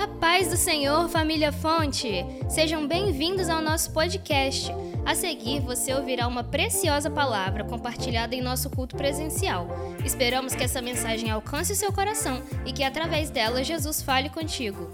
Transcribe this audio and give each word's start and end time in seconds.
A 0.00 0.08
paz 0.08 0.48
do 0.48 0.56
Senhor, 0.56 1.10
família 1.10 1.52
Fonte! 1.52 2.24
Sejam 2.48 2.88
bem-vindos 2.88 3.50
ao 3.50 3.60
nosso 3.60 3.92
podcast. 3.92 4.72
A 5.04 5.14
seguir, 5.14 5.60
você 5.60 5.92
ouvirá 5.92 6.26
uma 6.26 6.42
preciosa 6.42 7.10
palavra 7.10 7.64
compartilhada 7.64 8.34
em 8.34 8.40
nosso 8.40 8.70
culto 8.70 8.96
presencial. 8.96 9.68
Esperamos 10.02 10.54
que 10.54 10.64
essa 10.64 10.80
mensagem 10.80 11.30
alcance 11.30 11.74
o 11.74 11.76
seu 11.76 11.92
coração 11.92 12.42
e 12.64 12.72
que 12.72 12.82
através 12.82 13.28
dela 13.28 13.62
Jesus 13.62 14.00
fale 14.00 14.30
contigo. 14.30 14.88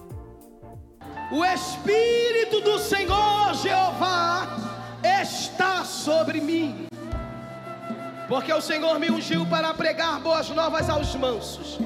O 1.30 1.44
Espírito 1.44 2.60
do 2.62 2.76
Senhor 2.80 3.54
Jeová 3.62 4.58
está 5.22 5.84
sobre 5.84 6.40
mim, 6.40 6.88
porque 8.26 8.52
o 8.52 8.60
Senhor 8.60 8.98
me 8.98 9.08
ungiu 9.08 9.46
para 9.46 9.72
pregar 9.72 10.18
boas 10.18 10.48
novas 10.48 10.90
aos 10.90 11.14
mansos 11.14 11.78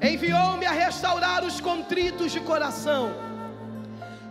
Enviou-me 0.00 0.64
a 0.64 0.70
restaurar 0.70 1.44
os 1.44 1.60
contritos 1.60 2.30
de 2.30 2.40
coração, 2.40 3.12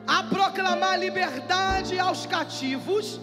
a 0.08 0.24
proclamar 0.24 0.98
liberdade 0.98 2.00
aos 2.00 2.26
cativos 2.26 3.20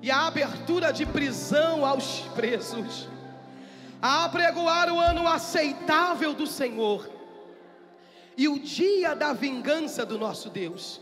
e 0.00 0.10
a 0.10 0.28
abertura 0.28 0.92
de 0.92 1.04
prisão 1.04 1.84
aos 1.84 2.20
presos, 2.34 3.08
a 4.00 4.24
apregoar 4.24 4.92
o 4.92 5.00
ano 5.00 5.26
aceitável 5.26 6.32
do 6.32 6.46
Senhor 6.46 7.10
e 8.36 8.46
o 8.46 8.58
dia 8.58 9.14
da 9.14 9.32
vingança 9.32 10.06
do 10.06 10.16
nosso 10.16 10.48
Deus, 10.48 11.00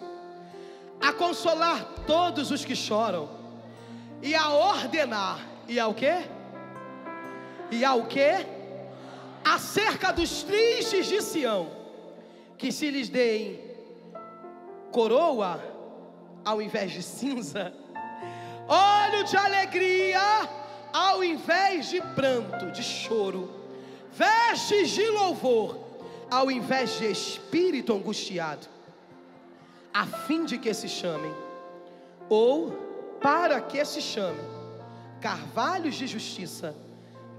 a 1.01 1.13
consolar 1.13 1.85
todos 2.07 2.51
os 2.51 2.65
que 2.65 2.75
choram 2.75 3.29
e 4.23 4.35
a 4.35 4.51
ordenar 4.51 5.39
e 5.69 5.79
ao 5.79 5.93
que? 5.93 6.15
E 7.71 7.85
ao 7.85 8.07
que? 8.07 8.58
Acerca 9.55 10.13
dos 10.13 10.43
tristes 10.43 11.07
de 11.07 11.23
Sião, 11.23 11.71
que 12.59 12.71
se 12.71 12.91
lhes 12.91 13.09
deem 13.09 13.59
coroa 14.93 15.63
ao 16.45 16.61
invés 16.61 16.93
de 16.93 17.03
cinza, 17.03 17.73
óleo 18.69 19.25
de 19.25 19.37
alegria 19.37 20.21
ao 20.93 21.25
invés 21.25 21.89
de 21.89 22.01
pranto, 22.15 22.71
de 22.71 22.83
choro, 22.83 23.51
vestes 24.13 24.91
de 24.91 25.09
louvor 25.09 25.79
ao 26.31 26.51
invés 26.51 26.99
de 26.99 27.11
espírito 27.11 27.95
angustiado, 27.95 28.67
a 29.95 30.05
fim 30.05 30.45
de 30.45 30.59
que 30.59 30.75
se 30.75 30.89
chamem, 30.89 31.33
ou 32.29 32.71
para 33.21 33.61
que 33.63 33.83
se 33.85 34.03
chamem, 34.03 34.45
carvalhos 35.23 35.95
de 35.95 36.07
justiça, 36.07 36.77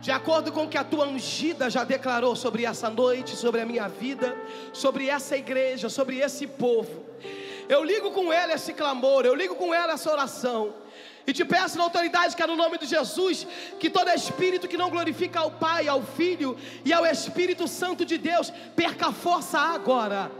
De 0.00 0.10
acordo 0.10 0.50
com 0.50 0.64
o 0.64 0.68
que 0.68 0.78
a 0.78 0.84
tua 0.84 1.06
ungida 1.06 1.68
já 1.68 1.84
declarou 1.84 2.34
sobre 2.34 2.64
essa 2.64 2.88
noite, 2.88 3.36
sobre 3.36 3.60
a 3.60 3.66
minha 3.66 3.86
vida, 3.86 4.34
sobre 4.72 5.08
essa 5.08 5.36
igreja, 5.36 5.90
sobre 5.90 6.18
esse 6.18 6.46
povo. 6.46 7.04
Eu 7.68 7.84
ligo 7.84 8.10
com 8.10 8.32
ela 8.32 8.54
esse 8.54 8.72
clamor, 8.72 9.26
eu 9.26 9.34
ligo 9.34 9.54
com 9.54 9.72
ela 9.74 9.92
essa 9.92 10.10
oração. 10.10 10.74
E 11.26 11.32
te 11.34 11.44
peço 11.44 11.76
na 11.76 11.84
autoridade 11.84 12.34
que 12.34 12.42
é 12.42 12.46
no 12.46 12.56
nome 12.56 12.78
de 12.78 12.86
Jesus, 12.86 13.46
que 13.78 13.90
todo 13.90 14.08
espírito 14.10 14.66
que 14.66 14.76
não 14.76 14.90
glorifica 14.90 15.40
ao 15.40 15.50
Pai, 15.50 15.86
ao 15.86 16.02
Filho 16.02 16.56
e 16.84 16.92
ao 16.92 17.04
Espírito 17.04 17.68
Santo 17.68 18.04
de 18.04 18.16
Deus, 18.16 18.50
perca 18.74 19.12
força 19.12 19.58
agora. 19.58 20.39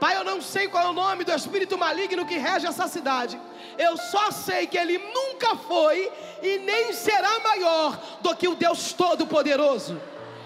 Pai, 0.00 0.16
eu 0.16 0.22
não 0.22 0.40
sei 0.40 0.68
qual 0.68 0.84
é 0.84 0.88
o 0.88 0.92
nome 0.92 1.24
do 1.24 1.32
espírito 1.32 1.76
maligno 1.76 2.24
que 2.24 2.38
rege 2.38 2.66
essa 2.66 2.86
cidade. 2.86 3.38
Eu 3.76 3.96
só 3.96 4.30
sei 4.30 4.66
que 4.66 4.78
ele 4.78 4.98
nunca 4.98 5.56
foi 5.56 6.10
e 6.40 6.58
nem 6.58 6.92
será 6.92 7.40
maior 7.40 7.98
do 8.20 8.34
que 8.36 8.46
o 8.46 8.54
Deus 8.54 8.92
Todo-Poderoso. 8.92 10.00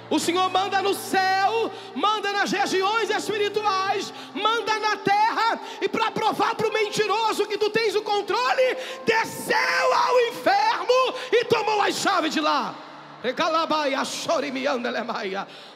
O 0.08 0.18
Senhor 0.18 0.48
manda 0.50 0.80
no 0.80 0.94
céu, 0.94 1.70
manda 1.94 2.32
nas 2.32 2.50
regiões 2.50 3.10
espirituais, 3.10 4.12
manda 4.34 4.78
na 4.78 4.96
terra, 4.96 5.60
e 5.80 5.88
para 5.88 6.10
provar 6.10 6.54
para 6.54 6.68
o 6.68 6.72
mentiroso 6.72 7.46
que 7.46 7.56
tu 7.56 7.70
tens 7.70 7.94
o 7.94 8.02
controle, 8.02 8.76
desceu 9.06 9.94
ao 9.94 10.20
inferno 10.28 11.14
e 11.30 11.44
tomou 11.44 11.80
as 11.80 11.94
chaves 11.94 12.32
de 12.32 12.40
lá. 12.40 12.74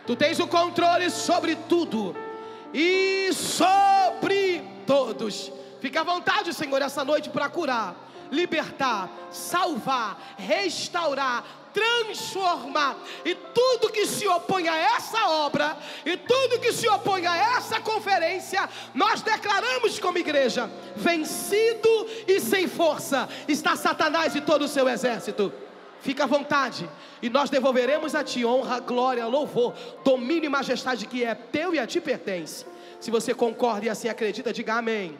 Tu 0.07 0.17
tens 0.17 0.39
o 0.39 0.47
controle 0.47 1.11
sobre 1.11 1.57
tudo 1.69 2.26
e 2.73 3.31
sobre 3.33 4.63
todos. 4.87 5.53
Fica 5.81 6.01
à 6.01 6.05
vontade, 6.05 6.53
Senhor, 6.53 6.81
essa 6.83 7.05
noite 7.05 7.29
para 7.31 7.49
curar, 7.49 7.95
libertar, 8.31 9.11
salvar, 9.31 10.35
restaurar, 10.37 11.45
transformar. 11.73 12.97
E 13.25 13.35
tudo 13.35 13.93
que 13.93 14.07
se 14.07 14.27
opõe 14.27 14.69
a 14.69 14.77
essa 14.77 15.29
obra, 15.29 15.77
e 16.05 16.17
tudo 16.17 16.59
que 16.59 16.73
se 16.73 16.89
opõe 16.89 17.27
a 17.27 17.37
essa 17.37 17.81
conferência, 17.81 18.69
nós 18.95 19.21
declaramos 19.21 19.99
como 19.99 20.19
igreja: 20.19 20.71
vencido 20.97 22.07
e 22.27 22.41
sem 22.41 22.67
força 22.67 23.29
está 23.47 23.77
Satanás 23.77 24.35
e 24.35 24.41
todo 24.41 24.63
o 24.63 24.69
seu 24.69 24.89
exército. 24.89 25.53
Fica 26.01 26.25
à 26.25 26.27
vontade, 26.27 26.89
e 27.21 27.29
nós 27.29 27.51
devolveremos 27.51 28.15
a 28.15 28.23
Ti 28.23 28.45
honra, 28.45 28.79
glória, 28.81 29.27
louvor, 29.27 29.75
domínio 30.05 30.47
e 30.47 30.49
majestade 30.49 31.07
que 31.07 31.25
é 31.25 31.35
teu 31.35 31.75
e 31.75 31.79
a 31.79 31.87
Ti 31.87 32.01
pertence. 32.01 32.65
Se 33.01 33.11
você 33.11 33.35
concorda 33.35 33.87
e 33.87 33.89
assim 33.89 34.09
acredita, 34.09 34.53
diga 34.53 34.75
amém. 34.75 35.19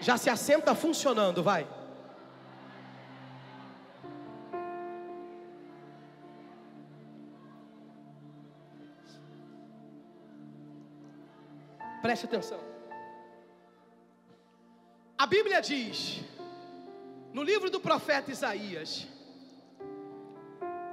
Já 0.00 0.16
se 0.16 0.30
assenta 0.30 0.74
funcionando, 0.74 1.42
vai. 1.42 1.66
Preste 12.02 12.26
atenção. 12.26 12.60
A 15.16 15.26
Bíblia 15.26 15.62
diz, 15.62 16.20
no 17.32 17.42
livro 17.42 17.70
do 17.70 17.80
profeta 17.80 18.30
Isaías, 18.30 19.08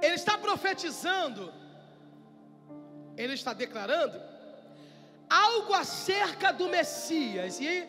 ele 0.02 0.16
está 0.16 0.36
profetizando, 0.36 1.54
ele 3.16 3.34
está 3.34 3.52
declarando 3.52 4.20
algo 5.30 5.72
acerca 5.72 6.52
do 6.52 6.68
Messias, 6.68 7.60
e 7.60 7.88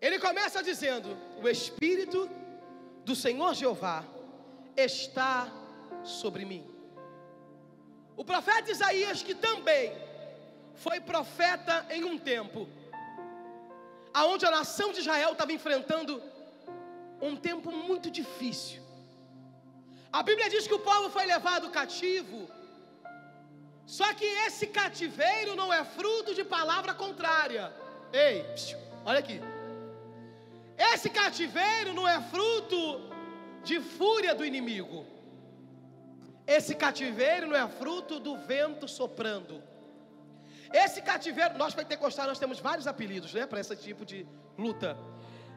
ele 0.00 0.18
começa 0.18 0.62
dizendo: 0.62 1.16
O 1.42 1.48
Espírito 1.48 2.28
do 3.04 3.14
Senhor 3.14 3.54
Jeová 3.54 4.02
está 4.76 5.48
sobre 6.02 6.44
mim. 6.44 6.64
O 8.16 8.24
profeta 8.24 8.70
Isaías, 8.70 9.22
que 9.22 9.34
também 9.34 9.92
foi 10.74 11.00
profeta 11.00 11.86
em 11.90 12.02
um 12.04 12.18
tempo, 12.18 12.68
aonde 14.12 14.46
a 14.46 14.50
nação 14.50 14.92
de 14.92 15.00
Israel 15.00 15.32
estava 15.32 15.52
enfrentando 15.52 16.22
um 17.20 17.36
tempo 17.36 17.70
muito 17.70 18.10
difícil. 18.10 18.85
A 20.18 20.22
Bíblia 20.28 20.48
diz 20.52 20.66
que 20.68 20.76
o 20.78 20.84
povo 20.90 21.06
foi 21.14 21.24
levado 21.26 21.72
cativo, 21.78 22.38
só 23.96 24.06
que 24.18 24.28
esse 24.46 24.66
cativeiro 24.78 25.54
não 25.60 25.68
é 25.78 25.82
fruto 25.96 26.30
de 26.38 26.42
palavra 26.42 26.92
contrária. 27.02 27.64
Ei, 28.12 28.36
olha 29.04 29.18
aqui. 29.18 29.38
Esse 30.92 31.10
cativeiro 31.10 31.92
não 31.98 32.06
é 32.08 32.18
fruto 32.32 32.80
de 33.62 33.78
fúria 33.98 34.34
do 34.34 34.44
inimigo. 34.50 35.04
Esse 36.46 36.74
cativeiro 36.74 37.48
não 37.48 37.58
é 37.64 37.68
fruto 37.68 38.18
do 38.18 38.34
vento 38.38 38.88
soprando. 38.88 39.62
Esse 40.72 41.02
cativeiro, 41.02 41.58
nós 41.58 41.74
pentecostais 41.74 42.28
nós 42.32 42.38
temos 42.38 42.58
vários 42.58 42.86
apelidos, 42.86 43.34
né, 43.34 43.44
para 43.46 43.60
esse 43.60 43.76
tipo 43.76 44.04
de 44.10 44.26
luta. 44.56 44.96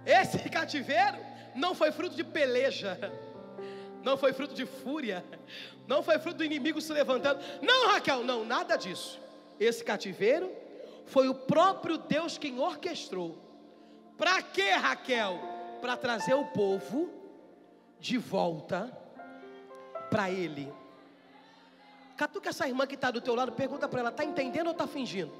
Esse 0.05 0.49
cativeiro 0.49 1.19
não 1.55 1.73
foi 1.73 1.91
fruto 1.93 2.15
de 2.21 2.25
peleja, 2.25 2.99
não 4.03 4.17
foi 4.17 4.33
fruto 4.33 4.53
de 4.53 4.65
fúria, 4.65 5.23
não 5.87 6.01
foi 6.01 6.17
fruto 6.19 6.37
do 6.37 6.43
inimigo 6.43 6.81
se 6.81 6.91
levantando. 6.93 7.41
Não, 7.61 7.87
Raquel, 7.89 8.23
não, 8.23 8.45
nada 8.45 8.75
disso. 8.75 9.19
Esse 9.59 9.83
cativeiro 9.83 10.51
foi 11.05 11.27
o 11.27 11.35
próprio 11.35 11.97
Deus 11.97 12.37
quem 12.37 12.59
orquestrou. 12.59 13.37
Para 14.17 14.41
quê, 14.41 14.71
Raquel? 14.71 15.39
Para 15.81 15.97
trazer 15.97 16.33
o 16.33 16.45
povo 16.45 17.09
de 17.99 18.17
volta 18.17 18.91
para 20.09 20.29
Ele. 20.29 20.71
Catuca 22.15 22.49
essa 22.49 22.67
irmã 22.67 22.85
que 22.85 22.95
está 22.95 23.11
do 23.11 23.21
teu 23.21 23.33
lado, 23.33 23.51
pergunta 23.51 23.87
para 23.87 24.01
ela: 24.01 24.09
está 24.09 24.23
entendendo 24.23 24.67
ou 24.67 24.73
está 24.73 24.85
fingindo? 24.85 25.33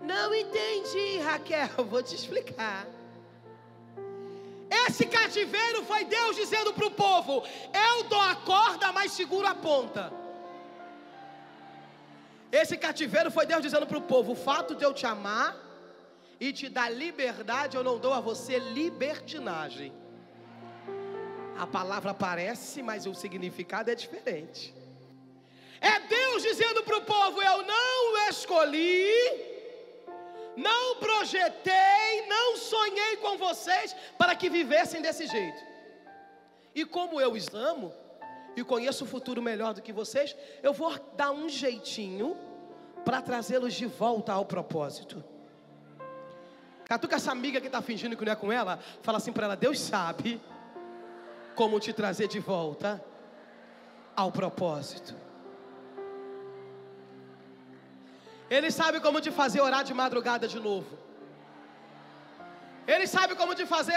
Não 0.00 0.34
entendi, 0.34 1.18
Raquel, 1.18 1.68
vou 1.88 2.02
te 2.02 2.14
explicar. 2.14 2.86
Esse 4.70 5.06
cativeiro 5.06 5.84
foi 5.84 6.04
Deus 6.04 6.36
dizendo 6.36 6.72
para 6.72 6.86
o 6.86 6.90
povo: 6.90 7.44
Eu 7.72 8.04
dou 8.04 8.20
a 8.20 8.34
corda, 8.34 8.92
mas 8.92 9.12
seguro 9.12 9.46
a 9.46 9.54
ponta. 9.54 10.12
Esse 12.50 12.76
cativeiro 12.76 13.30
foi 13.30 13.46
Deus 13.46 13.62
dizendo 13.62 13.86
para 13.86 13.98
o 13.98 14.02
povo: 14.02 14.32
O 14.32 14.36
fato 14.36 14.74
de 14.74 14.84
eu 14.84 14.92
te 14.92 15.06
amar 15.06 15.56
e 16.40 16.52
te 16.52 16.68
dar 16.68 16.88
liberdade, 16.90 17.76
eu 17.76 17.84
não 17.84 17.98
dou 17.98 18.12
a 18.12 18.20
você 18.20 18.58
libertinagem. 18.58 19.92
A 21.58 21.66
palavra 21.66 22.10
aparece, 22.10 22.82
mas 22.82 23.06
o 23.06 23.14
significado 23.14 23.90
é 23.90 23.94
diferente. 23.94 24.74
É 25.80 26.00
Deus 26.00 26.42
dizendo 26.42 26.82
para 26.82 26.98
o 26.98 27.02
povo: 27.02 27.40
Eu 27.40 27.62
não 27.66 28.28
escolhi, 28.28 29.55
não 30.56 30.96
projetei, 30.96 32.26
não 32.26 32.56
sonhei 32.56 33.16
com 33.18 33.36
vocês 33.36 33.94
para 34.18 34.34
que 34.34 34.48
vivessem 34.48 35.02
desse 35.02 35.26
jeito. 35.26 35.62
E 36.74 36.84
como 36.84 37.20
eu 37.20 37.32
os 37.32 37.54
amo 37.54 37.92
e 38.56 38.64
conheço 38.64 39.04
o 39.04 39.06
futuro 39.06 39.42
melhor 39.42 39.74
do 39.74 39.82
que 39.82 39.92
vocês, 39.92 40.34
eu 40.62 40.72
vou 40.72 40.98
dar 41.16 41.30
um 41.30 41.48
jeitinho 41.48 42.36
para 43.04 43.20
trazê-los 43.20 43.74
de 43.74 43.86
volta 43.86 44.32
ao 44.32 44.44
propósito. 44.44 45.22
Catuca 46.86 47.16
essa 47.16 47.32
amiga 47.32 47.60
que 47.60 47.66
está 47.66 47.82
fingindo 47.82 48.16
que 48.16 48.24
não 48.24 48.32
é 48.32 48.36
com 48.36 48.50
ela, 48.50 48.78
fala 49.02 49.18
assim 49.18 49.32
para 49.32 49.46
ela: 49.46 49.56
Deus 49.56 49.80
sabe 49.80 50.40
como 51.54 51.80
te 51.80 51.92
trazer 51.92 52.28
de 52.28 52.38
volta 52.38 53.02
ao 54.14 54.30
propósito. 54.30 55.25
Ele 58.48 58.70
sabe 58.70 59.00
como 59.00 59.20
te 59.20 59.30
fazer 59.30 59.60
orar 59.60 59.82
de 59.84 59.92
madrugada 59.92 60.46
de 60.46 60.58
novo. 60.58 60.98
Ele 62.86 63.06
sabe 63.06 63.34
como 63.34 63.54
te 63.54 63.66
fazer 63.66 63.94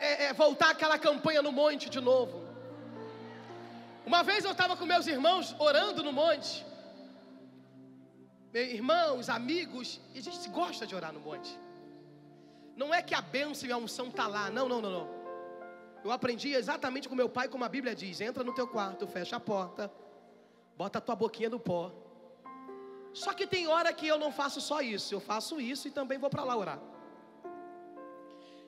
é, 0.00 0.24
é, 0.24 0.32
voltar 0.32 0.70
aquela 0.70 0.98
campanha 0.98 1.42
no 1.42 1.52
monte 1.52 1.90
de 1.90 2.00
novo. 2.00 2.42
Uma 4.06 4.22
vez 4.22 4.44
eu 4.44 4.52
estava 4.52 4.76
com 4.76 4.86
meus 4.86 5.06
irmãos 5.06 5.54
orando 5.58 6.02
no 6.02 6.12
monte. 6.12 6.64
Irmãos, 8.54 9.28
amigos, 9.28 10.00
e 10.14 10.18
a 10.18 10.22
gente 10.22 10.48
gosta 10.48 10.86
de 10.86 10.94
orar 10.94 11.12
no 11.12 11.20
monte. 11.20 11.58
Não 12.74 12.92
é 12.92 13.02
que 13.02 13.14
a 13.14 13.20
bênção 13.20 13.68
e 13.68 13.72
a 13.72 13.76
unção 13.76 14.08
está 14.08 14.26
lá, 14.26 14.50
não, 14.50 14.68
não, 14.68 14.80
não, 14.80 14.90
não. 14.90 15.22
Eu 16.04 16.10
aprendi 16.10 16.52
exatamente 16.52 17.08
com 17.08 17.14
meu 17.14 17.28
pai, 17.28 17.48
como 17.48 17.64
a 17.64 17.68
Bíblia 17.68 17.94
diz: 17.94 18.20
entra 18.20 18.42
no 18.42 18.54
teu 18.54 18.66
quarto, 18.66 19.06
fecha 19.06 19.36
a 19.36 19.40
porta, 19.40 19.92
bota 20.76 20.98
a 20.98 21.00
tua 21.00 21.14
boquinha 21.14 21.50
no 21.50 21.60
pó. 21.60 21.92
Só 23.14 23.32
que 23.34 23.46
tem 23.46 23.66
hora 23.66 23.92
que 23.92 24.06
eu 24.06 24.18
não 24.18 24.32
faço 24.32 24.60
só 24.60 24.80
isso, 24.80 25.14
eu 25.14 25.20
faço 25.20 25.60
isso 25.60 25.86
e 25.88 25.90
também 25.90 26.18
vou 26.18 26.30
para 26.30 26.44
lá 26.44 26.56
orar. 26.56 26.80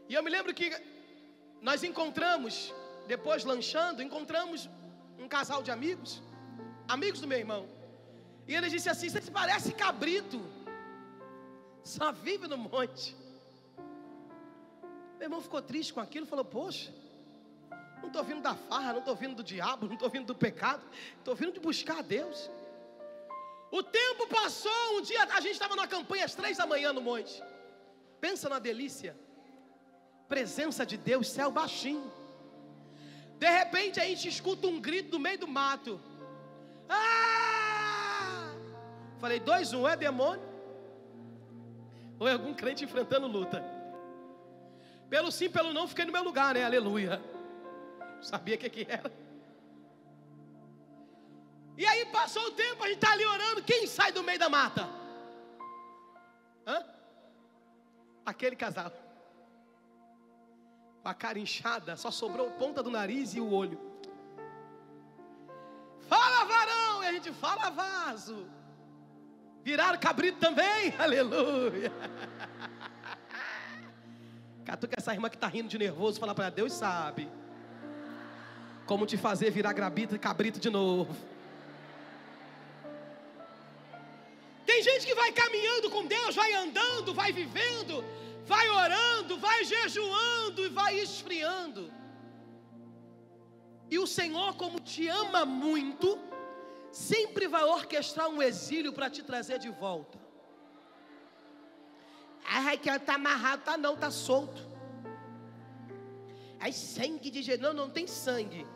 E 0.08 0.14
eu 0.14 0.22
me 0.22 0.30
lembro 0.30 0.52
que 0.52 0.70
nós 1.60 1.82
encontramos, 1.82 2.74
depois 3.06 3.44
lanchando, 3.44 4.02
encontramos 4.02 4.68
um 5.18 5.26
casal 5.26 5.62
de 5.62 5.70
amigos, 5.70 6.22
amigos 6.86 7.20
do 7.20 7.26
meu 7.26 7.38
irmão. 7.38 7.66
E 8.46 8.54
ele 8.54 8.68
disse 8.68 8.88
assim: 8.88 9.08
Você 9.08 9.22
se 9.22 9.30
parece 9.30 9.72
cabrito, 9.72 10.40
só 11.82 12.12
vive 12.12 12.46
no 12.46 12.58
monte. 12.58 13.16
Meu 15.18 15.26
irmão 15.26 15.40
ficou 15.40 15.62
triste 15.62 15.94
com 15.94 16.00
aquilo, 16.00 16.26
falou: 16.26 16.44
Poxa, 16.44 16.92
não 18.02 18.08
estou 18.08 18.22
vindo 18.22 18.42
da 18.42 18.54
farra, 18.54 18.92
não 18.92 19.00
estou 19.00 19.16
vindo 19.16 19.36
do 19.36 19.42
diabo, 19.42 19.86
não 19.86 19.94
estou 19.94 20.10
vindo 20.10 20.26
do 20.26 20.34
pecado, 20.34 20.82
estou 21.18 21.34
vindo 21.34 21.52
de 21.52 21.60
buscar 21.60 22.00
a 22.00 22.02
Deus. 22.02 22.50
O 23.78 23.82
tempo 23.82 24.28
passou, 24.28 24.98
um 24.98 25.02
dia 25.02 25.24
a 25.24 25.40
gente 25.40 25.54
estava 25.54 25.74
numa 25.74 25.88
campanha 25.88 26.24
às 26.24 26.32
três 26.32 26.56
da 26.56 26.64
manhã 26.64 26.92
no 26.92 27.00
monte. 27.00 27.42
Pensa 28.20 28.48
na 28.48 28.60
delícia. 28.60 29.16
Presença 30.28 30.86
de 30.86 30.96
Deus, 30.96 31.28
céu 31.28 31.50
baixinho. 31.50 32.08
De 33.36 33.50
repente 33.50 33.98
a 33.98 34.04
gente 34.04 34.28
escuta 34.28 34.68
um 34.68 34.80
grito 34.80 35.10
do 35.10 35.18
meio 35.18 35.40
do 35.40 35.48
mato. 35.48 36.00
Ah! 36.88 38.54
Falei, 39.18 39.40
dois, 39.40 39.72
um, 39.72 39.88
é 39.88 39.96
demônio? 39.96 40.48
Ou 42.20 42.28
é 42.28 42.32
algum 42.32 42.54
crente 42.54 42.84
enfrentando 42.84 43.26
luta? 43.26 43.60
Pelo 45.10 45.32
sim, 45.32 45.50
pelo 45.50 45.72
não, 45.72 45.88
fiquei 45.88 46.04
no 46.04 46.12
meu 46.12 46.22
lugar, 46.22 46.54
né? 46.54 46.64
Aleluia. 46.64 47.20
Sabia 48.22 48.54
o 48.54 48.58
que, 48.58 48.70
que 48.70 48.86
era. 48.88 49.10
E 51.76 51.84
aí 51.84 52.06
passou 52.06 52.42
o 52.46 52.50
tempo, 52.52 52.82
a 52.82 52.86
gente 52.86 52.96
está 52.96 53.12
ali 53.12 53.24
orando. 53.24 53.62
Quem 53.62 53.86
sai 53.86 54.12
do 54.12 54.22
meio 54.22 54.38
da 54.38 54.48
mata? 54.48 54.88
Hã? 56.66 56.84
Aquele 58.24 58.56
casal. 58.56 58.92
Com 61.02 61.08
a 61.08 61.14
cara 61.14 61.38
inchada, 61.38 61.96
só 61.96 62.10
sobrou 62.10 62.48
a 62.48 62.52
ponta 62.52 62.82
do 62.82 62.90
nariz 62.90 63.34
e 63.34 63.40
o 63.40 63.50
olho. 63.52 63.78
Fala 66.08 66.44
varão, 66.44 67.02
e 67.02 67.06
a 67.06 67.12
gente 67.12 67.32
fala 67.32 67.70
vaso. 67.70 68.48
Viraram 69.62 69.98
cabrito 69.98 70.38
também, 70.38 70.94
aleluia. 70.98 71.92
Catuca 74.64 74.94
essa 74.98 75.12
irmã 75.12 75.28
que 75.28 75.36
está 75.36 75.46
rindo 75.46 75.68
de 75.68 75.78
nervoso, 75.78 76.20
fala 76.20 76.34
para 76.34 76.50
Deus 76.50 76.72
sabe 76.72 77.30
como 78.86 79.06
te 79.06 79.16
fazer 79.16 79.50
virar 79.50 79.72
grabito, 79.72 80.18
cabrito 80.18 80.60
de 80.60 80.70
novo. 80.70 81.14
Tem 84.64 84.82
gente 84.82 85.06
que 85.06 85.14
vai 85.14 85.30
caminhando 85.32 85.90
com 85.90 86.06
Deus, 86.06 86.34
vai 86.34 86.52
andando, 86.54 87.12
vai 87.12 87.32
vivendo, 87.32 88.04
vai 88.44 88.68
orando, 88.68 89.36
vai 89.38 89.64
jejuando 89.64 90.64
e 90.64 90.68
vai 90.68 90.98
esfriando. 90.98 91.92
E 93.90 93.98
o 93.98 94.06
Senhor, 94.06 94.54
como 94.56 94.80
te 94.80 95.06
ama 95.08 95.44
muito, 95.44 96.18
sempre 96.90 97.46
vai 97.46 97.64
orquestrar 97.64 98.28
um 98.28 98.42
exílio 98.42 98.92
para 98.92 99.10
te 99.10 99.22
trazer 99.22 99.58
de 99.58 99.70
volta. 99.70 100.18
A 102.46 102.60
Raquel 102.60 102.96
está 102.96 103.14
amarrado, 103.14 103.62
tá 103.62 103.76
não, 103.76 103.94
está 103.94 104.10
solto. 104.10 104.62
Aí 106.58 106.72
sangue 106.72 107.30
de 107.30 107.42
Jesus, 107.42 107.62
não, 107.62 107.74
não 107.74 107.90
tem 107.90 108.06
sangue 108.06 108.66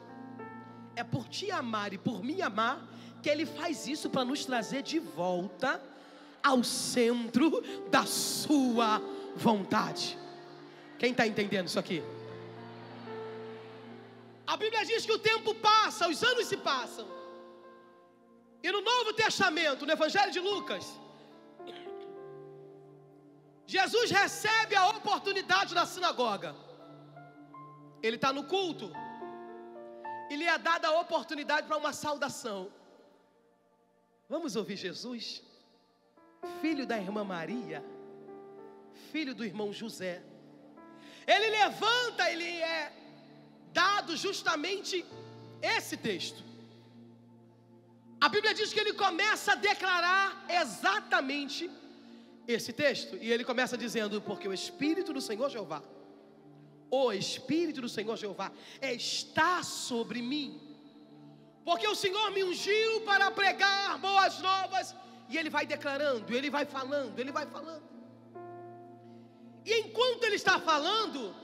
é 0.98 1.04
por 1.04 1.28
te 1.28 1.48
amar 1.48 1.92
e 1.92 1.98
por 1.98 2.24
me 2.24 2.42
amar 2.42 2.84
que 3.28 3.32
Ele 3.32 3.44
faz 3.44 3.86
isso 3.86 4.08
para 4.08 4.24
nos 4.24 4.42
trazer 4.46 4.82
de 4.82 4.98
volta 4.98 5.70
ao 6.42 6.64
centro 6.64 7.46
da 7.90 8.06
Sua 8.06 9.02
vontade. 9.36 10.18
Quem 10.98 11.10
está 11.10 11.26
entendendo 11.26 11.66
isso 11.66 11.78
aqui? 11.78 12.02
A 14.46 14.56
Bíblia 14.56 14.82
diz 14.90 15.04
que 15.04 15.12
o 15.12 15.18
tempo 15.18 15.54
passa, 15.56 16.08
os 16.08 16.22
anos 16.22 16.46
se 16.46 16.56
passam. 16.56 17.06
E 18.62 18.72
no 18.72 18.80
Novo 18.80 19.12
Testamento, 19.12 19.84
no 19.84 19.92
Evangelho 19.92 20.32
de 20.32 20.40
Lucas, 20.40 20.86
Jesus 23.66 24.10
recebe 24.10 24.74
a 24.74 24.88
oportunidade 24.88 25.74
na 25.74 25.84
sinagoga. 25.84 26.56
Ele 28.02 28.16
está 28.16 28.32
no 28.32 28.44
culto 28.44 28.90
e 30.30 30.36
lhe 30.36 30.46
é 30.46 30.56
dada 30.56 30.88
a 30.88 30.98
oportunidade 30.98 31.66
para 31.66 31.76
uma 31.76 31.92
saudação. 31.92 32.77
Vamos 34.28 34.56
ouvir 34.56 34.76
Jesus, 34.76 35.42
filho 36.60 36.86
da 36.86 36.98
irmã 36.98 37.24
Maria, 37.24 37.82
filho 39.10 39.34
do 39.34 39.44
irmão 39.44 39.72
José. 39.72 40.22
Ele 41.26 41.48
levanta, 41.48 42.30
ele 42.30 42.44
é 42.44 42.92
dado 43.72 44.16
justamente 44.16 45.04
esse 45.62 45.96
texto. 45.96 46.44
A 48.20 48.28
Bíblia 48.28 48.52
diz 48.52 48.72
que 48.72 48.80
ele 48.80 48.92
começa 48.92 49.52
a 49.52 49.54
declarar 49.54 50.44
exatamente 50.48 51.70
esse 52.46 52.72
texto. 52.72 53.16
E 53.16 53.32
ele 53.32 53.44
começa 53.44 53.78
dizendo: 53.78 54.20
Porque 54.20 54.46
o 54.46 54.52
Espírito 54.52 55.12
do 55.12 55.22
Senhor 55.22 55.48
Jeová, 55.48 55.82
o 56.90 57.12
Espírito 57.12 57.80
do 57.80 57.88
Senhor 57.88 58.16
Jeová 58.16 58.52
está 58.82 59.62
sobre 59.62 60.20
mim. 60.20 60.67
Porque 61.64 61.86
o 61.86 61.94
Senhor 61.94 62.30
me 62.30 62.42
ungiu 62.44 63.00
para 63.02 63.30
pregar 63.30 63.98
boas 63.98 64.38
novas. 64.38 64.94
E 65.28 65.36
ele 65.36 65.50
vai 65.50 65.66
declarando, 65.66 66.34
ele 66.34 66.50
vai 66.50 66.64
falando, 66.64 67.18
ele 67.18 67.30
vai 67.30 67.46
falando. 67.46 67.86
E 69.64 69.80
enquanto 69.80 70.24
ele 70.24 70.36
está 70.36 70.58
falando, 70.58 71.34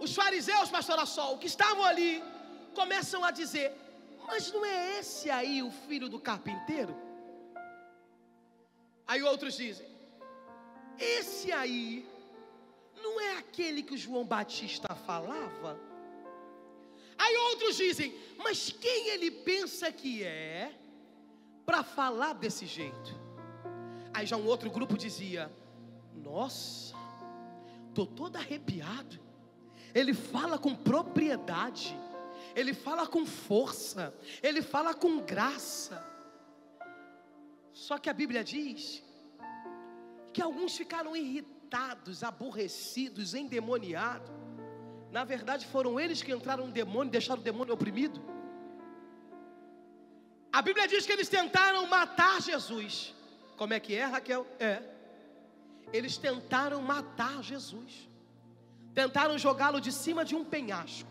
os 0.00 0.14
fariseus, 0.14 0.70
pastor 0.70 1.06
Sol, 1.06 1.38
que 1.38 1.46
estavam 1.46 1.84
ali, 1.84 2.22
começam 2.74 3.24
a 3.24 3.30
dizer: 3.30 3.72
Mas 4.26 4.52
não 4.52 4.64
é 4.64 4.98
esse 4.98 5.30
aí 5.30 5.62
o 5.62 5.70
filho 5.70 6.08
do 6.08 6.18
carpinteiro? 6.18 6.96
Aí 9.06 9.22
outros 9.22 9.54
dizem: 9.56 9.86
Esse 10.98 11.52
aí 11.52 12.08
não 13.02 13.20
é 13.20 13.36
aquele 13.38 13.82
que 13.82 13.94
o 13.94 13.98
João 13.98 14.24
Batista 14.24 14.94
falava? 14.94 15.87
Aí 17.18 17.36
outros 17.50 17.76
dizem: 17.76 18.14
Mas 18.38 18.70
quem 18.70 19.08
ele 19.08 19.30
pensa 19.30 19.90
que 19.90 20.22
é 20.22 20.72
para 21.66 21.82
falar 21.82 22.34
desse 22.34 22.64
jeito? 22.64 23.18
Aí 24.14 24.24
já 24.24 24.36
um 24.36 24.46
outro 24.46 24.70
grupo 24.70 24.96
dizia: 24.96 25.50
Nossa, 26.14 26.94
estou 27.88 28.06
todo 28.06 28.36
arrepiado. 28.36 29.18
Ele 29.94 30.14
fala 30.14 30.58
com 30.58 30.74
propriedade, 30.74 31.98
ele 32.54 32.72
fala 32.72 33.06
com 33.06 33.26
força, 33.26 34.14
ele 34.42 34.62
fala 34.62 34.94
com 34.94 35.18
graça. 35.18 36.06
Só 37.72 37.96
que 37.96 38.10
a 38.10 38.12
Bíblia 38.12 38.44
diz 38.44 39.02
que 40.32 40.42
alguns 40.42 40.76
ficaram 40.76 41.16
irritados, 41.16 42.22
aborrecidos, 42.22 43.34
endemoniados. 43.34 44.47
Na 45.10 45.24
verdade, 45.24 45.66
foram 45.66 45.98
eles 45.98 46.22
que 46.22 46.32
entraram 46.32 46.66
no 46.66 46.72
demônio 46.72 47.08
e 47.08 47.12
deixaram 47.12 47.40
o 47.40 47.44
demônio 47.44 47.74
oprimido. 47.74 48.20
A 50.52 50.60
Bíblia 50.60 50.86
diz 50.88 51.06
que 51.06 51.12
eles 51.12 51.28
tentaram 51.28 51.86
matar 51.86 52.40
Jesus. 52.42 53.14
Como 53.56 53.72
é 53.72 53.80
que 53.80 53.94
é, 53.94 54.04
Raquel? 54.04 54.46
É. 54.58 54.82
Eles 55.92 56.16
tentaram 56.16 56.82
matar 56.82 57.42
Jesus. 57.42 58.08
Tentaram 58.94 59.38
jogá-lo 59.38 59.80
de 59.80 59.92
cima 59.92 60.24
de 60.24 60.34
um 60.34 60.44
penhasco. 60.44 61.08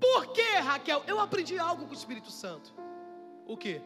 Por 0.00 0.32
quê, 0.32 0.56
Raquel? 0.58 1.04
Eu 1.06 1.20
aprendi 1.20 1.58
algo 1.58 1.84
com 1.84 1.90
o 1.90 1.96
Espírito 1.96 2.30
Santo. 2.30 2.74
O 3.46 3.56
que? 3.56 3.80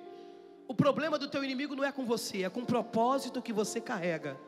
O 0.66 0.75
problema 0.75 1.18
do 1.18 1.28
teu 1.28 1.42
inimigo 1.44 1.75
não 1.75 1.85
é 1.85 1.92
com 1.92 2.06
você, 2.06 2.44
é 2.44 2.49
com 2.49 2.61
o 2.61 2.66
propósito 2.66 3.42
que 3.42 3.52
você 3.52 3.80
carrega. 3.80 4.38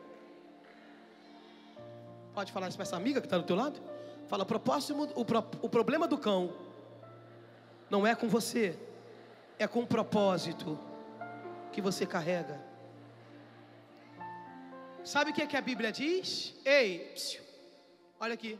Pode 2.33 2.51
falar 2.51 2.67
isso 2.69 2.77
para 2.77 2.83
essa 2.83 2.95
amiga 2.95 3.19
que 3.19 3.27
está 3.27 3.37
do 3.37 3.43
teu 3.43 3.55
lado? 3.55 3.79
Fala, 4.27 4.45
o, 4.45 5.21
o 5.65 5.69
problema 5.69 6.07
do 6.07 6.17
cão 6.17 6.53
não 7.89 8.05
é 8.05 8.13
com 8.13 8.27
você, 8.27 8.77
é 9.57 9.65
com 9.65 9.81
o 9.81 9.87
propósito 9.87 10.77
que 11.71 11.81
você 11.81 12.05
carrega. 12.05 12.61
Sabe 15.03 15.31
o 15.31 15.33
que, 15.33 15.41
é 15.41 15.47
que 15.47 15.55
a 15.55 15.61
Bíblia 15.61 15.91
diz? 15.91 16.53
Ei, 16.65 17.11
psiu, 17.15 17.41
olha 18.19 18.33
aqui. 18.33 18.59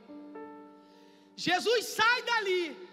Jesus 1.36 1.86
sai 1.88 2.22
dali 2.22 2.88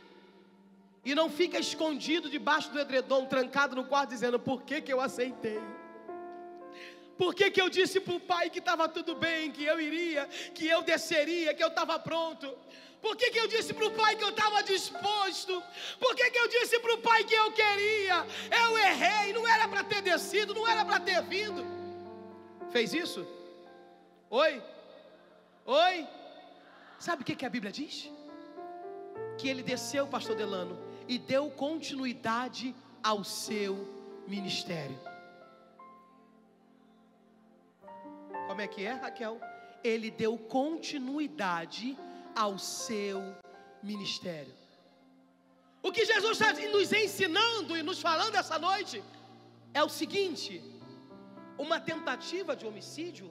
e 1.04 1.14
não 1.14 1.30
fica 1.30 1.58
escondido 1.58 2.28
debaixo 2.28 2.72
do 2.72 2.80
edredom, 2.80 3.26
trancado 3.26 3.76
no 3.76 3.84
quarto, 3.84 4.10
dizendo: 4.10 4.40
Por 4.40 4.62
que, 4.62 4.80
que 4.80 4.92
eu 4.92 5.00
aceitei? 5.00 5.60
Por 7.16 7.34
que, 7.34 7.50
que 7.50 7.60
eu 7.60 7.68
disse 7.68 8.00
para 8.00 8.14
o 8.14 8.20
pai 8.20 8.50
que 8.50 8.58
estava 8.58 8.88
tudo 8.88 9.14
bem, 9.14 9.50
que 9.50 9.64
eu 9.64 9.80
iria, 9.80 10.26
que 10.54 10.66
eu 10.66 10.82
desceria, 10.82 11.54
que 11.54 11.62
eu 11.62 11.68
estava 11.68 11.98
pronto? 11.98 12.52
Por 13.00 13.16
que, 13.16 13.30
que 13.30 13.38
eu 13.38 13.46
disse 13.46 13.72
para 13.74 13.86
o 13.86 13.90
pai 13.90 14.16
que 14.16 14.24
eu 14.24 14.30
estava 14.30 14.62
disposto? 14.62 15.62
Por 16.00 16.14
que, 16.16 16.30
que 16.30 16.38
eu 16.38 16.48
disse 16.48 16.80
para 16.80 16.94
o 16.94 16.98
pai 16.98 17.22
que 17.24 17.34
eu 17.34 17.52
queria? 17.52 18.26
Eu 18.62 18.78
errei, 18.78 19.32
não 19.32 19.46
era 19.46 19.68
para 19.68 19.84
ter 19.84 20.00
descido, 20.02 20.54
não 20.54 20.66
era 20.66 20.84
para 20.84 20.98
ter 20.98 21.22
vindo. 21.22 21.64
Fez 22.70 22.94
isso? 22.94 23.26
Oi? 24.30 24.62
Oi? 25.66 26.08
Sabe 26.98 27.22
o 27.22 27.24
que, 27.24 27.36
que 27.36 27.44
a 27.46 27.50
Bíblia 27.50 27.70
diz? 27.70 28.10
Que 29.38 29.48
ele 29.48 29.62
desceu, 29.62 30.06
pastor 30.06 30.34
Delano, 30.34 30.78
e 31.06 31.18
deu 31.18 31.50
continuidade 31.50 32.74
ao 33.02 33.22
seu 33.22 33.86
ministério. 34.26 34.98
Como 38.54 38.62
é 38.62 38.68
que 38.68 38.84
é, 38.86 38.92
Raquel? 38.92 39.40
Ele 39.82 40.12
deu 40.12 40.38
continuidade 40.38 41.98
ao 42.36 42.56
seu 42.56 43.20
ministério. 43.82 44.54
O 45.82 45.90
que 45.90 46.04
Jesus 46.04 46.40
está 46.40 46.52
nos 46.52 46.92
ensinando 46.92 47.76
e 47.76 47.82
nos 47.82 48.00
falando 48.00 48.36
essa 48.36 48.56
noite 48.56 49.02
é 49.80 49.82
o 49.82 49.88
seguinte: 49.88 50.62
uma 51.58 51.80
tentativa 51.80 52.54
de 52.54 52.64
homicídio 52.64 53.28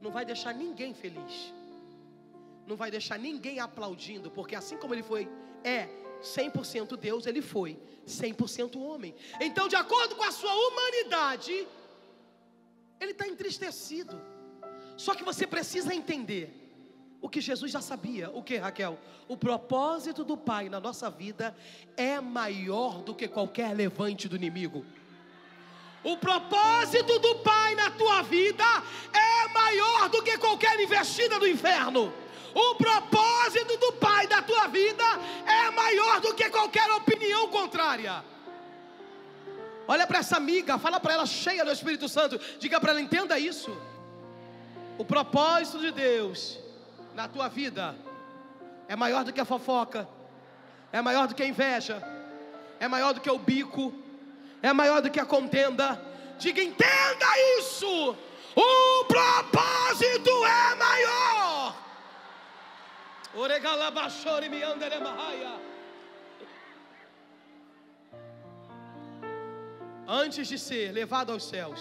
não 0.00 0.10
vai 0.10 0.24
deixar 0.24 0.54
ninguém 0.54 0.94
feliz, 0.94 1.52
não 2.66 2.76
vai 2.76 2.90
deixar 2.90 3.18
ninguém 3.18 3.60
aplaudindo, 3.60 4.30
porque 4.30 4.56
assim 4.56 4.78
como 4.78 4.94
ele 4.94 5.02
foi, 5.02 5.28
é 5.62 5.86
100% 6.22 6.96
Deus, 6.96 7.26
ele 7.26 7.42
foi 7.42 7.78
100% 8.06 8.80
homem. 8.80 9.14
Então, 9.38 9.68
de 9.68 9.76
acordo 9.76 10.16
com 10.16 10.24
a 10.24 10.32
sua 10.32 10.54
humanidade, 10.54 11.68
ele 13.00 13.12
está 13.12 13.26
entristecido. 13.26 14.20
Só 14.96 15.14
que 15.14 15.24
você 15.24 15.46
precisa 15.46 15.94
entender 15.94 16.60
o 17.20 17.28
que 17.28 17.40
Jesus 17.40 17.72
já 17.72 17.80
sabia. 17.80 18.30
O 18.30 18.42
que, 18.42 18.56
Raquel? 18.56 18.98
O 19.26 19.36
propósito 19.36 20.24
do 20.24 20.36
Pai 20.36 20.68
na 20.68 20.78
nossa 20.78 21.08
vida 21.10 21.56
é 21.96 22.20
maior 22.20 23.02
do 23.02 23.14
que 23.14 23.26
qualquer 23.26 23.74
levante 23.74 24.28
do 24.28 24.36
inimigo. 24.36 24.84
O 26.02 26.16
propósito 26.16 27.18
do 27.18 27.36
Pai 27.36 27.74
na 27.74 27.90
tua 27.90 28.22
vida 28.22 28.64
é 29.12 29.48
maior 29.52 30.08
do 30.08 30.22
que 30.22 30.36
qualquer 30.38 30.78
investida 30.80 31.38
do 31.38 31.46
inferno. 31.46 32.12
O 32.54 32.74
propósito 32.74 33.76
do 33.76 33.92
Pai 33.94 34.26
da 34.26 34.42
tua 34.42 34.66
vida 34.68 35.04
é 35.46 35.70
maior 35.70 36.20
do 36.20 36.34
que 36.34 36.48
qualquer 36.50 36.90
opinião 36.92 37.48
contrária. 37.48 38.24
Olha 39.92 40.06
para 40.06 40.20
essa 40.20 40.36
amiga, 40.36 40.78
fala 40.78 41.00
para 41.00 41.14
ela 41.14 41.26
cheia 41.26 41.64
do 41.64 41.72
Espírito 41.72 42.08
Santo, 42.08 42.38
diga 42.60 42.78
para 42.78 42.92
ela, 42.92 43.00
entenda 43.00 43.36
isso. 43.36 43.76
O 44.96 45.04
propósito 45.04 45.80
de 45.80 45.90
Deus 45.90 46.60
na 47.12 47.26
tua 47.26 47.48
vida 47.48 47.96
é 48.86 48.94
maior 48.94 49.24
do 49.24 49.32
que 49.32 49.40
a 49.40 49.44
fofoca, 49.44 50.08
é 50.92 51.02
maior 51.02 51.26
do 51.26 51.34
que 51.34 51.42
a 51.42 51.46
inveja, 51.46 52.00
é 52.78 52.86
maior 52.86 53.12
do 53.12 53.20
que 53.20 53.28
o 53.28 53.36
bico, 53.36 53.92
é 54.62 54.72
maior 54.72 55.02
do 55.02 55.10
que 55.10 55.18
a 55.18 55.26
contenda. 55.26 56.00
Diga, 56.38 56.62
entenda 56.62 57.26
isso. 57.58 58.16
O 58.54 59.04
propósito 59.06 60.30
é 60.44 60.74
maior. 60.76 61.76
Oregalabashore 63.34 64.48
me 64.48 64.62
anderemahaya. 64.62 65.58
Antes 70.10 70.48
de 70.48 70.58
ser 70.58 70.90
levado 70.90 71.30
aos 71.30 71.44
céus. 71.44 71.80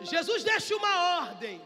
Jesus 0.00 0.44
deixa 0.44 0.76
uma 0.76 1.22
ordem, 1.22 1.60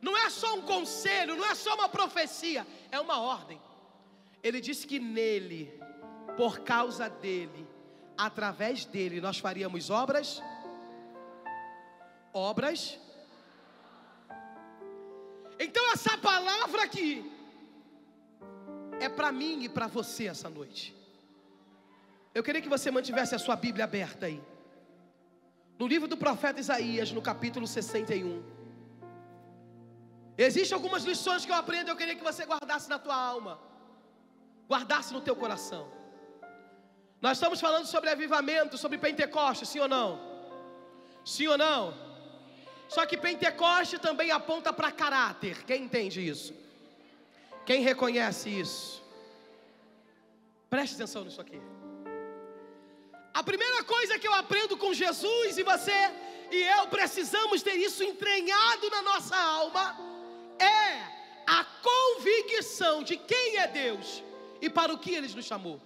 não 0.00 0.16
é 0.16 0.28
só 0.28 0.54
um 0.54 0.62
conselho, 0.62 1.36
não 1.36 1.46
é 1.46 1.54
só 1.54 1.74
uma 1.74 1.88
profecia, 1.88 2.66
é 2.90 3.00
uma 3.00 3.18
ordem. 3.18 3.60
Ele 4.42 4.60
disse 4.60 4.86
que 4.86 4.98
nele, 4.98 5.80
por 6.36 6.60
causa 6.60 7.08
dele, 7.08 7.66
através 8.16 8.84
dele, 8.84 9.20
nós 9.20 9.38
faríamos 9.38 9.88
obras, 9.88 10.42
obras. 12.32 12.98
Então, 15.58 15.92
essa 15.92 16.16
palavra 16.18 16.82
aqui 16.82 17.32
é 19.00 19.08
para 19.08 19.32
mim 19.32 19.64
e 19.64 19.68
para 19.68 19.86
você 19.86 20.26
essa 20.26 20.48
noite. 20.50 20.94
Eu 22.36 22.42
queria 22.46 22.60
que 22.64 22.68
você 22.68 22.88
mantivesse 22.96 23.34
a 23.34 23.38
sua 23.38 23.56
Bíblia 23.56 23.84
aberta 23.86 24.26
aí. 24.26 24.38
No 25.78 25.86
livro 25.92 26.06
do 26.12 26.18
profeta 26.24 26.60
Isaías, 26.64 27.10
no 27.10 27.22
capítulo 27.28 27.66
61. 27.66 28.42
Existem 30.46 30.74
algumas 30.74 31.02
lições 31.10 31.46
que 31.46 31.52
eu 31.54 31.56
aprendo, 31.56 31.88
eu 31.88 31.96
queria 31.96 32.14
que 32.14 32.22
você 32.30 32.44
guardasse 32.44 32.90
na 32.90 32.98
tua 32.98 33.16
alma. 33.16 33.58
Guardasse 34.68 35.14
no 35.14 35.22
teu 35.22 35.34
coração. 35.34 35.84
Nós 37.22 37.38
estamos 37.38 37.58
falando 37.58 37.86
sobre 37.86 38.10
avivamento, 38.10 38.76
sobre 38.76 38.98
Pentecoste, 38.98 39.64
sim 39.64 39.78
ou 39.78 39.88
não? 39.88 40.10
Sim 41.24 41.46
ou 41.46 41.56
não? 41.56 41.94
Só 42.86 43.06
que 43.06 43.16
Pentecoste 43.16 43.98
também 43.98 44.30
aponta 44.30 44.74
para 44.74 44.92
caráter. 44.92 45.64
Quem 45.64 45.84
entende 45.84 46.20
isso? 46.28 46.52
Quem 47.64 47.80
reconhece 47.80 48.50
isso? 48.50 49.02
Preste 50.68 50.96
atenção 50.96 51.24
nisso 51.24 51.40
aqui. 51.40 51.58
A 53.38 53.42
primeira 53.42 53.80
coisa 53.84 54.18
que 54.18 54.26
eu 54.26 54.34
aprendo 54.34 54.74
com 54.82 54.94
Jesus 54.94 55.58
e 55.58 55.62
você 55.62 55.98
e 56.50 56.58
eu 56.76 56.82
precisamos 56.86 57.62
ter 57.66 57.74
isso 57.86 58.02
entranhado 58.02 58.88
na 58.94 59.02
nossa 59.02 59.36
alma 59.36 59.84
é 60.58 60.84
a 61.46 61.60
convicção 61.88 63.02
de 63.02 63.16
quem 63.30 63.58
é 63.58 63.66
Deus 63.66 64.22
e 64.62 64.70
para 64.70 64.90
o 64.94 64.98
que 64.98 65.14
Ele 65.14 65.28
nos 65.28 65.44
chamou. 65.44 65.78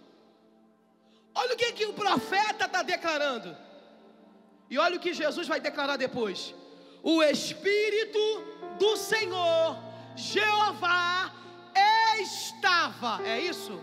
Olha 1.35 1.55
o 1.55 1.57
que, 1.57 1.73
que 1.73 1.87
o 1.87 1.93
profeta 1.93 2.67
está 2.67 2.83
declarando. 2.83 3.51
E 4.69 4.79
olha 4.79 4.97
o 4.97 5.01
que 5.01 5.13
Jesus 5.13 5.49
vai 5.49 5.59
declarar 5.59 5.97
depois: 5.97 6.55
O 7.03 7.21
Espírito 7.21 8.25
do 8.79 8.97
Senhor, 8.97 9.77
Jeová, 10.15 11.35
estava. 12.21 13.27
É 13.27 13.41
isso? 13.41 13.75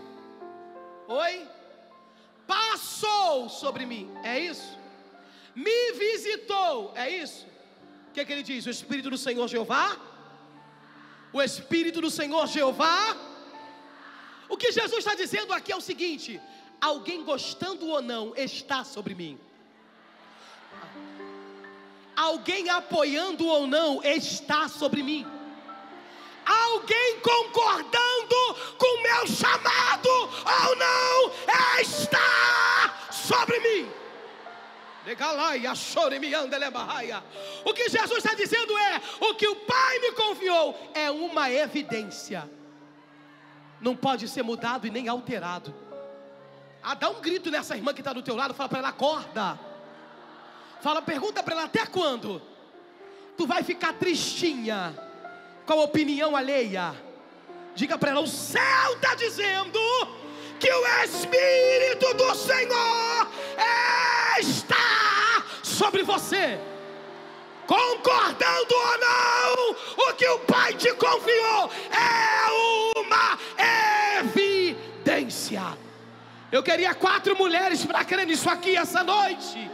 Oi? 1.06 1.57
Passou 2.48 3.48
sobre 3.48 3.84
mim. 3.92 4.04
É 4.24 4.34
isso? 4.40 4.68
Me 5.54 5.92
visitou. 5.92 6.92
É 6.94 7.06
isso? 7.22 7.46
O 8.08 8.12
que, 8.12 8.20
é 8.20 8.24
que 8.24 8.32
ele 8.32 8.42
diz? 8.42 8.66
O 8.66 8.70
Espírito 8.70 9.10
do 9.10 9.18
Senhor 9.18 9.46
Jeová? 9.46 9.96
O 11.32 11.42
Espírito 11.42 12.00
do 12.00 12.10
Senhor 12.10 12.46
Jeová? 12.46 13.16
O 14.48 14.56
que 14.56 14.72
Jesus 14.72 15.00
está 15.00 15.14
dizendo 15.14 15.52
aqui 15.52 15.70
é 15.72 15.76
o 15.76 15.86
seguinte: 15.90 16.40
alguém 16.80 17.22
gostando 17.22 17.86
ou 17.86 18.00
não 18.00 18.34
está 18.34 18.82
sobre 18.82 19.14
mim. 19.14 19.38
Alguém 22.16 22.68
apoiando 22.70 23.46
ou 23.46 23.66
não 23.66 24.02
está 24.02 24.68
sobre 24.68 25.02
mim. 25.02 25.24
Alguém 26.48 27.20
concordando 27.20 28.54
com 28.78 29.02
meu 29.02 29.26
chamado 29.26 30.08
ou 30.08 30.76
não 30.76 31.32
está 31.80 33.10
sobre 33.10 33.58
mim. 33.60 33.92
O 37.64 37.74
que 37.74 37.88
Jesus 37.88 38.18
está 38.18 38.34
dizendo 38.34 38.76
é: 38.78 39.00
o 39.20 39.34
que 39.34 39.46
o 39.46 39.56
Pai 39.56 39.98
me 39.98 40.12
confiou 40.12 40.90
é 40.94 41.10
uma 41.10 41.50
evidência, 41.50 42.48
não 43.80 43.94
pode 43.94 44.26
ser 44.28 44.42
mudado 44.42 44.86
e 44.86 44.90
nem 44.90 45.08
alterado. 45.08 45.74
Ah, 46.82 46.94
dá 46.94 47.10
um 47.10 47.20
grito 47.20 47.50
nessa 47.50 47.76
irmã 47.76 47.92
que 47.92 48.00
está 48.00 48.12
do 48.12 48.22
teu 48.22 48.36
lado, 48.36 48.54
fala 48.54 48.68
para 48.68 48.78
ela: 48.78 48.88
acorda. 48.88 49.58
Fala, 50.80 51.02
pergunta 51.02 51.42
para 51.42 51.54
ela: 51.54 51.64
até 51.64 51.84
quando? 51.86 52.40
Tu 53.36 53.46
vai 53.46 53.62
ficar 53.62 53.92
tristinha 53.94 55.07
com 55.68 55.74
a 55.74 55.84
opinião 55.84 56.34
alheia? 56.34 56.94
Diga 57.74 57.98
para 57.98 58.12
ela: 58.12 58.20
o 58.20 58.26
céu 58.26 58.94
está 58.94 59.14
dizendo 59.14 59.78
que 60.58 60.72
o 60.72 60.86
Espírito 61.04 62.14
do 62.14 62.34
Senhor 62.34 63.28
está 64.40 65.44
sobre 65.62 66.02
você. 66.02 66.58
Concordando 67.66 68.74
ou 68.74 68.98
não, 68.98 70.08
o 70.08 70.14
que 70.14 70.26
o 70.26 70.38
Pai 70.38 70.72
te 70.72 70.90
confiou 70.94 71.70
é 71.92 72.98
uma 72.98 73.38
evidência. 74.20 75.76
Eu 76.50 76.62
queria 76.62 76.94
quatro 76.94 77.36
mulheres 77.36 77.84
para 77.84 78.06
crer 78.06 78.26
nisso 78.26 78.48
aqui 78.48 78.74
essa 78.74 79.04
noite. 79.04 79.70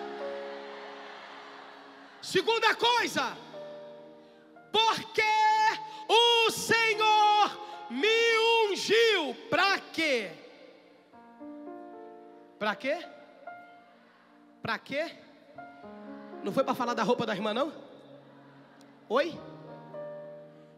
Segunda 2.20 2.74
coisa, 2.74 3.36
porque 4.72 5.22
o 6.08 6.50
Senhor 6.50 7.58
me 7.90 8.68
ungiu 8.68 9.34
para 9.50 9.78
quê? 9.78 10.30
Para 12.58 12.74
quê? 12.76 12.98
Para 14.62 14.78
quê? 14.78 15.12
Não 16.42 16.52
foi 16.52 16.64
para 16.64 16.74
falar 16.74 16.94
da 16.94 17.02
roupa 17.02 17.26
da 17.26 17.34
irmã 17.34 17.52
não? 17.54 17.72
Oi? 19.08 19.38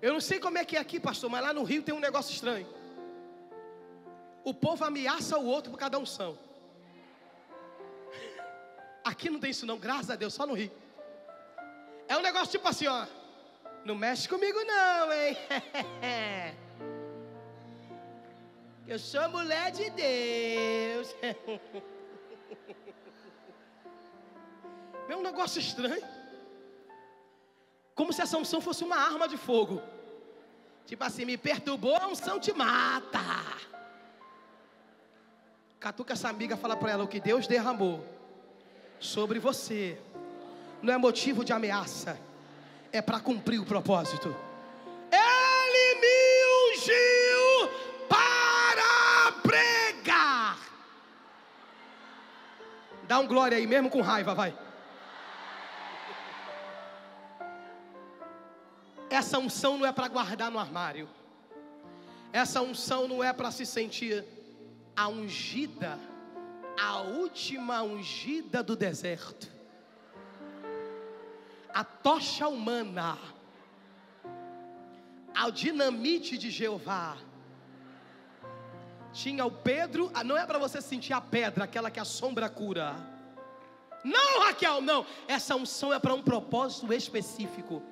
Eu 0.02 0.12
não 0.12 0.20
sei 0.20 0.38
como 0.38 0.58
é 0.58 0.64
que 0.64 0.76
é 0.76 0.80
aqui, 0.80 1.00
pastor, 1.00 1.30
mas 1.30 1.42
lá 1.42 1.52
no 1.52 1.62
Rio 1.62 1.82
tem 1.82 1.94
um 1.94 2.00
negócio 2.00 2.32
estranho 2.32 2.76
o 4.46 4.54
povo 4.54 4.84
ameaça 4.84 5.36
o 5.36 5.44
outro 5.44 5.72
por 5.72 5.76
cada 5.76 5.98
unção. 5.98 6.38
Aqui 9.02 9.28
não 9.28 9.40
tem 9.40 9.50
isso 9.50 9.66
não, 9.66 9.76
graças 9.76 10.08
a 10.08 10.14
Deus, 10.14 10.34
só 10.34 10.46
no 10.46 10.54
Rio. 10.54 10.70
É 12.06 12.16
um 12.16 12.22
negócio 12.22 12.52
tipo 12.52 12.68
assim, 12.68 12.86
ó. 12.86 13.06
Não 13.86 13.94
mexe 13.94 14.28
comigo 14.28 14.58
não, 14.64 15.12
hein? 15.12 15.36
Eu 18.84 18.98
sou 18.98 19.28
mulher 19.28 19.70
de 19.70 19.88
Deus. 19.90 21.14
É 25.08 25.14
um 25.14 25.22
negócio 25.22 25.60
estranho. 25.60 26.02
Como 27.94 28.12
se 28.12 28.20
essa 28.20 28.36
unção 28.36 28.60
fosse 28.60 28.82
uma 28.82 28.96
arma 28.96 29.28
de 29.28 29.36
fogo. 29.36 29.80
Tipo 30.84 31.04
assim, 31.04 31.24
me 31.24 31.36
perturbou, 31.36 31.94
a 31.94 32.08
unção 32.08 32.40
te 32.40 32.52
mata. 32.52 33.20
Catuca 35.78 36.14
essa 36.14 36.28
amiga, 36.28 36.56
fala 36.56 36.76
para 36.76 36.90
ela 36.90 37.04
o 37.04 37.08
que 37.08 37.20
Deus 37.20 37.46
derramou 37.46 38.04
sobre 38.98 39.38
você. 39.38 39.96
Não 40.82 40.92
é 40.92 40.98
motivo 40.98 41.44
de 41.44 41.52
ameaça, 41.52 42.18
é 42.92 43.02
para 43.02 43.20
cumprir 43.20 43.60
o 43.60 43.64
propósito. 43.64 44.34
Ele 45.12 46.00
me 46.00 46.74
ungiu 46.74 48.06
para 48.08 49.32
pregar. 49.42 50.58
Dá 53.04 53.18
um 53.18 53.26
glória 53.26 53.56
aí, 53.56 53.66
mesmo 53.66 53.90
com 53.90 54.00
raiva, 54.00 54.34
vai. 54.34 54.56
Essa 59.08 59.38
unção 59.38 59.78
não 59.78 59.86
é 59.86 59.92
para 59.92 60.08
guardar 60.08 60.50
no 60.50 60.58
armário. 60.58 61.08
Essa 62.32 62.60
unção 62.60 63.08
não 63.08 63.24
é 63.24 63.32
para 63.32 63.50
se 63.50 63.64
sentir 63.64 64.24
a 64.94 65.08
ungida, 65.08 65.98
a 66.78 67.00
última 67.00 67.82
ungida 67.82 68.62
do 68.62 68.76
deserto, 68.76 69.48
a 71.76 71.84
tocha 71.84 72.48
humana, 72.48 73.18
a 75.34 75.50
dinamite 75.50 76.38
de 76.38 76.50
Jeová. 76.50 77.18
Tinha 79.12 79.44
o 79.44 79.50
Pedro, 79.50 80.10
ah, 80.14 80.24
não 80.24 80.38
é 80.38 80.46
para 80.46 80.58
você 80.58 80.80
sentir 80.80 81.12
a 81.12 81.20
pedra, 81.20 81.64
aquela 81.64 81.90
que 81.90 82.00
a 82.00 82.04
sombra 82.06 82.48
cura. 82.48 82.96
Não, 84.02 84.46
Raquel, 84.46 84.80
não. 84.80 85.04
Essa 85.28 85.54
unção 85.54 85.92
é 85.92 85.98
para 85.98 86.14
um 86.14 86.22
propósito 86.22 86.90
específico 86.94 87.82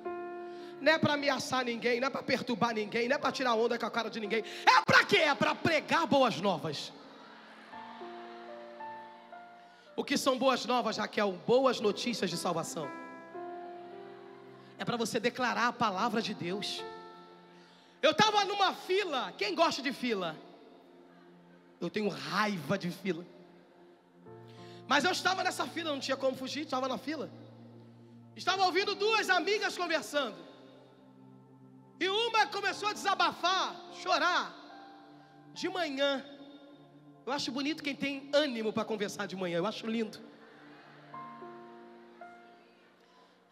não 0.81 0.91
é 0.91 0.97
para 0.99 1.13
ameaçar 1.13 1.63
ninguém, 1.63 1.99
não 1.99 2.07
é 2.07 2.11
para 2.11 2.21
perturbar 2.21 2.73
ninguém, 2.73 3.07
não 3.07 3.15
é 3.15 3.17
para 3.17 3.31
tirar 3.31 3.55
onda 3.55 3.79
com 3.79 3.85
a 3.85 3.89
cara 3.89 4.09
de 4.09 4.19
ninguém. 4.19 4.43
É 4.65 4.81
para 4.85 5.03
quê? 5.05 5.17
É 5.17 5.33
para 5.33 5.55
pregar 5.55 6.05
boas 6.05 6.39
novas. 6.39 6.91
O 9.95 10.03
que 10.03 10.17
são 10.17 10.37
boas 10.37 10.65
novas, 10.65 10.97
Raquel? 10.97 11.31
Boas 11.47 11.79
notícias 11.79 12.29
de 12.29 12.37
salvação. 12.37 13.04
É 14.77 14.85
para 14.85 14.97
você 14.97 15.19
declarar 15.19 15.67
a 15.67 15.73
palavra 15.73 16.21
de 16.21 16.33
Deus. 16.33 16.83
Eu 18.01 18.11
estava 18.11 18.45
numa 18.45 18.73
fila. 18.73 19.33
Quem 19.37 19.55
gosta 19.55 19.81
de 19.81 19.93
fila? 19.93 20.35
Eu 21.79 21.89
tenho 21.89 22.09
raiva 22.09 22.77
de 22.77 22.91
fila. 22.91 23.25
Mas 24.87 25.03
eu 25.03 25.11
estava 25.11 25.43
nessa 25.43 25.65
fila, 25.65 25.91
não 25.91 25.99
tinha 25.99 26.17
como 26.17 26.37
fugir, 26.37 26.63
estava 26.63 26.87
na 26.87 26.97
fila. 26.97 27.29
Estava 28.35 28.65
ouvindo 28.65 28.93
duas 28.95 29.29
amigas 29.29 29.77
conversando. 29.77 30.37
E 31.99 32.07
uma 32.09 32.45
começou 32.47 32.89
a 32.89 32.93
desabafar, 32.93 33.75
chorar. 34.01 34.53
De 35.53 35.69
manhã, 35.69 36.23
eu 37.25 37.31
acho 37.31 37.51
bonito 37.51 37.81
quem 37.81 37.95
tem 37.95 38.29
ânimo 38.33 38.73
para 38.73 38.83
conversar 38.83 39.25
de 39.25 39.35
manhã, 39.35 39.57
eu 39.57 39.65
acho 39.65 39.87
lindo. 39.87 40.19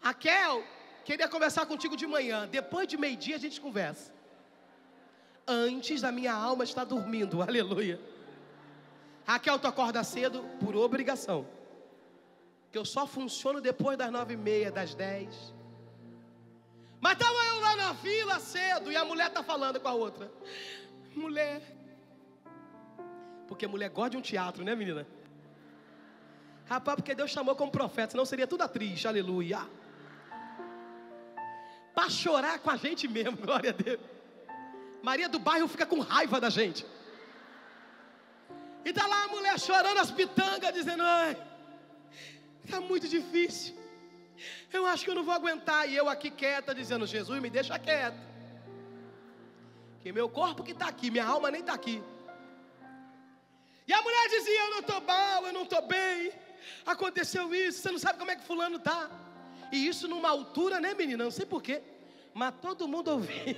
Raquel, 0.00 0.62
queria 1.04 1.28
conversar 1.28 1.66
contigo 1.66 1.96
de 1.96 2.06
manhã, 2.06 2.48
depois 2.48 2.88
de 2.88 2.96
meio-dia 2.96 3.36
a 3.36 3.38
gente 3.38 3.60
conversa. 3.60 4.12
Antes 5.46 6.00
da 6.00 6.10
minha 6.10 6.32
alma 6.32 6.64
estar 6.64 6.84
dormindo, 6.84 7.42
aleluia. 7.48 8.00
Raquel, 9.26 9.58
tu 9.58 9.66
acorda 9.66 10.02
cedo 10.04 10.44
por 10.60 10.74
obrigação. 10.76 11.46
Que 12.70 12.78
eu 12.78 12.84
só 12.84 13.06
funciono 13.06 13.60
depois 13.60 13.96
das 13.96 14.10
nove 14.10 14.34
e 14.34 14.36
meia, 14.36 14.70
das 14.70 14.94
dez. 14.94 15.54
Mas 17.00 17.12
estava 17.12 17.38
eu 17.50 17.60
lá 17.60 17.76
na 17.76 17.94
fila 17.94 18.40
cedo 18.40 18.90
e 18.90 18.96
a 18.96 19.04
mulher 19.04 19.28
está 19.28 19.42
falando 19.42 19.78
com 19.78 19.88
a 19.88 19.92
outra. 19.92 20.32
Mulher. 21.14 21.62
Porque 23.46 23.66
mulher 23.66 23.90
gosta 23.90 24.10
de 24.10 24.16
um 24.16 24.22
teatro, 24.22 24.64
né, 24.64 24.74
menina? 24.74 25.06
Rapaz, 26.66 26.96
porque 26.96 27.14
Deus 27.14 27.30
chamou 27.30 27.54
como 27.54 27.70
profeta, 27.70 28.12
senão 28.12 28.24
seria 28.24 28.46
tudo 28.46 28.62
atriz, 28.62 29.04
aleluia. 29.04 29.60
Para 31.94 32.10
chorar 32.10 32.58
com 32.58 32.70
a 32.70 32.76
gente 32.76 33.06
mesmo, 33.06 33.36
glória 33.46 33.70
a 33.70 33.72
Deus. 33.72 34.00
Maria 35.02 35.28
do 35.28 35.38
bairro 35.38 35.68
fica 35.68 35.86
com 35.86 36.00
raiva 36.00 36.40
da 36.40 36.50
gente. 36.50 36.84
E 38.84 38.92
tá 38.92 39.06
lá 39.06 39.24
a 39.24 39.28
mulher 39.28 39.58
chorando 39.58 39.98
as 39.98 40.10
pitangas, 40.10 40.72
dizendo: 40.72 41.02
ai, 41.02 41.36
tá 42.70 42.80
muito 42.80 43.08
difícil. 43.08 43.74
Eu 44.72 44.84
acho 44.86 45.04
que 45.04 45.10
eu 45.10 45.14
não 45.14 45.24
vou 45.24 45.34
aguentar. 45.34 45.88
E 45.88 45.94
eu 45.94 46.08
aqui 46.08 46.30
quieta, 46.30 46.74
dizendo: 46.74 47.06
Jesus, 47.06 47.40
me 47.40 47.48
deixa 47.48 47.78
quieta. 47.78 48.18
Que 50.02 50.12
meu 50.12 50.28
corpo 50.28 50.62
que 50.62 50.72
está 50.72 50.88
aqui, 50.88 51.10
minha 51.10 51.24
alma 51.24 51.50
nem 51.50 51.60
está 51.60 51.74
aqui. 51.74 52.02
E 53.86 53.92
a 53.92 54.02
mulher 54.02 54.28
dizia: 54.28 54.60
Eu 54.64 54.70
não 54.70 54.80
estou 54.80 55.00
mal, 55.00 55.46
eu 55.46 55.52
não 55.52 55.62
estou 55.62 55.86
bem. 55.86 56.32
Aconteceu 56.84 57.54
isso, 57.54 57.80
você 57.80 57.90
não 57.90 57.98
sabe 57.98 58.18
como 58.18 58.30
é 58.30 58.36
que 58.36 58.44
fulano 58.44 58.76
está. 58.76 59.10
E 59.74 59.88
isso 59.88 60.06
numa 60.06 60.28
altura, 60.28 60.80
né, 60.80 60.94
menina? 60.94 61.24
Não 61.24 61.32
sei 61.32 61.44
porquê. 61.44 61.82
Mas 62.32 62.54
todo 62.62 62.86
mundo 62.86 63.08
ouvia. 63.10 63.56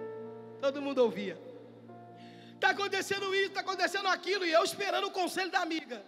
todo 0.60 0.82
mundo 0.82 0.98
ouvia. 0.98 1.36
Está 2.54 2.70
acontecendo 2.70 3.34
isso, 3.34 3.48
está 3.52 3.60
acontecendo 3.60 4.08
aquilo. 4.08 4.44
E 4.44 4.52
eu 4.52 4.62
esperando 4.62 5.06
o 5.06 5.10
conselho 5.10 5.50
da 5.50 5.60
amiga. 5.60 6.04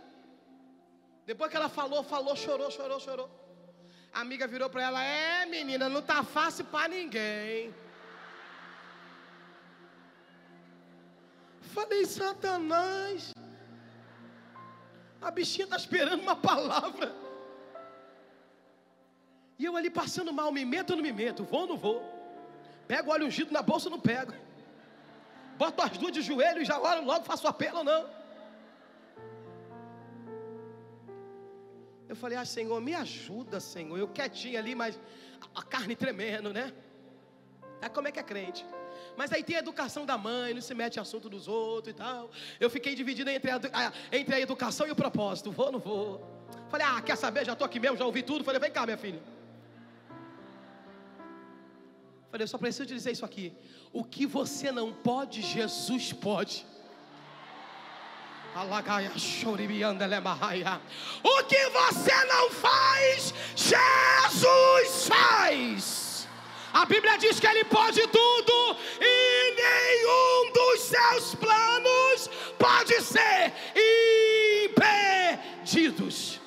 Depois 1.25 1.51
que 1.51 1.57
ela 1.57 1.71
falou, 1.71 2.03
falou, 2.03 2.37
chorou, 2.37 2.71
chorou, 2.71 3.01
chorou. 3.01 3.31
A 4.13 4.21
amiga 4.21 4.47
virou 4.47 4.69
para 4.69 4.83
ela: 4.83 5.03
É, 5.03 5.47
menina, 5.47 5.89
não 5.89 6.03
tá 6.03 6.23
fácil 6.23 6.67
para 6.67 6.89
ninguém. 6.89 7.75
Falei, 11.73 12.05
Satanás. 12.05 13.33
A 15.23 15.31
bichinha 15.31 15.65
está 15.65 15.77
esperando 15.77 16.21
uma 16.21 16.37
palavra. 16.37 17.28
E 19.59 19.64
eu 19.64 19.77
ali 19.77 19.90
passando 19.90 20.33
mal, 20.33 20.53
me 20.53 20.64
meto 20.64 20.90
ou 20.90 20.97
não 20.97 21.03
me 21.03 21.12
meto? 21.12 21.42
Vou 21.42 21.62
ou 21.62 21.66
não 21.66 21.77
vou? 21.77 21.99
Pego 22.87 23.11
o 23.11 23.12
óleo 23.12 23.27
ungido 23.27 23.53
na 23.53 23.61
bolsa 23.61 23.88
ou 23.88 23.90
não 23.90 24.01
pego? 24.01 24.33
Boto 25.59 25.83
as 25.83 25.99
duas 25.99 26.12
de 26.12 26.23
joelho 26.23 26.62
e 26.62 26.64
já 26.64 26.79
oro 26.79 27.05
logo, 27.05 27.25
faço 27.25 27.47
apelo 27.49 27.79
ou 27.79 27.85
não? 27.85 28.09
Eu 32.09 32.16
falei, 32.16 32.38
ah 32.38 32.44
Senhor, 32.44 32.81
me 32.81 32.94
ajuda 32.94 33.59
Senhor. 33.59 33.99
Eu 33.99 34.09
quietinho 34.09 34.59
ali, 34.59 34.75
mas 34.75 34.99
a 35.55 35.62
carne 35.62 35.97
tremendo, 35.97 36.53
né? 36.53 36.73
É 37.83 37.88
como 37.88 38.09
é 38.09 38.12
que 38.12 38.21
é 38.21 38.23
crente. 38.23 38.64
Mas 39.16 39.33
aí 39.33 39.42
tem 39.42 39.57
a 39.57 39.59
educação 39.59 40.07
da 40.07 40.16
mãe, 40.16 40.55
não 40.55 40.61
se 40.61 40.75
mete 40.75 40.97
em 40.97 41.01
assunto 41.01 41.29
dos 41.29 41.49
outros 41.49 41.92
e 41.92 41.97
tal. 41.97 42.31
Eu 42.59 42.71
fiquei 42.71 42.94
dividido 42.94 43.29
entre 43.29 43.51
a, 43.51 43.92
entre 44.12 44.35
a 44.37 44.40
educação 44.40 44.87
e 44.87 44.90
o 44.92 44.97
propósito. 44.97 45.51
Vou 45.51 45.66
ou 45.66 45.73
não 45.73 45.81
vou? 45.81 46.25
Falei, 46.71 46.87
ah, 46.88 47.03
quer 47.03 47.16
saber? 47.16 47.44
Já 47.44 47.53
estou 47.53 47.66
aqui 47.66 47.81
mesmo, 47.81 47.97
já 47.97 48.07
ouvi 48.07 48.23
tudo. 48.23 48.44
Falei, 48.44 48.61
vem 48.61 48.71
cá, 48.71 48.87
minha 48.87 48.97
filha. 48.97 49.21
Falei, 52.31 52.45
eu 52.45 52.49
só 52.49 52.59
preciso 52.59 52.87
te 52.87 52.95
dizer 52.95 53.12
isso 53.12 53.25
aqui. 53.25 53.53
O 53.93 54.05
que 54.05 54.27
você 54.27 54.71
não 54.71 54.93
pode, 54.93 55.41
Jesus 55.41 56.12
pode. 56.12 56.67
O 61.23 61.45
que 61.45 61.69
você 61.71 62.25
não 62.25 62.51
faz, 62.51 63.35
Jesus 63.57 65.07
faz. 65.07 66.29
A 66.73 66.85
Bíblia 66.85 67.17
diz 67.17 67.41
que 67.41 67.47
Ele 67.47 67.64
pode 67.64 68.07
tudo 68.09 68.77
e 69.01 69.55
nenhum 69.55 70.53
dos 70.53 70.81
seus 70.81 71.35
planos 71.35 72.29
pode 72.59 73.01
ser 73.01 73.55
impedidos. 75.64 76.38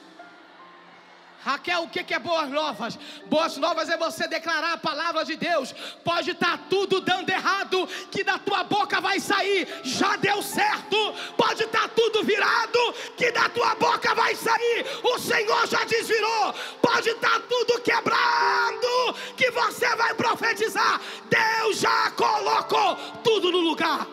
Raquel, 1.52 1.84
o 1.84 1.90
que 1.90 2.14
é 2.14 2.20
boas 2.20 2.50
novas? 2.50 2.98
Boas 3.26 3.58
novas 3.58 3.90
é 3.90 3.98
você 3.98 4.26
declarar 4.26 4.74
a 4.74 4.78
palavra 4.78 5.26
de 5.26 5.36
Deus. 5.36 5.76
Pode 6.02 6.32
estar 6.32 6.58
tá 6.58 6.64
tudo 6.70 7.02
dando 7.02 7.30
errado, 7.30 7.88
que 8.10 8.24
da 8.24 8.40
tua 8.40 8.64
boca 8.64 9.02
vai 9.02 9.20
sair, 9.20 9.68
já 9.84 10.16
deu 10.16 10.42
certo. 10.42 10.98
Pode 11.36 11.64
estar 11.64 11.82
tá 11.82 11.88
tudo 11.90 12.24
virado, 12.24 12.94
que 13.18 13.32
da 13.32 13.50
tua 13.50 13.76
boca 13.76 14.16
vai 14.16 14.34
sair, 14.34 14.86
o 15.04 15.20
Senhor 15.20 15.68
já 15.68 15.84
desvirou. 15.84 16.54
Pode 16.82 17.10
estar 17.10 17.40
tá 17.40 17.42
tudo 17.50 17.82
quebrado, 17.82 19.14
que 19.36 19.52
você 19.52 19.94
vai 19.98 20.14
profetizar. 20.14 21.02
Deus 21.30 21.80
já 21.80 22.12
colocou 22.12 22.96
tudo 23.26 23.52
no 23.52 23.60
lugar. 23.60 24.08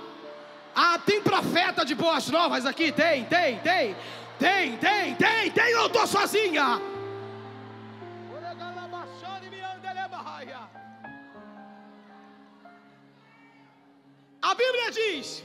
Ah, 0.74 0.98
tem 0.98 1.22
profeta 1.22 1.84
de 1.84 1.94
boas 1.94 2.28
novas 2.28 2.66
aqui? 2.66 2.90
Tem, 2.90 3.24
tem, 3.26 3.60
tem. 3.60 3.96
Tem, 4.38 4.76
tem, 4.76 5.14
tem, 5.16 5.50
tem, 5.50 5.70
eu 5.70 5.86
estou 5.86 6.06
sozinha. 6.06 6.97
A 14.40 14.54
Bíblia 14.54 14.90
diz 14.90 15.42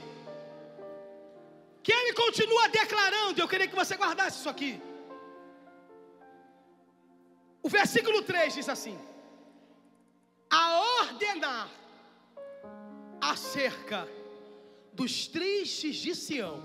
que 1.81 1.91
ele 1.91 2.13
continua 2.13 2.69
declarando, 2.69 3.41
eu 3.41 3.47
queria 3.47 3.67
que 3.67 3.75
você 3.75 3.95
guardasse 3.95 4.39
isso 4.39 4.49
aqui. 4.49 4.81
O 7.61 7.69
versículo 7.69 8.21
3 8.21 8.53
diz 8.53 8.69
assim: 8.69 8.97
A 10.49 10.79
ordenar 10.99 11.69
acerca 13.21 14.07
dos 14.93 15.27
tristes 15.27 15.95
de 15.95 16.13
Sião. 16.13 16.61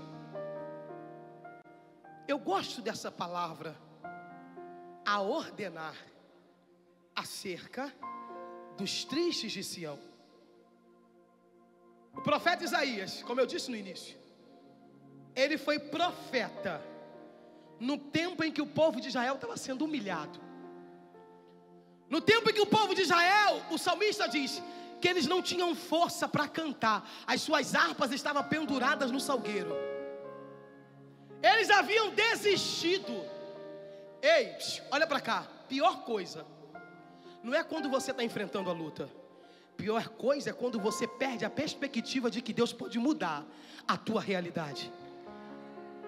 Eu 2.27 2.37
gosto 2.37 2.81
dessa 2.81 3.11
palavra, 3.11 3.75
a 5.05 5.21
ordenar 5.21 5.95
acerca 7.15 7.91
dos 8.77 9.03
tristes 9.03 9.51
de 9.51 9.63
Sião. 9.63 10.08
O 12.13 12.21
profeta 12.21 12.63
Isaías, 12.63 13.23
como 13.23 13.39
eu 13.39 13.45
disse 13.45 13.69
no 13.69 13.77
início, 13.77 14.17
ele 15.35 15.57
foi 15.57 15.79
profeta 15.79 16.83
no 17.79 17.97
tempo 17.97 18.43
em 18.43 18.51
que 18.51 18.61
o 18.61 18.67
povo 18.67 18.99
de 18.99 19.07
Israel 19.07 19.35
estava 19.35 19.55
sendo 19.55 19.85
humilhado. 19.85 20.39
No 22.09 22.19
tempo 22.19 22.49
em 22.49 22.53
que 22.53 22.61
o 22.61 22.65
povo 22.65 22.93
de 22.93 23.03
Israel, 23.03 23.61
o 23.69 23.77
salmista 23.77 24.27
diz 24.27 24.61
que 24.99 25.07
eles 25.07 25.27
não 25.27 25.41
tinham 25.41 25.73
força 25.75 26.27
para 26.27 26.47
cantar, 26.47 27.09
as 27.25 27.41
suas 27.41 27.73
harpas 27.73 28.11
estavam 28.11 28.43
penduradas 28.43 29.11
no 29.11 29.19
salgueiro. 29.19 29.73
Eles 31.41 31.69
haviam 31.69 32.09
desistido. 32.09 33.13
Ei, 34.21 34.57
olha 34.91 35.07
para 35.07 35.21
cá, 35.21 35.47
pior 35.69 36.03
coisa, 36.03 36.45
não 37.41 37.53
é 37.53 37.63
quando 37.63 37.89
você 37.89 38.11
está 38.11 38.23
enfrentando 38.23 38.69
a 38.69 38.73
luta 38.73 39.09
pior 39.79 40.09
coisa 40.09 40.49
é 40.49 40.53
quando 40.53 40.77
você 40.77 41.07
perde 41.07 41.45
a 41.45 41.49
perspectiva 41.49 42.29
de 42.29 42.41
que 42.41 42.51
Deus 42.51 42.73
pode 42.73 42.99
mudar 42.99 43.45
a 43.87 43.95
tua 43.95 44.19
realidade. 44.19 44.91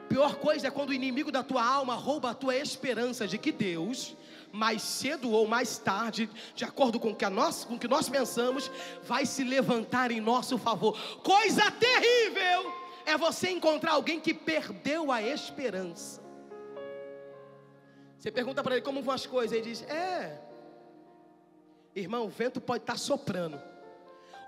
Pior 0.09 0.35
coisa 0.35 0.67
é 0.67 0.71
quando 0.71 0.89
o 0.89 0.93
inimigo 0.93 1.31
da 1.31 1.41
tua 1.41 1.65
alma 1.65 1.95
rouba 1.95 2.31
a 2.31 2.33
tua 2.33 2.53
esperança 2.53 3.25
de 3.25 3.37
que 3.37 3.49
Deus, 3.49 4.13
mais 4.51 4.81
cedo 4.81 5.31
ou 5.31 5.47
mais 5.47 5.77
tarde, 5.77 6.29
de 6.53 6.65
acordo 6.65 6.99
com 6.99 7.11
o 7.11 7.15
que, 7.15 7.29
nós, 7.29 8.09
pensamos, 8.09 8.69
vai 9.03 9.25
se 9.25 9.41
levantar 9.41 10.11
em 10.11 10.19
nosso 10.19 10.57
favor. 10.57 10.99
Coisa 11.23 11.71
terrível 11.71 12.73
é 13.05 13.17
você 13.17 13.51
encontrar 13.51 13.93
alguém 13.93 14.19
que 14.19 14.33
perdeu 14.33 15.13
a 15.13 15.21
esperança. 15.21 16.21
Você 18.19 18.29
pergunta 18.29 18.61
para 18.61 18.75
ele 18.75 18.83
como 18.83 19.01
vão 19.01 19.15
as 19.15 19.25
coisas, 19.25 19.53
ele 19.53 19.69
diz: 19.69 19.81
É, 19.83 20.37
Irmão, 21.95 22.25
o 22.25 22.29
vento 22.29 22.61
pode 22.61 22.83
estar 22.83 22.93
tá 22.93 22.99
soprando, 22.99 23.61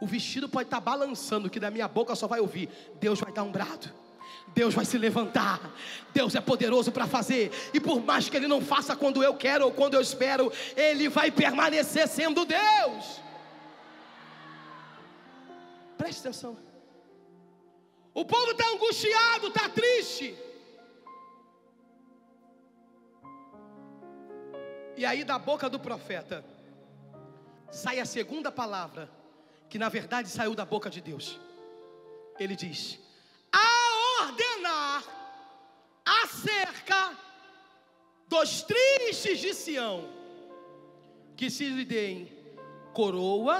o 0.01 0.07
vestido 0.07 0.47
pode 0.47 0.67
estar 0.67 0.77
tá 0.77 0.81
balançando, 0.81 1.49
que 1.49 1.59
da 1.59 1.69
minha 1.69 1.87
boca 1.87 2.15
só 2.15 2.27
vai 2.27 2.39
ouvir: 2.39 2.69
Deus 2.99 3.19
vai 3.19 3.31
dar 3.31 3.43
um 3.43 3.51
brado. 3.51 4.03
Deus 4.47 4.73
vai 4.73 4.83
se 4.83 4.97
levantar, 4.97 5.71
Deus 6.13 6.35
é 6.35 6.41
poderoso 6.41 6.91
para 6.91 7.07
fazer, 7.07 7.51
e 7.73 7.79
por 7.79 8.03
mais 8.03 8.29
que 8.29 8.35
Ele 8.35 8.47
não 8.47 8.61
faça 8.61 8.95
quando 8.95 9.23
eu 9.23 9.35
quero 9.35 9.65
ou 9.65 9.71
quando 9.71 9.93
eu 9.93 10.01
espero, 10.01 10.51
Ele 10.75 11.07
vai 11.07 11.31
permanecer 11.31 12.07
sendo 12.07 12.45
Deus. 12.45 13.21
Preste 15.97 16.19
atenção. 16.19 16.57
O 18.13 18.25
povo 18.25 18.51
está 18.51 18.67
angustiado, 18.67 19.47
está 19.47 19.69
triste. 19.69 20.35
E 24.95 25.05
aí, 25.05 25.23
da 25.23 25.39
boca 25.39 25.67
do 25.69 25.79
profeta, 25.79 26.45
sai 27.73 27.99
a 27.99 28.05
segunda 28.05 28.51
palavra, 28.51 29.09
que 29.67 29.79
na 29.79 29.89
verdade 29.89 30.29
saiu 30.29 30.53
da 30.53 30.63
boca 30.63 30.89
de 30.89 31.01
Deus. 31.01 31.39
Ele 32.39 32.55
diz: 32.55 32.99
a 33.51 34.23
ordenar 34.23 35.03
acerca 36.05 37.17
dos 38.27 38.61
tristes 38.61 39.39
de 39.39 39.53
Sião, 39.53 40.07
que 41.35 41.49
se 41.49 41.67
lhe 41.67 41.83
deem 41.83 42.31
coroa 42.93 43.57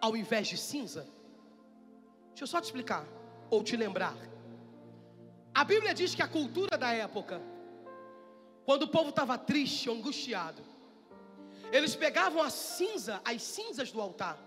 ao 0.00 0.16
invés 0.16 0.46
de 0.46 0.56
cinza. 0.56 1.02
Deixa 2.28 2.44
eu 2.44 2.46
só 2.46 2.60
te 2.60 2.64
explicar, 2.64 3.04
ou 3.50 3.62
te 3.64 3.76
lembrar. 3.76 4.16
A 5.52 5.64
Bíblia 5.64 5.94
diz 5.94 6.14
que 6.14 6.22
a 6.22 6.28
cultura 6.28 6.76
da 6.76 6.92
época, 6.92 7.40
quando 8.64 8.82
o 8.84 8.88
povo 8.88 9.10
estava 9.10 9.36
triste, 9.38 9.90
angustiado, 9.90 10.62
eles 11.76 11.96
pegavam 11.96 12.40
a 12.40 12.50
cinza, 12.50 13.20
as 13.24 13.42
cinzas 13.42 13.90
do 13.90 14.00
altar. 14.00 14.38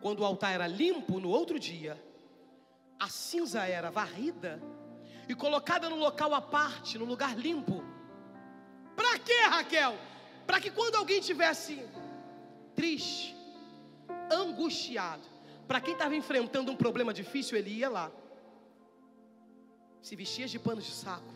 Quando 0.00 0.20
o 0.20 0.24
altar 0.24 0.52
era 0.54 0.66
limpo 0.66 1.20
no 1.20 1.28
outro 1.28 1.58
dia, 1.58 2.02
a 2.98 3.08
cinza 3.08 3.66
era 3.66 3.90
varrida 3.90 4.62
e 5.28 5.34
colocada 5.34 5.88
no 5.90 5.96
local 5.96 6.32
à 6.32 6.40
parte, 6.40 6.96
no 6.96 7.04
lugar 7.04 7.36
limpo. 7.36 7.84
Para 8.96 9.18
quê, 9.18 9.40
Raquel? 9.50 9.98
Para 10.46 10.60
que 10.60 10.70
quando 10.70 10.96
alguém 10.96 11.20
tivesse 11.20 11.86
triste, 12.74 13.36
angustiado, 14.30 15.34
Para 15.66 15.80
quem 15.80 15.94
estava 15.94 16.14
enfrentando 16.14 16.70
um 16.70 16.76
problema 16.76 17.12
difícil, 17.12 17.56
ele 17.56 17.70
ia 17.70 17.88
lá, 17.88 18.12
se 20.02 20.14
vestia 20.14 20.46
de 20.46 20.58
panos 20.58 20.84
de 20.84 20.92
saco, 20.92 21.32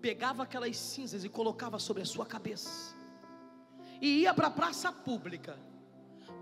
pegava 0.00 0.44
aquelas 0.44 0.76
cinzas 0.76 1.24
e 1.24 1.28
colocava 1.28 1.78
sobre 1.80 2.02
a 2.02 2.06
sua 2.06 2.24
cabeça, 2.24 2.94
e 4.02 4.22
ia 4.22 4.34
para 4.34 4.48
a 4.48 4.50
praça 4.50 4.90
pública, 4.90 5.56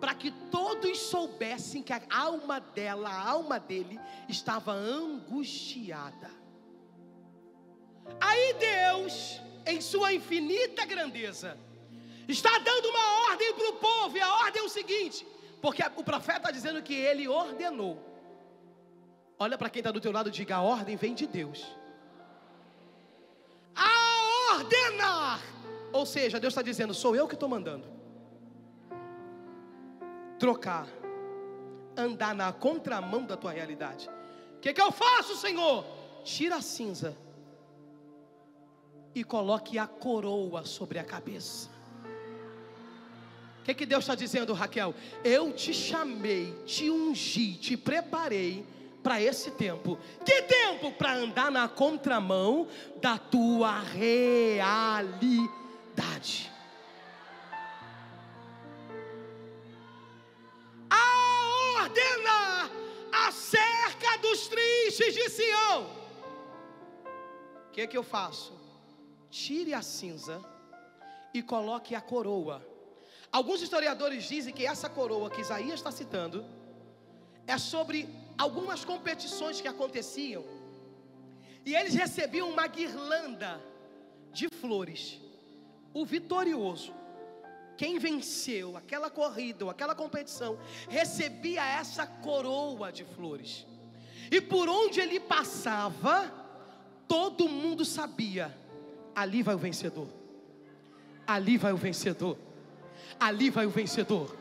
para 0.00 0.14
que 0.14 0.30
todos 0.50 0.98
soubessem 0.98 1.82
que 1.82 1.92
a 1.92 2.02
alma 2.08 2.58
dela, 2.58 3.10
a 3.10 3.28
alma 3.28 3.60
dele, 3.60 4.00
estava 4.26 4.72
angustiada. 4.72 6.30
Aí 8.18 8.54
Deus, 8.54 9.42
em 9.66 9.78
sua 9.78 10.14
infinita 10.14 10.86
grandeza, 10.86 11.58
está 12.26 12.58
dando 12.60 12.88
uma 12.88 13.30
ordem 13.30 13.52
para 13.52 13.68
o 13.68 13.74
povo, 13.74 14.16
e 14.16 14.22
a 14.22 14.34
ordem 14.36 14.62
é 14.62 14.64
o 14.64 14.68
seguinte: 14.70 15.26
porque 15.60 15.82
o 15.96 16.02
profeta 16.02 16.38
está 16.38 16.50
dizendo 16.50 16.82
que 16.82 16.94
ele 16.94 17.28
ordenou. 17.28 18.02
Olha 19.38 19.58
para 19.58 19.68
quem 19.68 19.80
está 19.80 19.90
do 19.90 20.00
teu 20.00 20.12
lado 20.12 20.30
e 20.30 20.32
diga: 20.32 20.56
a 20.56 20.62
ordem 20.62 20.96
vem 20.96 21.14
de 21.14 21.26
Deus. 21.26 21.62
A 23.76 24.54
ordenar. 24.54 25.59
Ou 25.92 26.06
seja, 26.06 26.40
Deus 26.40 26.52
está 26.52 26.62
dizendo: 26.62 26.94
sou 26.94 27.14
eu 27.14 27.26
que 27.26 27.34
estou 27.34 27.48
mandando. 27.48 27.86
Trocar. 30.38 30.86
Andar 31.96 32.34
na 32.34 32.52
contramão 32.52 33.24
da 33.24 33.36
tua 33.36 33.52
realidade. 33.52 34.08
O 34.56 34.60
que, 34.60 34.72
que 34.72 34.80
eu 34.80 34.92
faço, 34.92 35.36
Senhor? 35.36 35.84
Tira 36.24 36.56
a 36.56 36.62
cinza 36.62 37.16
e 39.14 39.24
coloque 39.24 39.78
a 39.78 39.86
coroa 39.86 40.64
sobre 40.64 40.98
a 40.98 41.04
cabeça. 41.04 41.68
O 43.60 43.62
que, 43.64 43.74
que 43.74 43.86
Deus 43.86 44.04
está 44.04 44.14
dizendo, 44.14 44.52
Raquel? 44.54 44.94
Eu 45.22 45.52
te 45.52 45.74
chamei, 45.74 46.54
te 46.64 46.90
ungi, 46.90 47.54
te 47.54 47.76
preparei 47.76 48.64
para 49.02 49.20
esse 49.20 49.50
tempo. 49.50 49.98
Que 50.24 50.42
tempo? 50.42 50.92
Para 50.92 51.14
andar 51.14 51.50
na 51.50 51.68
contramão 51.68 52.68
da 53.00 53.18
tua 53.18 53.80
realidade. 53.80 55.38
A 60.90 61.82
ordenar 61.82 62.70
acerca 63.26 64.18
dos 64.18 64.48
tristes 64.48 65.14
de 65.14 65.28
Sião. 65.30 65.90
O 67.68 67.70
que, 67.72 67.86
que 67.86 67.96
eu 67.96 68.02
faço? 68.02 68.52
Tire 69.30 69.72
a 69.74 69.82
cinza 69.82 70.44
e 71.32 71.42
coloque 71.42 71.94
a 71.94 72.00
coroa 72.00 72.70
Alguns 73.32 73.62
historiadores 73.62 74.24
dizem 74.24 74.52
que 74.52 74.66
essa 74.66 74.88
coroa 74.88 75.30
que 75.30 75.40
Isaías 75.40 75.74
está 75.74 75.92
citando 75.92 76.44
é 77.46 77.56
sobre 77.58 78.08
algumas 78.36 78.84
competições 78.84 79.60
que 79.60 79.68
aconteciam. 79.68 80.44
E 81.64 81.74
eles 81.74 81.94
recebiam 81.94 82.50
uma 82.50 82.66
guirlanda 82.66 83.60
de 84.32 84.48
flores. 84.60 85.20
O 85.92 86.04
vitorioso, 86.04 86.94
quem 87.76 87.98
venceu 87.98 88.76
aquela 88.76 89.10
corrida 89.10 89.64
ou 89.64 89.70
aquela 89.70 89.94
competição, 89.94 90.58
recebia 90.88 91.64
essa 91.64 92.06
coroa 92.06 92.92
de 92.92 93.04
flores. 93.04 93.66
E 94.30 94.40
por 94.40 94.68
onde 94.68 95.00
ele 95.00 95.18
passava, 95.18 96.32
todo 97.08 97.48
mundo 97.48 97.84
sabia: 97.84 98.56
ali 99.14 99.42
vai 99.42 99.54
o 99.54 99.58
vencedor. 99.58 100.08
Ali 101.26 101.56
vai 101.56 101.72
o 101.72 101.76
vencedor 101.76 102.36
ali 103.20 103.50
vai 103.50 103.66
o 103.66 103.70
vencedor. 103.70 104.34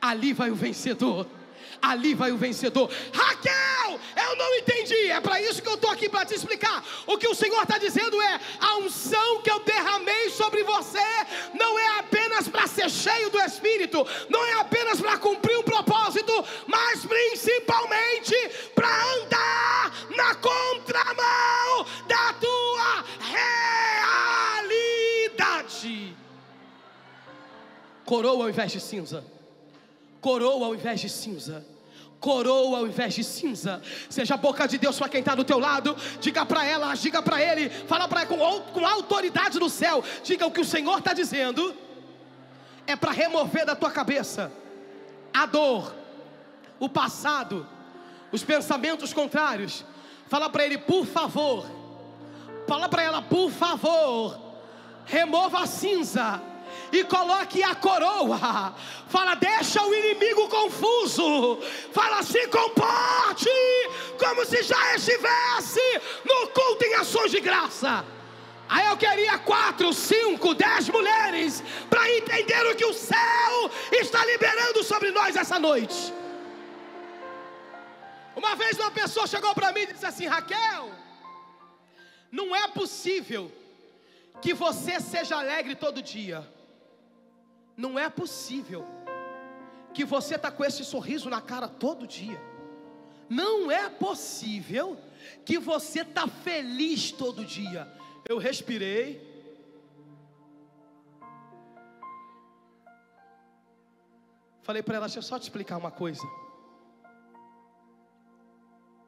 Ali 0.00 0.32
vai 0.32 0.50
o 0.50 0.54
vencedor. 0.54 1.26
Ali 1.82 2.14
vai 2.14 2.32
o 2.32 2.38
vencedor. 2.38 2.90
Raquel, 3.12 3.52
eu 4.34 4.36
não 4.36 4.54
entendi. 4.56 5.10
É 5.10 5.20
para 5.20 5.40
isso 5.40 5.62
que 5.62 5.68
eu 5.68 5.74
estou 5.74 5.90
aqui 5.90 6.08
para 6.08 6.26
te 6.26 6.34
explicar. 6.34 6.84
O 7.06 7.16
que 7.16 7.28
o 7.28 7.34
Senhor 7.34 7.62
está 7.62 7.78
dizendo 7.78 8.20
é: 8.20 8.40
a 8.60 8.76
unção 8.78 9.40
que 9.42 9.50
eu 9.50 9.60
derramei 9.60 10.30
sobre 10.30 10.62
você 10.64 10.98
não 11.54 11.78
é 11.78 11.98
apenas 11.98 12.48
para 12.48 12.66
ser 12.66 12.90
cheio 12.90 13.30
do 13.30 13.40
Espírito, 13.40 14.04
não 14.28 14.44
é 14.44 14.54
apenas 14.54 15.00
para 15.00 15.16
cumprir 15.18 15.56
um 15.58 15.62
propósito, 15.62 16.32
mas 16.66 17.06
principalmente 17.06 18.34
para 18.74 19.04
andar 19.14 19.92
na 20.16 20.34
contramão 20.34 21.86
da 22.08 22.32
tua 22.34 23.04
realidade. 25.30 26.16
Coroa 28.04 28.44
ao 28.44 28.50
invés 28.50 28.72
de 28.72 28.80
cinza. 28.80 29.24
Coroa 30.20 30.66
ao 30.66 30.74
invés 30.74 31.00
de 31.00 31.08
cinza. 31.08 31.64
Coroa 32.24 32.78
ao 32.78 32.86
invés 32.86 33.12
de 33.12 33.22
cinza. 33.22 33.82
Seja 34.08 34.32
a 34.32 34.38
boca 34.38 34.66
de 34.66 34.78
Deus 34.78 34.96
para 34.96 35.10
quem 35.10 35.20
está 35.20 35.34
do 35.34 35.44
teu 35.44 35.58
lado. 35.58 35.94
Diga 36.22 36.46
para 36.46 36.64
ela, 36.64 36.94
diga 36.94 37.20
para 37.20 37.38
ele. 37.38 37.68
Fala 37.68 38.08
para 38.08 38.24
com, 38.24 38.38
com 38.72 38.86
autoridade 38.86 39.60
no 39.60 39.68
céu. 39.68 40.02
Diga 40.22 40.46
o 40.46 40.50
que 40.50 40.62
o 40.62 40.64
Senhor 40.64 41.00
está 41.00 41.12
dizendo. 41.12 41.76
É 42.86 42.96
para 42.96 43.12
remover 43.12 43.66
da 43.66 43.76
tua 43.76 43.90
cabeça 43.90 44.50
a 45.34 45.44
dor, 45.44 45.94
o 46.80 46.88
passado, 46.88 47.68
os 48.32 48.42
pensamentos 48.42 49.12
contrários. 49.12 49.84
Fala 50.26 50.48
para 50.48 50.64
ele, 50.64 50.78
por 50.78 51.04
favor. 51.04 51.66
Fala 52.66 52.88
para 52.88 53.02
ela, 53.02 53.20
por 53.20 53.50
favor. 53.50 54.40
Remova 55.04 55.64
a 55.64 55.66
cinza 55.66 56.40
e 56.94 57.04
coloque 57.04 57.62
a 57.62 57.74
coroa. 57.74 58.74
Fala, 59.08 59.34
deixa 59.34 59.82
o 59.82 59.94
inimigo 59.94 60.48
confuso. 60.48 61.58
Fala, 61.92 62.22
se 62.22 62.46
comporte 62.48 63.50
como 64.18 64.44
se 64.44 64.62
já 64.62 64.94
estivesse 64.94 65.80
no 66.24 66.48
culto 66.48 66.84
em 66.84 66.94
ações 66.94 67.30
de 67.32 67.40
graça. 67.40 68.04
Aí 68.68 68.86
eu 68.86 68.96
queria 68.96 69.38
quatro, 69.38 69.92
cinco, 69.92 70.54
dez 70.54 70.88
mulheres 70.88 71.62
para 71.90 72.08
entender 72.10 72.64
o 72.66 72.76
que 72.76 72.86
o 72.86 72.94
céu 72.94 73.70
está 73.92 74.24
liberando 74.24 74.82
sobre 74.84 75.10
nós 75.10 75.36
essa 75.36 75.58
noite. 75.58 76.14
Uma 78.36 78.54
vez 78.56 78.78
uma 78.78 78.90
pessoa 78.90 79.26
chegou 79.26 79.54
para 79.54 79.72
mim 79.72 79.80
e 79.80 79.92
disse 79.92 80.06
assim: 80.06 80.26
Raquel, 80.26 80.90
não 82.32 82.54
é 82.54 82.66
possível 82.68 83.52
que 84.40 84.54
você 84.54 84.98
seja 84.98 85.36
alegre 85.36 85.74
todo 85.74 86.02
dia. 86.02 86.53
Não 87.76 87.98
é 87.98 88.08
possível 88.08 88.86
que 89.92 90.04
você 90.04 90.34
está 90.34 90.50
com 90.50 90.64
esse 90.64 90.84
sorriso 90.84 91.30
na 91.30 91.40
cara 91.40 91.68
todo 91.68 92.06
dia. 92.06 92.40
Não 93.28 93.70
é 93.70 93.88
possível 93.88 94.98
que 95.44 95.58
você 95.58 96.02
está 96.02 96.26
feliz 96.26 97.12
todo 97.12 97.44
dia. 97.44 97.90
Eu 98.28 98.38
respirei. 98.38 99.32
Falei 104.62 104.82
para 104.82 104.96
ela, 104.96 105.06
deixa 105.06 105.18
eu 105.18 105.22
só 105.22 105.38
te 105.38 105.42
explicar 105.42 105.76
uma 105.76 105.90
coisa. 105.90 106.22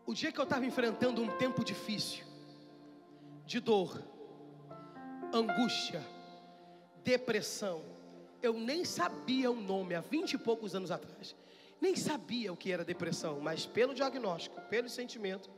O 0.05 0.15
dia 0.15 0.31
que 0.31 0.39
eu 0.39 0.45
estava 0.45 0.65
enfrentando 0.65 1.21
um 1.21 1.37
tempo 1.37 1.65
difícil, 1.65 2.25
de 3.45 3.59
dor, 3.59 4.01
angústia, 5.33 6.01
depressão, 7.03 7.83
eu 8.43 8.53
nem 8.55 8.85
sabia 8.85 9.51
o 9.51 9.61
nome 9.61 9.95
há 9.95 10.01
vinte 10.01 10.33
e 10.33 10.39
poucos 10.39 10.75
anos 10.75 10.91
atrás. 10.91 11.35
Nem 11.81 11.95
sabia 11.95 12.53
o 12.53 12.57
que 12.57 12.73
era 12.73 12.85
depressão, 12.85 13.41
mas 13.41 13.67
pelo 13.67 13.95
diagnóstico, 13.95 14.61
pelo 14.63 14.89
sentimento, 14.89 15.51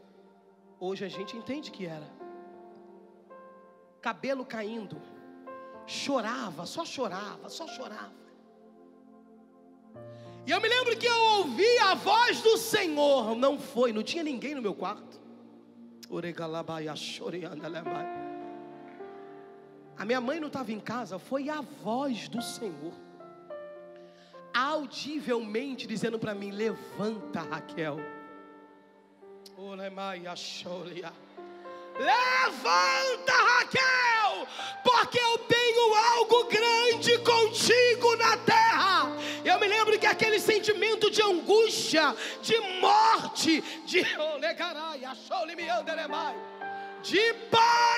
hoje 0.81 1.05
a 1.05 1.09
gente 1.09 1.37
entende 1.37 1.71
que 1.71 1.87
era. 1.87 2.11
Cabelo 4.01 4.45
caindo, 4.45 5.01
chorava, 5.87 6.67
só 6.67 6.85
chorava, 6.85 7.49
só 7.49 7.67
chorava. 7.69 8.19
E 10.47 10.51
eu 10.51 10.61
me 10.61 10.69
lembro 10.69 10.97
que 10.97 11.07
eu 11.07 11.21
ouvi 11.38 11.79
a 11.79 11.95
voz 11.95 12.41
do 12.41 12.57
Senhor, 12.57 13.37
não 13.37 13.59
foi, 13.59 13.93
não 13.93 14.03
tinha 14.03 14.23
ninguém 14.23 14.55
no 14.55 14.62
meu 14.62 14.75
quarto. 14.75 15.21
Oregalabai, 16.09 16.87
choreandalabai. 16.97 18.17
A 19.98 20.04
minha 20.04 20.20
mãe 20.20 20.38
não 20.38 20.46
estava 20.46 20.70
em 20.70 20.78
casa, 20.78 21.18
foi 21.18 21.48
a 21.48 21.61
voz 21.61 22.28
do 22.28 22.40
Senhor, 22.40 22.92
audivelmente 24.54 25.88
dizendo 25.88 26.20
para 26.20 26.34
mim: 26.37 26.52
Levanta, 26.52 27.40
Raquel. 27.40 27.98
Levanta, 31.98 33.32
Raquel, 33.32 34.46
porque 34.84 35.18
eu 35.18 35.38
tenho 35.38 35.94
algo 35.94 36.44
grande 36.44 37.18
contigo 37.18 38.16
na 38.18 38.37
terra. 38.37 39.11
Eu 39.44 39.58
me 39.58 39.66
lembro 39.66 39.98
que 39.98 40.06
aquele 40.06 40.38
sentimento 40.38 41.11
de 41.11 41.20
angústia, 41.22 42.14
de 42.40 42.56
morte, 42.80 43.61
de 43.84 44.06
de 47.02 47.34
pânico 47.50 47.97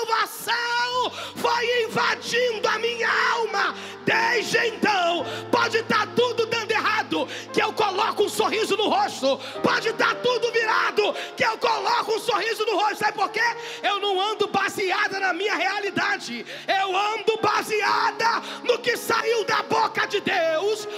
salvação 0.00 1.10
foi 1.36 1.84
invadindo 1.84 2.66
a 2.68 2.78
minha 2.78 3.08
alma. 3.32 3.74
Desde 4.04 4.58
então, 4.66 5.24
pode 5.50 5.78
estar 5.78 6.06
tudo 6.14 6.46
dando 6.46 6.70
errado, 6.70 7.28
que 7.52 7.62
eu 7.62 7.72
coloco 7.72 8.24
um 8.24 8.28
sorriso 8.28 8.76
no 8.76 8.88
rosto. 8.88 9.38
Pode 9.62 9.88
estar 9.88 10.14
tudo 10.16 10.50
virado, 10.52 11.14
que 11.36 11.44
eu 11.44 11.56
coloco 11.58 12.14
um 12.14 12.18
sorriso 12.18 12.64
no 12.64 12.76
rosto. 12.76 12.96
Sabe 12.96 13.12
por 13.12 13.30
quê? 13.30 13.42
Eu 13.82 14.00
não 14.00 14.20
ando 14.20 14.48
baseada 14.48 15.20
na 15.20 15.32
minha 15.32 15.54
realidade, 15.54 16.44
eu 16.66 16.96
ando 16.96 17.36
baseada 17.40 18.42
no 18.64 18.78
que 18.78 18.96
saiu 18.96 19.44
da 19.44 19.62
boca 19.62 20.06
de 20.06 20.20
Deus. 20.20 20.88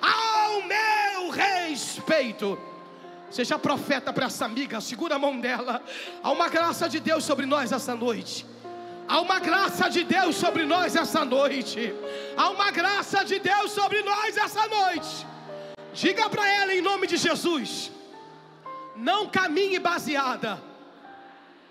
Ao 0.00 0.62
meu 0.62 1.30
respeito. 1.30 2.75
Seja 3.36 3.58
profeta 3.58 4.14
para 4.14 4.24
essa 4.24 4.46
amiga, 4.46 4.80
segura 4.80 5.16
a 5.16 5.18
mão 5.18 5.38
dela. 5.38 5.82
Há 6.22 6.30
uma 6.32 6.48
graça 6.48 6.88
de 6.88 6.98
Deus 6.98 7.22
sobre 7.22 7.44
nós 7.44 7.70
essa 7.70 7.94
noite. 7.94 8.46
Há 9.06 9.20
uma 9.20 9.38
graça 9.38 9.90
de 9.90 10.04
Deus 10.04 10.36
sobre 10.36 10.64
nós 10.64 10.96
essa 10.96 11.22
noite. 11.22 11.92
Há 12.34 12.48
uma 12.48 12.70
graça 12.70 13.22
de 13.26 13.38
Deus 13.38 13.72
sobre 13.72 14.00
nós 14.00 14.38
essa 14.38 14.66
noite. 14.66 15.26
Diga 15.92 16.30
para 16.30 16.48
ela 16.48 16.72
em 16.72 16.80
nome 16.80 17.06
de 17.06 17.18
Jesus: 17.18 17.92
não 18.96 19.28
caminhe 19.28 19.78
baseada 19.78 20.58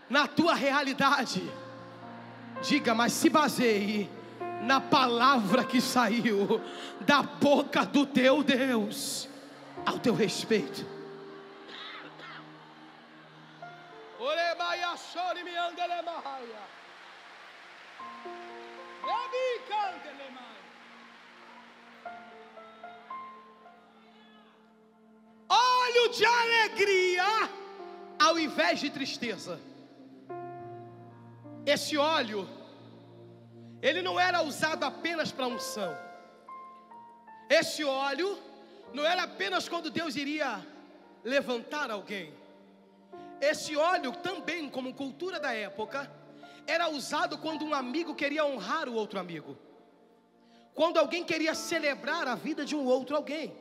na 0.07 0.27
tua 0.27 0.53
realidade. 0.53 1.41
Diga, 2.61 2.93
mas 2.93 3.11
se 3.11 3.27
baseie 3.27 4.07
na 4.61 4.79
palavra 4.79 5.63
que 5.63 5.81
saiu 5.81 6.61
da 7.01 7.23
boca 7.23 7.83
do 7.83 8.05
teu 8.05 8.43
Deus, 8.43 9.27
ao 9.83 9.97
teu 9.97 10.13
respeito. 10.13 10.93
Olho 25.47 26.09
de 26.09 26.25
alegria 26.25 27.23
ao 28.19 28.39
invés 28.39 28.79
de 28.79 28.89
tristeza. 28.89 29.59
Esse 31.65 31.95
óleo, 31.97 32.47
ele 33.81 34.01
não 34.01 34.19
era 34.19 34.41
usado 34.41 34.83
apenas 34.85 35.31
para 35.31 35.47
unção. 35.47 35.95
Esse 37.49 37.83
óleo 37.83 38.39
não 38.91 39.05
era 39.05 39.23
apenas 39.23 39.69
quando 39.69 39.91
Deus 39.91 40.15
iria 40.15 40.65
levantar 41.23 41.91
alguém. 41.91 42.44
Esse 43.51 43.75
óleo 43.75 44.11
também, 44.27 44.69
como 44.69 44.93
cultura 44.93 45.39
da 45.39 45.53
época, 45.53 46.11
era 46.65 46.89
usado 46.89 47.37
quando 47.37 47.63
um 47.63 47.75
amigo 47.75 48.15
queria 48.15 48.43
honrar 48.43 48.89
o 48.89 48.93
outro 48.93 49.19
amigo. 49.19 49.55
Quando 50.73 50.97
alguém 50.97 51.23
queria 51.23 51.53
celebrar 51.53 52.27
a 52.27 52.35
vida 52.35 52.65
de 52.65 52.75
um 52.75 52.85
outro 52.85 53.15
alguém. 53.15 53.55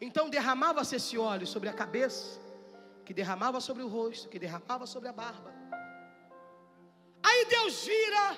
Então 0.00 0.28
derramava-se 0.28 0.96
esse 0.96 1.16
óleo 1.16 1.46
sobre 1.46 1.68
a 1.68 1.72
cabeça, 1.72 2.40
que 3.04 3.14
derramava 3.14 3.60
sobre 3.60 3.82
o 3.84 3.88
rosto, 3.88 4.28
que 4.28 4.38
derramava 4.38 4.86
sobre 4.86 5.08
a 5.08 5.12
barba. 5.12 5.54
Aí 7.22 7.46
Deus 7.46 7.84
vira 7.84 8.36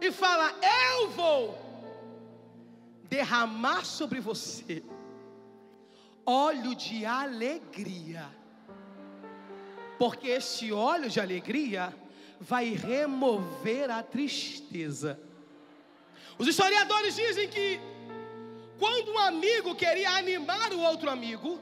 e 0.00 0.10
fala: 0.10 0.52
Eu 0.96 1.10
vou 1.10 1.58
derramar 3.04 3.84
sobre 3.84 4.20
você 4.20 4.82
óleo 6.24 6.74
de 6.74 7.04
alegria 7.04 8.41
porque 10.02 10.26
esse 10.26 10.72
óleo 10.72 11.08
de 11.08 11.20
alegria 11.20 11.94
vai 12.40 12.70
remover 12.70 13.88
a 13.88 14.02
tristeza. 14.02 15.16
Os 16.36 16.48
historiadores 16.48 17.14
dizem 17.14 17.48
que 17.48 17.80
quando 18.80 19.12
um 19.12 19.18
amigo 19.20 19.76
queria 19.76 20.10
animar 20.10 20.72
o 20.72 20.80
outro 20.80 21.08
amigo, 21.08 21.60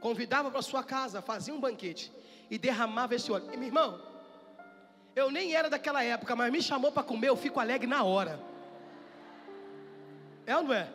convidava 0.00 0.50
para 0.50 0.60
sua 0.62 0.82
casa, 0.82 1.22
fazia 1.22 1.54
um 1.54 1.60
banquete 1.60 2.12
e 2.50 2.58
derramava 2.58 3.14
esse 3.14 3.30
óleo. 3.30 3.48
E, 3.52 3.56
meu 3.56 3.68
irmão, 3.68 4.02
eu 5.14 5.30
nem 5.30 5.54
era 5.54 5.70
daquela 5.70 6.02
época, 6.02 6.34
mas 6.34 6.50
me 6.50 6.60
chamou 6.60 6.90
para 6.90 7.04
comer, 7.04 7.28
eu 7.28 7.36
fico 7.36 7.60
alegre 7.60 7.86
na 7.86 8.02
hora. 8.02 8.42
É 10.44 10.56
ou 10.56 10.64
não 10.64 10.74
é? 10.74 10.88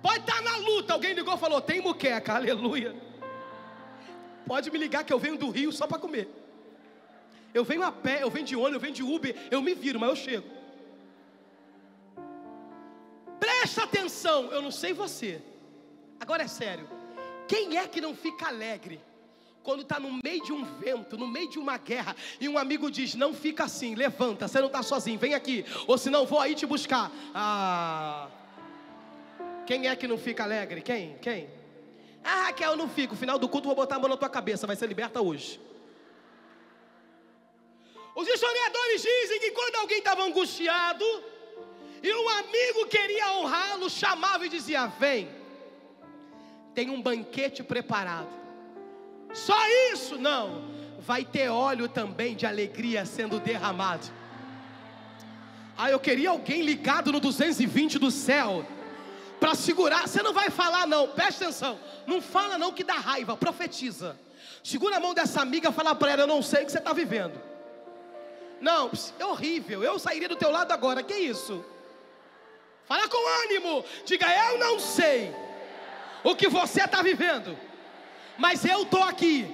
Pode 0.00 0.20
estar 0.20 0.40
na 0.40 0.56
luta, 0.56 0.94
alguém 0.94 1.12
ligou 1.12 1.34
e 1.34 1.38
falou: 1.38 1.60
tem 1.60 1.82
muqueca, 1.82 2.32
aleluia. 2.32 3.09
Pode 4.50 4.68
me 4.68 4.78
ligar 4.78 5.04
que 5.04 5.12
eu 5.12 5.18
venho 5.24 5.38
do 5.38 5.48
Rio 5.48 5.70
só 5.70 5.86
para 5.86 5.96
comer. 5.96 6.28
Eu 7.54 7.62
venho 7.62 7.84
a 7.84 7.92
pé, 7.92 8.24
eu 8.24 8.28
venho 8.28 8.44
de 8.44 8.56
ônibus, 8.56 8.74
eu 8.74 8.80
venho 8.80 8.94
de 8.94 9.02
Uber, 9.04 9.32
eu 9.48 9.62
me 9.62 9.74
viro, 9.74 10.00
mas 10.00 10.08
eu 10.08 10.16
chego. 10.16 10.50
Presta 13.38 13.84
atenção, 13.84 14.50
eu 14.50 14.60
não 14.60 14.72
sei 14.72 14.92
você. 14.92 15.40
Agora 16.18 16.42
é 16.42 16.48
sério. 16.48 16.88
Quem 17.46 17.78
é 17.78 17.86
que 17.86 18.00
não 18.00 18.12
fica 18.12 18.48
alegre 18.48 19.00
quando 19.62 19.82
está 19.82 20.00
no 20.00 20.18
meio 20.24 20.42
de 20.42 20.52
um 20.52 20.64
vento, 20.80 21.16
no 21.16 21.28
meio 21.28 21.48
de 21.48 21.60
uma 21.60 21.78
guerra, 21.78 22.16
e 22.40 22.48
um 22.48 22.58
amigo 22.58 22.90
diz: 22.90 23.14
Não 23.14 23.32
fica 23.32 23.62
assim, 23.62 23.94
levanta, 23.94 24.48
você 24.48 24.58
não 24.58 24.66
está 24.66 24.82
sozinho, 24.82 25.16
vem 25.16 25.32
aqui, 25.32 25.64
ou 25.86 25.96
senão 25.96 26.26
vou 26.26 26.40
aí 26.40 26.56
te 26.56 26.66
buscar. 26.66 27.12
Ah, 27.32 28.28
quem 29.64 29.86
é 29.86 29.94
que 29.94 30.08
não 30.08 30.18
fica 30.18 30.42
alegre? 30.42 30.82
Quem? 30.82 31.16
Quem? 31.18 31.59
Ah, 32.22 32.46
Raquel, 32.46 32.72
eu 32.72 32.76
não 32.76 32.88
fico. 32.88 33.14
No 33.14 33.20
final 33.20 33.38
do 33.38 33.48
culto, 33.48 33.66
vou 33.66 33.76
botar 33.76 33.96
a 33.96 33.98
mão 33.98 34.08
na 34.08 34.16
tua 34.16 34.28
cabeça. 34.28 34.66
Vai 34.66 34.76
ser 34.76 34.86
liberta 34.86 35.20
hoje. 35.20 35.60
Os 38.14 38.28
historiadores 38.28 39.02
dizem 39.02 39.40
que 39.40 39.50
quando 39.52 39.76
alguém 39.76 39.98
estava 39.98 40.22
angustiado 40.22 41.04
e 42.02 42.12
um 42.12 42.28
amigo 42.28 42.86
queria 42.86 43.32
honrá-lo, 43.34 43.88
chamava 43.88 44.46
e 44.46 44.48
dizia: 44.48 44.86
Vem, 44.86 45.28
tem 46.74 46.90
um 46.90 47.00
banquete 47.00 47.62
preparado. 47.62 48.28
Só 49.32 49.56
isso? 49.92 50.18
Não, 50.18 50.64
vai 50.98 51.24
ter 51.24 51.48
óleo 51.48 51.88
também 51.88 52.34
de 52.34 52.46
alegria 52.46 53.04
sendo 53.06 53.38
derramado. 53.38 54.06
Ah, 55.78 55.90
eu 55.90 55.98
queria 55.98 56.30
alguém 56.30 56.62
ligado 56.62 57.10
no 57.10 57.20
220 57.20 57.98
do 57.98 58.10
céu 58.10 58.66
para 59.40 59.54
segurar. 59.54 60.06
Você 60.06 60.22
não 60.22 60.34
vai 60.34 60.50
falar, 60.50 60.86
não, 60.86 61.08
presta 61.08 61.44
atenção. 61.44 61.80
Não 62.06 62.20
fala, 62.20 62.58
não, 62.58 62.72
que 62.72 62.84
dá 62.84 62.94
raiva, 62.94 63.36
profetiza. 63.36 64.16
Segura 64.62 64.98
a 64.98 65.00
mão 65.00 65.14
dessa 65.14 65.40
amiga 65.40 65.70
e 65.70 65.72
fala 65.72 65.94
para 65.94 66.12
ela: 66.12 66.22
Eu 66.22 66.26
não 66.26 66.42
sei 66.42 66.62
o 66.62 66.66
que 66.66 66.72
você 66.72 66.78
está 66.78 66.92
vivendo. 66.92 67.40
Não, 68.60 68.90
é 69.18 69.24
horrível. 69.24 69.82
Eu 69.82 69.98
sairia 69.98 70.28
do 70.28 70.36
teu 70.36 70.50
lado 70.50 70.70
agora. 70.70 71.02
Que 71.02 71.14
isso? 71.14 71.64
Fala 72.84 73.08
com 73.08 73.44
ânimo. 73.44 73.84
Diga: 74.04 74.26
Eu 74.28 74.58
não 74.58 74.78
sei 74.78 75.34
o 76.22 76.36
que 76.36 76.48
você 76.48 76.84
está 76.84 77.00
vivendo, 77.00 77.58
mas 78.36 78.64
eu 78.64 78.82
estou 78.82 79.02
aqui 79.02 79.52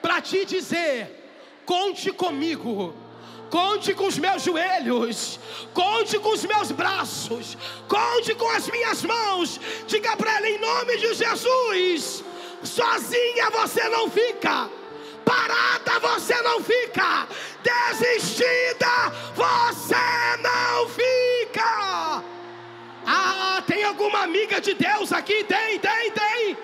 para 0.00 0.22
te 0.22 0.46
dizer: 0.46 1.62
Conte 1.66 2.10
comigo 2.10 2.94
Conte 3.50 3.92
com 3.94 4.06
os 4.06 4.16
meus 4.16 4.42
joelhos, 4.44 5.40
conte 5.74 6.18
com 6.20 6.30
os 6.30 6.44
meus 6.44 6.70
braços, 6.70 7.58
conte 7.88 8.32
com 8.36 8.48
as 8.48 8.68
minhas 8.68 9.02
mãos. 9.02 9.60
Diga 9.88 10.16
para 10.16 10.36
ela 10.36 10.48
em 10.48 10.58
nome 10.58 10.96
de 10.98 11.14
Jesus: 11.14 12.22
sozinha 12.62 13.50
você 13.50 13.88
não 13.88 14.08
fica, 14.08 14.70
parada 15.24 15.98
você 15.98 16.40
não 16.42 16.62
fica, 16.62 17.26
desistida 17.64 19.12
você 19.34 20.36
não 20.40 20.88
fica. 20.88 22.22
Ah, 23.04 23.62
tem 23.66 23.82
alguma 23.82 24.20
amiga 24.20 24.60
de 24.60 24.74
Deus 24.74 25.12
aqui? 25.12 25.42
Tem, 25.42 25.80
tem, 25.80 26.12
tem. 26.12 26.56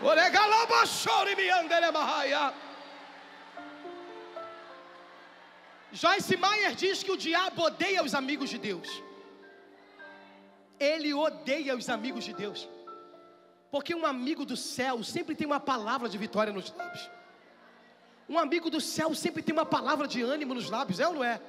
Oregaloba 0.00 0.86
chore 0.86 1.34
me 1.34 1.50
andele 1.50 1.86
Joyce 5.92 6.36
Meyer 6.36 6.74
diz 6.74 7.02
que 7.02 7.10
o 7.10 7.16
diabo 7.16 7.62
odeia 7.62 8.02
os 8.02 8.14
amigos 8.14 8.48
de 8.50 8.58
Deus. 8.58 8.88
Ele 10.78 11.12
odeia 11.12 11.76
os 11.76 11.88
amigos 11.88 12.24
de 12.24 12.32
Deus. 12.32 12.68
Porque 13.70 13.94
um 13.94 14.06
amigo 14.06 14.44
do 14.44 14.56
céu 14.56 15.02
sempre 15.02 15.34
tem 15.34 15.46
uma 15.46 15.60
palavra 15.60 16.08
de 16.08 16.16
vitória 16.16 16.52
nos 16.52 16.72
lábios. 16.74 17.10
Um 18.28 18.38
amigo 18.38 18.70
do 18.70 18.80
céu 18.80 19.14
sempre 19.14 19.42
tem 19.42 19.52
uma 19.52 19.66
palavra 19.66 20.06
de 20.06 20.22
ânimo 20.22 20.54
nos 20.54 20.70
lábios, 20.70 21.00
é 21.00 21.08
ou 21.08 21.14
não 21.14 21.24
é? 21.24 21.40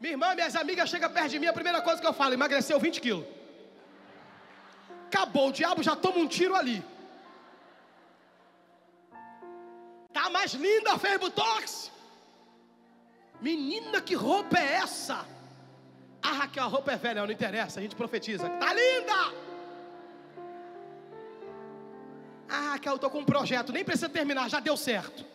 Minha 0.00 0.14
irmã, 0.14 0.34
minhas 0.34 0.56
amigas 0.56 0.90
chegam 0.90 1.10
perto 1.10 1.30
de 1.30 1.38
mim, 1.38 1.46
a 1.46 1.52
primeira 1.52 1.80
coisa 1.80 2.00
que 2.00 2.06
eu 2.06 2.12
falo, 2.12 2.34
emagreceu 2.34 2.78
20 2.80 3.00
quilos. 3.00 3.24
Acabou, 5.06 5.50
o 5.50 5.52
diabo 5.52 5.82
já 5.82 5.94
toma 5.94 6.18
um 6.18 6.26
tiro 6.26 6.56
ali. 6.56 6.84
Tá 10.12 10.28
mais 10.30 10.52
linda, 10.54 10.98
fez 10.98 11.20
botox. 11.20 11.91
Menina, 13.42 14.00
que 14.00 14.14
roupa 14.14 14.56
é 14.56 14.74
essa? 14.74 15.26
Ah, 16.22 16.32
Raquel, 16.32 16.62
a 16.62 16.66
roupa 16.68 16.92
é 16.92 16.96
velha, 16.96 17.26
não 17.26 17.32
interessa, 17.32 17.80
a 17.80 17.82
gente 17.82 17.96
profetiza. 17.96 18.48
Tá 18.48 18.72
linda! 18.72 19.34
Ah, 22.48 22.70
Raquel, 22.72 22.92
eu 22.92 22.96
estou 22.96 23.10
com 23.10 23.18
um 23.18 23.24
projeto, 23.24 23.72
nem 23.72 23.84
precisa 23.84 24.08
terminar, 24.08 24.48
já 24.48 24.60
deu 24.60 24.76
certo. 24.76 25.26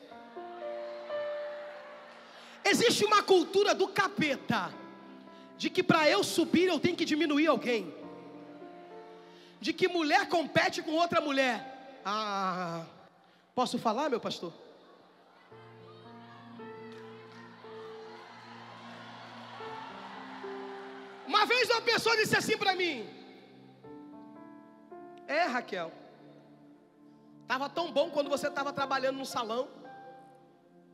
Existe 2.63 3.03
uma 3.03 3.21
cultura 3.21 3.75
do 3.75 3.89
capeta, 3.89 4.73
de 5.57 5.69
que 5.69 5.83
para 5.83 6.09
eu 6.09 6.23
subir 6.23 6.67
eu 6.67 6.79
tenho 6.79 6.95
que 6.95 7.03
diminuir 7.03 7.47
alguém, 7.47 7.93
de 9.59 9.73
que 9.73 9.89
mulher 9.89 10.29
compete 10.29 10.81
com 10.81 10.91
outra 10.91 11.19
mulher. 11.19 11.99
Ah, 12.05 12.85
posso 13.53 13.77
falar, 13.77 14.09
meu 14.09 14.19
pastor? 14.21 14.53
Uma 21.27 21.45
vez 21.45 21.69
uma 21.69 21.81
pessoa 21.81 22.15
disse 22.15 22.35
assim 22.37 22.57
para 22.57 22.73
mim: 22.73 23.05
É, 25.27 25.43
Raquel, 25.43 25.91
estava 27.41 27.69
tão 27.69 27.91
bom 27.91 28.09
quando 28.09 28.29
você 28.29 28.47
estava 28.47 28.71
trabalhando 28.71 29.17
no 29.17 29.25
salão, 29.25 29.67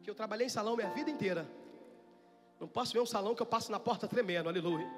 que 0.01 0.09
eu 0.09 0.15
trabalhei 0.15 0.47
em 0.47 0.49
salão 0.49 0.75
minha 0.75 0.89
vida 0.89 1.09
inteira. 1.09 1.47
Não 2.59 2.67
posso 2.67 2.93
ver 2.93 2.99
um 2.99 3.05
salão 3.05 3.35
que 3.35 3.41
eu 3.41 3.45
passo 3.45 3.71
na 3.71 3.79
porta 3.79 4.07
tremendo, 4.07 4.49
aleluia. 4.49 4.89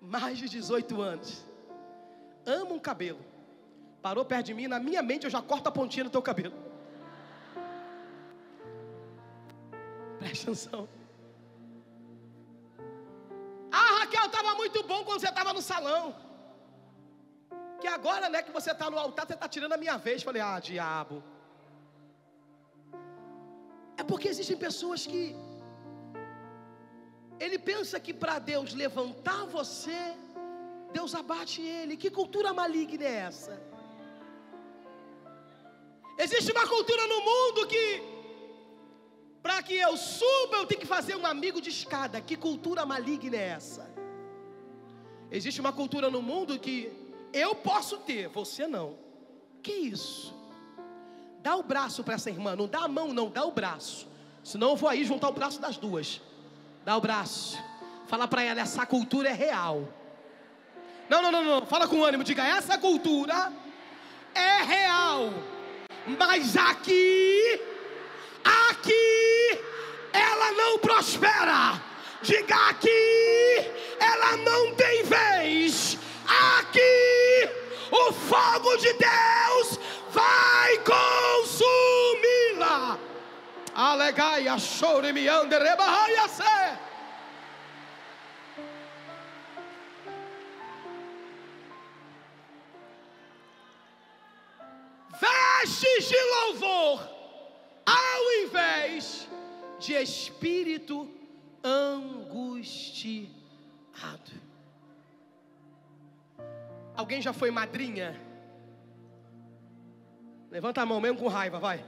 Mais 0.00 0.38
de 0.38 0.48
18 0.48 1.00
anos. 1.00 1.44
Amo 2.46 2.74
um 2.74 2.78
cabelo. 2.78 3.20
Parou 4.00 4.24
perto 4.24 4.46
de 4.46 4.54
mim, 4.54 4.66
na 4.66 4.78
minha 4.78 5.02
mente 5.02 5.24
eu 5.24 5.30
já 5.30 5.42
corto 5.42 5.68
a 5.68 5.72
pontinha 5.72 6.04
do 6.04 6.10
teu 6.10 6.22
cabelo. 6.22 6.54
Presta 10.18 10.44
atenção. 10.44 10.88
Raquel, 14.08 14.26
estava 14.26 14.54
muito 14.62 14.80
bom 14.90 15.00
quando 15.04 15.20
você 15.20 15.30
estava 15.34 15.52
no 15.56 15.62
salão. 15.72 16.04
Que 17.80 17.88
agora, 17.96 18.26
né, 18.32 18.40
que 18.46 18.56
você 18.58 18.70
está 18.72 18.86
no 18.92 18.98
altar, 19.04 19.26
você 19.26 19.34
está 19.34 19.48
tirando 19.54 19.74
a 19.74 19.82
minha 19.84 19.96
vez. 20.06 20.22
Falei, 20.28 20.42
ah, 20.50 20.58
diabo. 20.68 21.16
É 24.00 24.04
porque 24.10 24.28
existem 24.32 24.56
pessoas 24.66 25.06
que 25.10 25.22
ele 27.44 27.58
pensa 27.70 28.00
que 28.00 28.14
para 28.22 28.36
Deus 28.52 28.72
levantar 28.82 29.42
você, 29.56 30.00
Deus 30.96 31.14
abate 31.22 31.60
ele. 31.78 31.96
Que 32.02 32.10
cultura 32.18 32.52
maligna 32.60 33.04
é 33.04 33.16
essa? 33.30 33.54
Existe 36.24 36.50
uma 36.56 36.66
cultura 36.74 37.04
no 37.12 37.20
mundo 37.30 37.66
que 37.72 37.82
para 39.42 39.62
que 39.62 39.74
eu 39.74 39.96
suba, 39.96 40.56
eu 40.56 40.66
tenho 40.66 40.80
que 40.80 40.86
fazer 40.86 41.16
um 41.16 41.26
amigo 41.26 41.60
de 41.60 41.70
escada. 41.70 42.20
Que 42.20 42.36
cultura 42.36 42.84
maligna 42.84 43.36
é 43.36 43.48
essa? 43.48 43.88
Existe 45.30 45.60
uma 45.60 45.72
cultura 45.72 46.10
no 46.10 46.22
mundo 46.22 46.58
que 46.58 46.90
eu 47.32 47.54
posso 47.54 47.98
ter, 47.98 48.28
você 48.28 48.66
não. 48.66 48.96
Que 49.62 49.72
isso? 49.72 50.34
Dá 51.40 51.56
o 51.56 51.62
braço 51.62 52.02
para 52.02 52.14
essa 52.14 52.30
irmã, 52.30 52.56
não 52.56 52.66
dá 52.66 52.80
a 52.80 52.88
mão, 52.88 53.12
não, 53.12 53.30
dá 53.30 53.44
o 53.44 53.52
braço. 53.52 54.08
Senão 54.42 54.70
eu 54.70 54.76
vou 54.76 54.88
aí 54.88 55.04
juntar 55.04 55.28
o 55.28 55.32
braço 55.32 55.60
das 55.60 55.76
duas. 55.76 56.20
Dá 56.84 56.96
o 56.96 57.00
braço. 57.00 57.58
Fala 58.06 58.26
para 58.26 58.42
ela, 58.42 58.60
essa 58.60 58.86
cultura 58.86 59.28
é 59.28 59.32
real. 59.32 59.86
Não, 61.08 61.22
não, 61.22 61.30
não, 61.30 61.44
não. 61.44 61.66
Fala 61.66 61.86
com 61.86 62.02
ânimo, 62.04 62.24
diga, 62.24 62.46
essa 62.46 62.78
cultura 62.78 63.52
é 64.34 64.62
real. 64.62 65.30
Mas 66.18 66.56
aqui, 66.56 67.60
aqui, 68.42 69.17
ela 70.12 70.52
não 70.52 70.78
prospera. 70.78 71.82
Diga 72.22 72.56
aqui, 72.68 73.70
ela 74.00 74.36
não 74.38 74.74
tem 74.74 75.02
vez. 75.04 75.98
Aqui, 76.58 77.48
o 77.90 78.12
fogo 78.12 78.76
de 78.76 78.92
Deus 78.92 79.78
vai 80.10 80.78
consumi-la. 80.78 82.98
Alegai, 83.74 84.48
achore 84.48 85.12
me. 85.12 85.28
Vestes 95.20 96.08
de 96.08 96.16
de 99.88 99.94
espírito 99.94 100.96
angustiado. 101.64 103.32
Alguém 106.94 107.20
já 107.26 107.32
foi 107.40 107.50
madrinha? 107.50 108.08
Levanta 110.50 110.82
a 110.82 110.86
mão 110.90 111.00
mesmo 111.00 111.18
com 111.20 111.28
raiva, 111.28 111.58
vai. 111.58 111.78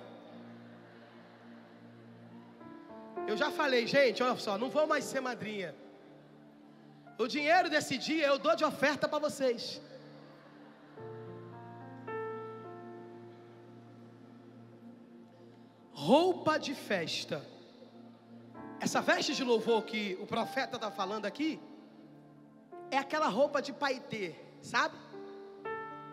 Eu 3.26 3.36
já 3.42 3.50
falei, 3.50 3.86
gente, 3.86 4.22
olha 4.22 4.36
só, 4.46 4.56
não 4.56 4.70
vou 4.70 4.86
mais 4.86 5.04
ser 5.04 5.20
madrinha. 5.20 5.74
O 7.18 7.26
dinheiro 7.36 7.68
desse 7.68 7.98
dia 7.98 8.26
eu 8.32 8.38
dou 8.38 8.56
de 8.56 8.64
oferta 8.64 9.06
para 9.06 9.18
vocês. 9.18 9.62
Roupa 15.92 16.58
de 16.58 16.74
festa. 16.74 17.38
Essa 18.80 19.00
veste 19.02 19.34
de 19.34 19.44
louvor 19.44 19.82
que 19.82 20.16
o 20.22 20.26
profeta 20.26 20.76
está 20.76 20.90
falando 20.90 21.26
aqui 21.26 21.60
é 22.90 22.96
aquela 22.96 23.28
roupa 23.28 23.60
de 23.60 23.72
paetê, 23.74 24.34
sabe? 24.62 24.96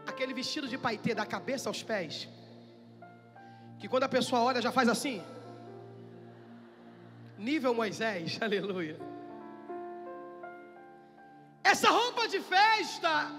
Aquele 0.05 0.33
vestido 0.33 0.67
de 0.67 0.77
paetê 0.77 1.15
da 1.15 1.25
cabeça 1.25 1.69
aos 1.69 1.81
pés. 1.81 2.27
Que 3.79 3.87
quando 3.87 4.03
a 4.03 4.09
pessoa 4.09 4.41
olha 4.41 4.61
já 4.61 4.71
faz 4.71 4.89
assim. 4.89 5.23
Nível 7.37 7.73
Moisés, 7.73 8.37
aleluia. 8.47 8.99
Essa 11.63 11.89
roupa 11.89 12.27
de 12.27 12.41
festa 12.41 13.31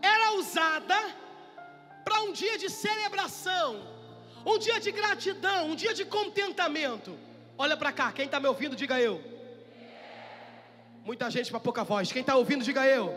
era 0.00 0.34
usada 0.34 0.98
para 2.04 2.22
um 2.22 2.32
dia 2.32 2.56
de 2.56 2.70
celebração, 2.70 3.70
um 4.44 4.58
dia 4.58 4.78
de 4.78 4.92
gratidão, 4.92 5.70
um 5.70 5.74
dia 5.74 5.92
de 5.92 6.04
contentamento. 6.04 7.25
Olha 7.58 7.76
para 7.76 7.92
cá, 7.92 8.12
quem 8.12 8.26
está 8.26 8.38
me 8.38 8.48
ouvindo, 8.48 8.76
diga 8.76 9.00
eu. 9.00 9.22
Muita 11.04 11.30
gente 11.30 11.50
para 11.50 11.60
pouca 11.60 11.84
voz. 11.84 12.12
Quem 12.12 12.20
está 12.20 12.36
ouvindo, 12.36 12.64
diga 12.64 12.86
eu. 12.86 13.16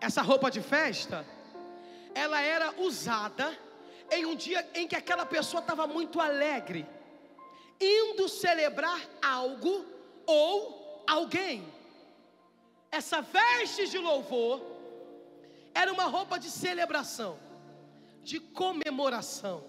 Essa 0.00 0.22
roupa 0.22 0.50
de 0.50 0.62
festa, 0.62 1.26
ela 2.14 2.40
era 2.40 2.74
usada 2.80 3.56
em 4.10 4.24
um 4.24 4.34
dia 4.34 4.68
em 4.74 4.88
que 4.88 4.96
aquela 4.96 5.26
pessoa 5.26 5.60
estava 5.60 5.86
muito 5.86 6.20
alegre 6.20 6.86
indo 7.80 8.28
celebrar 8.28 9.00
algo 9.22 9.86
ou 10.26 11.04
alguém. 11.06 11.66
Essa 12.90 13.22
veste 13.22 13.88
de 13.88 13.98
louvor 13.98 14.60
era 15.72 15.92
uma 15.92 16.04
roupa 16.04 16.38
de 16.38 16.50
celebração, 16.50 17.38
de 18.22 18.38
comemoração, 18.38 19.64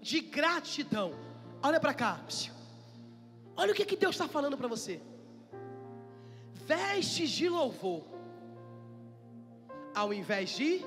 de 0.00 0.20
gratidão. 0.20 1.27
Olha 1.62 1.80
para 1.80 1.92
cá, 1.92 2.20
olha 3.56 3.72
o 3.72 3.74
que, 3.74 3.84
que 3.84 3.96
Deus 3.96 4.14
está 4.14 4.28
falando 4.28 4.56
para 4.56 4.68
você. 4.68 5.00
Vestes 6.66 7.30
de 7.30 7.48
louvor, 7.48 8.04
ao 9.94 10.12
invés 10.14 10.50
de, 10.50 10.84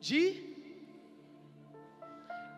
de 0.00 0.52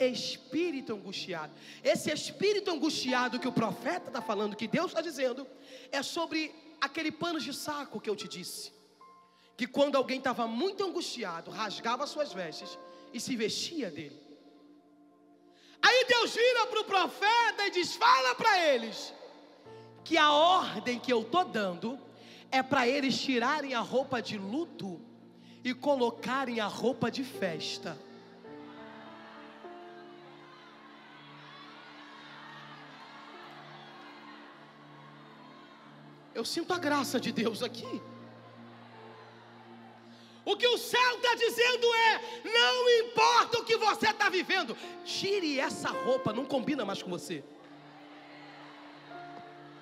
espírito 0.01 0.95
angustiado. 0.95 1.53
Esse 1.83 2.11
espírito 2.11 2.71
angustiado 2.71 3.39
que 3.39 3.49
o 3.49 3.53
profeta 3.53 4.09
está 4.09 4.23
falando, 4.23 4.57
que 4.57 4.67
Deus 4.67 4.87
está 4.87 5.03
dizendo, 5.03 5.47
é 5.93 6.03
sobre 6.03 6.55
aquele 6.81 7.13
pano 7.13 7.39
de 7.39 7.53
saco 7.53 8.01
que 8.01 8.09
eu 8.09 8.17
te 8.17 8.27
disse. 8.27 8.73
Que 9.57 9.67
quando 9.67 9.97
alguém 9.97 10.19
estava 10.19 10.47
muito 10.47 10.83
angustiado, 10.83 11.51
rasgava 11.51 12.07
suas 12.07 12.33
vestes 12.33 12.79
e 13.13 13.21
se 13.21 13.37
vestia 13.37 13.91
dele. 13.91 14.24
Aí 15.87 16.07
Deus 16.09 16.35
vira 16.35 16.67
para 16.67 16.81
o 16.81 16.85
profeta 16.85 17.67
e 17.67 17.71
diz: 17.71 17.95
Fala 17.95 18.35
para 18.35 18.59
eles 18.69 19.13
que 20.03 20.17
a 20.17 20.33
ordem 20.33 20.99
que 20.99 21.13
eu 21.13 21.21
estou 21.21 21.45
dando 21.45 21.99
é 22.51 22.63
para 22.63 22.89
eles 22.89 23.21
tirarem 23.21 23.75
a 23.75 23.81
roupa 23.81 24.23
de 24.23 24.39
luto 24.39 24.99
e 25.63 25.75
colocarem 25.75 26.59
a 26.59 26.67
roupa 26.67 27.11
de 27.11 27.23
festa. 27.23 27.99
Eu 36.35 36.47
sinto 36.47 36.73
a 36.73 36.79
graça 36.79 37.21
de 37.21 37.31
Deus 37.31 37.63
aqui. 37.63 38.03
O 40.45 40.57
que 40.57 40.67
o 40.67 40.77
céu 40.77 41.17
está 41.17 41.35
dizendo 41.35 41.87
é: 41.95 42.21
não 42.45 42.91
importa 43.01 43.59
o 43.59 43.65
que 43.65 43.77
você 43.77 44.11
está 44.11 44.29
vivendo, 44.29 44.77
tire 45.05 45.59
essa 45.59 45.89
roupa, 45.89 46.33
não 46.33 46.45
combina 46.45 46.85
mais 46.85 47.03
com 47.03 47.11
você. 47.11 47.43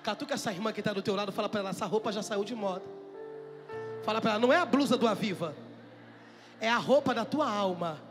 Catuca 0.01 0.33
essa 0.33 0.51
irmã 0.51 0.71
que 0.71 0.79
está 0.79 0.93
do 0.93 1.01
teu 1.01 1.15
lado, 1.15 1.31
fala 1.31 1.49
para 1.49 1.59
ela: 1.59 1.69
essa 1.71 1.85
roupa 1.85 2.11
já 2.11 2.23
saiu 2.23 2.43
de 2.43 2.55
moda. 2.55 2.85
Fala 4.03 4.21
para 4.21 4.31
ela: 4.31 4.39
não 4.39 4.53
é 4.53 4.57
a 4.57 4.65
blusa 4.65 4.97
do 4.97 5.07
Aviva, 5.07 5.55
é 6.61 6.69
a 6.69 6.77
roupa 6.77 7.13
da 7.13 7.25
tua 7.25 7.49
alma. 7.49 8.01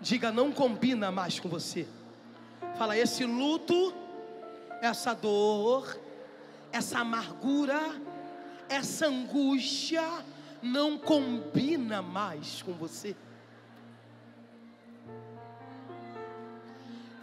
Diga, 0.00 0.32
não 0.32 0.52
combina 0.52 1.10
mais 1.10 1.38
com 1.38 1.48
você. 1.48 1.86
Fala, 2.76 2.96
esse 2.96 3.24
luto, 3.24 3.94
essa 4.80 5.14
dor, 5.14 5.98
essa 6.72 6.98
amargura, 6.98 7.80
essa 8.68 9.06
angústia 9.06 10.02
não 10.64 10.96
combina 10.98 12.00
mais 12.00 12.62
com 12.62 12.72
você. 12.72 13.14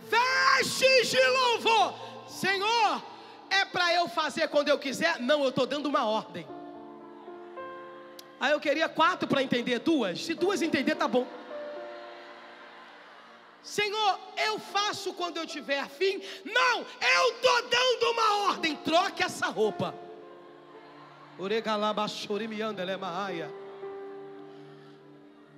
Vestes 0.08 1.10
de 1.10 1.20
louvor, 1.20 1.96
Senhor, 2.30 3.04
é 3.50 3.66
para 3.66 3.94
eu 3.94 4.08
fazer 4.08 4.48
quando 4.50 4.70
eu 4.70 4.78
quiser? 4.78 5.20
Não, 5.20 5.44
eu 5.44 5.50
estou 5.50 5.66
dando 5.66 5.88
uma 5.88 6.06
ordem. 6.06 6.48
Aí 8.40 8.52
eu 8.52 8.60
queria 8.60 8.88
quatro 8.88 9.28
para 9.28 9.44
entender, 9.44 9.80
duas. 9.80 10.24
Se 10.24 10.34
duas 10.34 10.62
entender, 10.62 10.96
tá 10.96 11.08
bom. 11.08 11.28
Senhor, 13.64 14.20
eu 14.38 14.60
faço 14.60 15.14
quando 15.14 15.38
eu 15.38 15.46
tiver 15.46 15.80
afim. 15.80 16.22
Não, 16.44 16.80
eu 16.80 17.32
estou 17.32 17.70
dando 17.70 18.12
uma 18.12 18.48
ordem. 18.50 18.76
Troque 18.76 19.24
essa 19.24 19.48
roupa. 19.48 19.94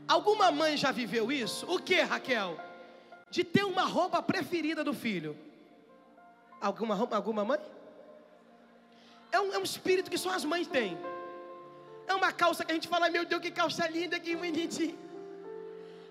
Alguma 0.07 0.51
mãe 0.51 0.77
já 0.77 0.91
viveu 0.91 1.31
isso? 1.31 1.65
O 1.69 1.77
que, 1.77 1.99
Raquel? 1.99 2.57
De 3.29 3.43
ter 3.43 3.63
uma 3.63 3.83
roupa 3.83 4.21
preferida 4.21 4.83
do 4.83 4.93
filho. 4.93 5.37
Alguma, 6.61 6.95
alguma 6.95 7.43
mãe? 7.43 7.59
É 9.31 9.39
um, 9.41 9.53
é 9.53 9.57
um 9.57 9.63
espírito 9.63 10.09
que 10.09 10.17
só 10.17 10.29
as 10.29 10.45
mães 10.45 10.67
têm. 10.67 10.97
É 12.07 12.13
uma 12.13 12.31
calça 12.31 12.63
que 12.63 12.71
a 12.71 12.75
gente 12.75 12.87
fala, 12.87 13.09
meu 13.09 13.25
Deus, 13.25 13.41
que 13.41 13.51
calça 13.51 13.87
linda, 13.87 14.19
que 14.19 14.35
bonitinho. 14.35 14.97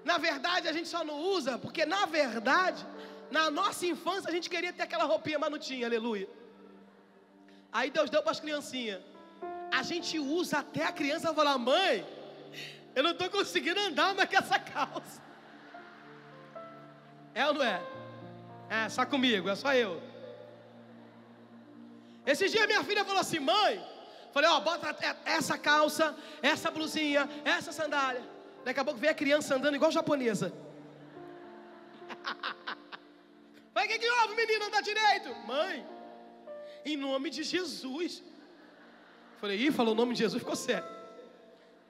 Na 0.04 0.18
verdade, 0.18 0.68
a 0.68 0.72
gente 0.72 0.88
só 0.88 1.04
não 1.04 1.18
usa, 1.18 1.56
porque 1.58 1.86
na 1.86 2.04
verdade, 2.06 2.84
na 3.30 3.50
nossa 3.50 3.86
infância, 3.86 4.28
a 4.28 4.32
gente 4.32 4.50
queria 4.50 4.72
ter 4.72 4.82
aquela 4.82 5.04
roupinha, 5.04 5.38
mas 5.38 5.50
não 5.50 5.58
tinha, 5.58 5.86
aleluia. 5.86 6.28
Aí 7.72 7.90
Deus 7.90 8.10
deu 8.10 8.22
para 8.22 8.32
as 8.32 8.40
criancinhas. 8.40 9.11
A 9.78 9.82
gente 9.82 10.18
usa 10.18 10.58
até 10.58 10.84
a 10.84 10.92
criança 10.92 11.32
falar, 11.32 11.56
mãe, 11.56 12.06
eu 12.94 13.02
não 13.02 13.12
estou 13.12 13.30
conseguindo 13.30 13.80
andar 13.80 14.14
mais 14.14 14.28
com 14.28 14.36
essa 14.36 14.58
calça. 14.58 15.22
É 17.34 17.46
ou 17.46 17.54
não 17.54 17.64
é? 17.64 17.82
É, 18.68 18.88
só 18.90 19.06
comigo, 19.06 19.48
é 19.48 19.56
só 19.56 19.74
eu. 19.74 20.02
Esses 22.26 22.50
dias 22.52 22.66
minha 22.66 22.84
filha 22.84 23.04
falou 23.04 23.20
assim, 23.20 23.40
mãe, 23.40 23.82
falei, 24.34 24.50
ó, 24.50 24.60
bota 24.60 24.94
essa 25.24 25.56
calça, 25.56 26.14
essa 26.42 26.70
blusinha, 26.70 27.28
essa 27.42 27.72
sandália. 27.72 28.22
Daqui 28.64 28.78
a 28.78 28.84
pouco 28.84 29.00
vem 29.00 29.10
a 29.10 29.14
criança 29.14 29.56
andando 29.56 29.74
igual 29.74 29.90
japonesa. 29.90 30.52
O 33.74 33.88
que, 33.88 33.98
que 33.98 34.08
houve, 34.08 34.36
menino, 34.36 34.66
anda 34.66 34.80
direito? 34.80 35.34
Mãe, 35.44 35.84
em 36.84 36.96
nome 36.96 37.30
de 37.30 37.42
Jesus. 37.42 38.22
Falei, 39.43 39.59
ih, 39.59 39.72
falou 39.72 39.93
o 39.93 39.97
nome 39.97 40.14
de 40.14 40.20
Jesus, 40.20 40.40
ficou 40.40 40.55
sério. 40.55 40.88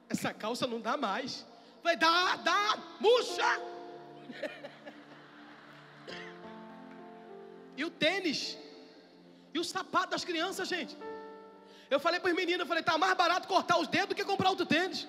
Essa 0.08 0.32
calça 0.32 0.66
não 0.66 0.80
dá 0.80 0.96
mais. 0.96 1.46
Falei, 1.82 1.98
dá, 1.98 2.36
dá, 2.36 2.78
murcha. 2.98 3.60
e 7.76 7.84
o 7.84 7.90
tênis. 7.90 8.56
E 9.52 9.58
o 9.58 9.64
sapato 9.64 10.12
das 10.12 10.24
crianças, 10.24 10.66
gente. 10.66 10.96
Eu 11.90 12.00
falei 12.00 12.20
para 12.20 12.30
os 12.30 12.34
meninos, 12.34 12.66
falei, 12.66 12.82
tá 12.82 12.96
mais 12.96 13.14
barato 13.14 13.46
cortar 13.46 13.78
os 13.78 13.86
dedos 13.86 14.08
do 14.08 14.14
que 14.14 14.24
comprar 14.24 14.48
outro 14.48 14.64
tênis. 14.64 15.06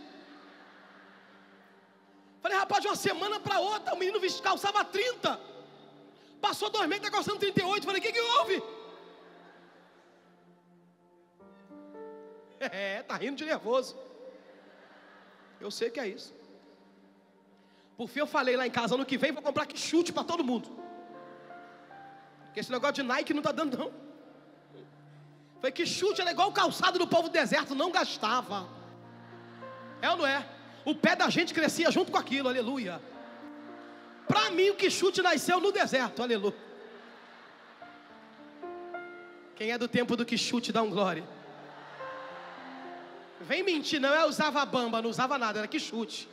Falei, 2.42 2.58
rapaz, 2.58 2.82
de 2.82 2.90
uma 2.90 2.98
semana 2.98 3.40
para 3.40 3.60
outra, 3.60 3.94
o 3.94 3.98
menino 3.98 4.20
calçava 4.42 4.84
30. 4.84 5.40
Passou 6.42 6.70
dois 6.70 6.90
meses, 6.90 7.06
está 7.06 7.16
calçando 7.16 7.40
38. 7.40 7.86
Falei, 7.86 8.02
o 8.02 8.04
que, 8.04 8.12
que 8.12 8.20
houve? 8.20 8.62
É, 12.72 13.04
tá 13.04 13.16
rindo 13.16 13.36
de 13.36 13.46
nervoso. 13.46 13.96
Eu 15.60 15.72
sei 15.72 15.90
que 15.90 16.00
é 16.00 16.08
isso. 16.08 16.34
Por 17.98 18.08
fim, 18.08 18.20
eu 18.20 18.28
falei 18.28 18.56
lá 18.56 18.66
em 18.66 18.72
casa, 18.72 18.96
ano 18.96 19.06
que 19.06 19.18
vem 19.18 19.32
vou 19.32 19.42
comprar 19.42 19.66
que 19.66 19.78
chute 19.78 20.12
para 20.12 20.24
todo 20.24 20.44
mundo. 20.44 20.70
Porque 22.46 22.60
esse 22.60 22.72
negócio 22.72 22.96
de 22.96 23.04
Nike 23.04 23.34
não 23.34 23.40
está 23.42 23.52
dando, 23.52 23.78
não. 23.78 23.92
Foi 25.62 25.72
que 25.72 25.86
chute 25.86 26.22
era 26.22 26.32
igual 26.32 26.50
o 26.50 26.54
calçado 26.54 27.00
do 27.00 27.08
povo 27.08 27.30
do 27.30 27.34
deserto, 27.34 27.74
não 27.74 27.92
gastava. 27.92 28.68
É 30.02 30.10
ou 30.10 30.18
não 30.18 30.28
é? 30.28 30.46
O 30.84 30.94
pé 30.94 31.16
da 31.16 31.30
gente 31.30 31.54
crescia 31.54 31.90
junto 31.90 32.12
com 32.12 32.18
aquilo, 32.18 32.50
aleluia. 32.50 33.02
Para 34.28 34.50
mim, 34.52 34.70
o 34.70 34.76
que 34.76 34.90
chute 34.90 35.22
nasceu 35.22 35.60
no 35.60 35.72
deserto, 35.72 36.22
aleluia. 36.22 36.56
Quem 39.56 39.72
é 39.72 39.78
do 39.78 39.88
tempo 39.88 40.18
do 40.18 40.26
que 40.26 40.38
chute 40.38 40.72
dá 40.72 40.82
um 40.82 40.90
glória. 40.90 41.24
Vem 43.44 43.62
mentir, 43.64 44.00
não 44.00 44.14
é 44.14 44.26
usava 44.26 44.66
bamba, 44.66 45.02
não 45.02 45.10
usava 45.10 45.38
nada, 45.38 45.60
era 45.60 45.68
que 45.68 45.80
chute. 45.80 46.30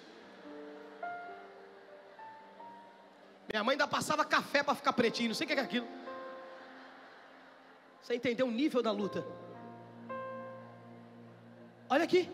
Minha 3.53 3.65
mãe 3.65 3.75
ainda 3.75 3.89
passava 3.89 4.25
café 4.25 4.63
para 4.63 4.77
ficar 4.77 4.93
pretinho, 4.93 5.29
não 5.29 5.35
sei 5.35 5.45
o 5.45 5.49
que 5.49 5.55
é 5.55 5.61
aquilo. 5.61 5.89
Você 8.01 8.15
entendeu 8.15 8.47
o 8.47 8.51
nível 8.51 8.81
da 8.81 8.93
luta? 8.93 9.27
Olha 11.89 12.05
aqui. 12.05 12.31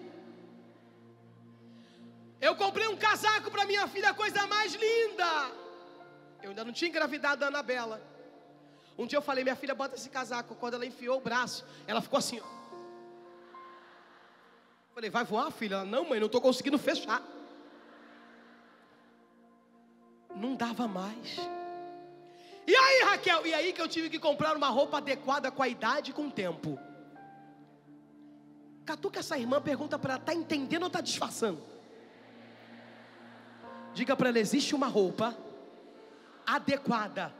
Eu 2.38 2.54
comprei 2.54 2.86
um 2.86 2.96
casaco 2.96 3.50
para 3.50 3.64
minha 3.64 3.86
filha, 3.88 4.10
a 4.10 4.14
coisa 4.14 4.46
mais 4.46 4.74
linda. 4.74 5.50
Eu 6.42 6.50
ainda 6.50 6.64
não 6.64 6.72
tinha 6.72 6.90
engravidado 6.90 7.40
da 7.40 7.46
Anabela. 7.46 8.00
Um 8.98 9.06
dia 9.06 9.18
eu 9.18 9.22
falei, 9.22 9.42
minha 9.42 9.56
filha, 9.56 9.74
bota 9.74 9.96
esse 9.96 10.10
casaco. 10.10 10.54
Quando 10.54 10.74
ela 10.74 10.84
enfiou 10.84 11.18
o 11.18 11.20
braço, 11.20 11.64
ela 11.86 12.02
ficou 12.02 12.18
assim. 12.18 12.40
Ó. 12.40 12.55
Falei, 14.96 15.10
vai 15.10 15.24
voar, 15.24 15.50
filha? 15.50 15.84
Não, 15.84 16.08
mãe, 16.08 16.18
não 16.18 16.24
estou 16.24 16.40
conseguindo 16.40 16.78
fechar. 16.78 17.22
Não 20.34 20.54
dava 20.54 20.88
mais. 20.88 21.36
E 22.66 22.74
aí, 22.74 23.02
Raquel? 23.04 23.46
E 23.46 23.52
aí 23.52 23.74
que 23.74 23.82
eu 23.82 23.88
tive 23.88 24.08
que 24.08 24.18
comprar 24.18 24.56
uma 24.56 24.70
roupa 24.70 24.96
adequada 24.96 25.50
com 25.50 25.62
a 25.62 25.68
idade 25.68 26.12
e 26.12 26.14
com 26.14 26.28
o 26.28 26.30
tempo. 26.30 26.78
Catuca 28.86 29.20
essa 29.20 29.36
irmã, 29.38 29.60
pergunta 29.60 29.98
para 29.98 30.14
ela, 30.14 30.22
está 30.22 30.32
entendendo 30.32 30.84
ou 30.84 30.86
está 30.86 31.02
disfarçando? 31.02 31.62
Diga 33.92 34.16
para 34.16 34.30
ela: 34.30 34.38
existe 34.38 34.74
uma 34.74 34.86
roupa 34.86 35.36
adequada 36.46 37.34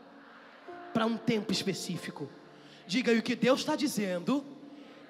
para 0.93 1.07
um 1.07 1.17
tempo 1.17 1.53
específico. 1.53 2.29
Diga, 2.87 3.15
e 3.15 3.19
o 3.19 3.23
que 3.23 3.35
Deus 3.35 3.61
está 3.61 3.75
dizendo 3.75 4.45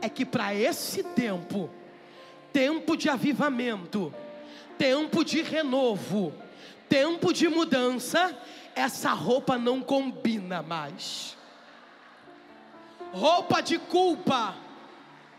é 0.01 0.09
que 0.09 0.25
para 0.25 0.55
esse 0.55 1.03
tempo, 1.03 1.69
tempo 2.57 2.97
de 2.97 3.11
avivamento, 3.11 4.15
tempo 4.79 5.23
de 5.23 5.43
renovo, 5.43 6.33
tempo 6.89 7.31
de 7.31 7.49
mudança, 7.51 8.35
essa 8.75 9.11
roupa 9.13 9.59
não 9.59 9.83
combina 9.83 10.63
mais. 10.63 11.37
Roupa 13.13 13.61
de 13.61 13.79
culpa. 13.79 14.57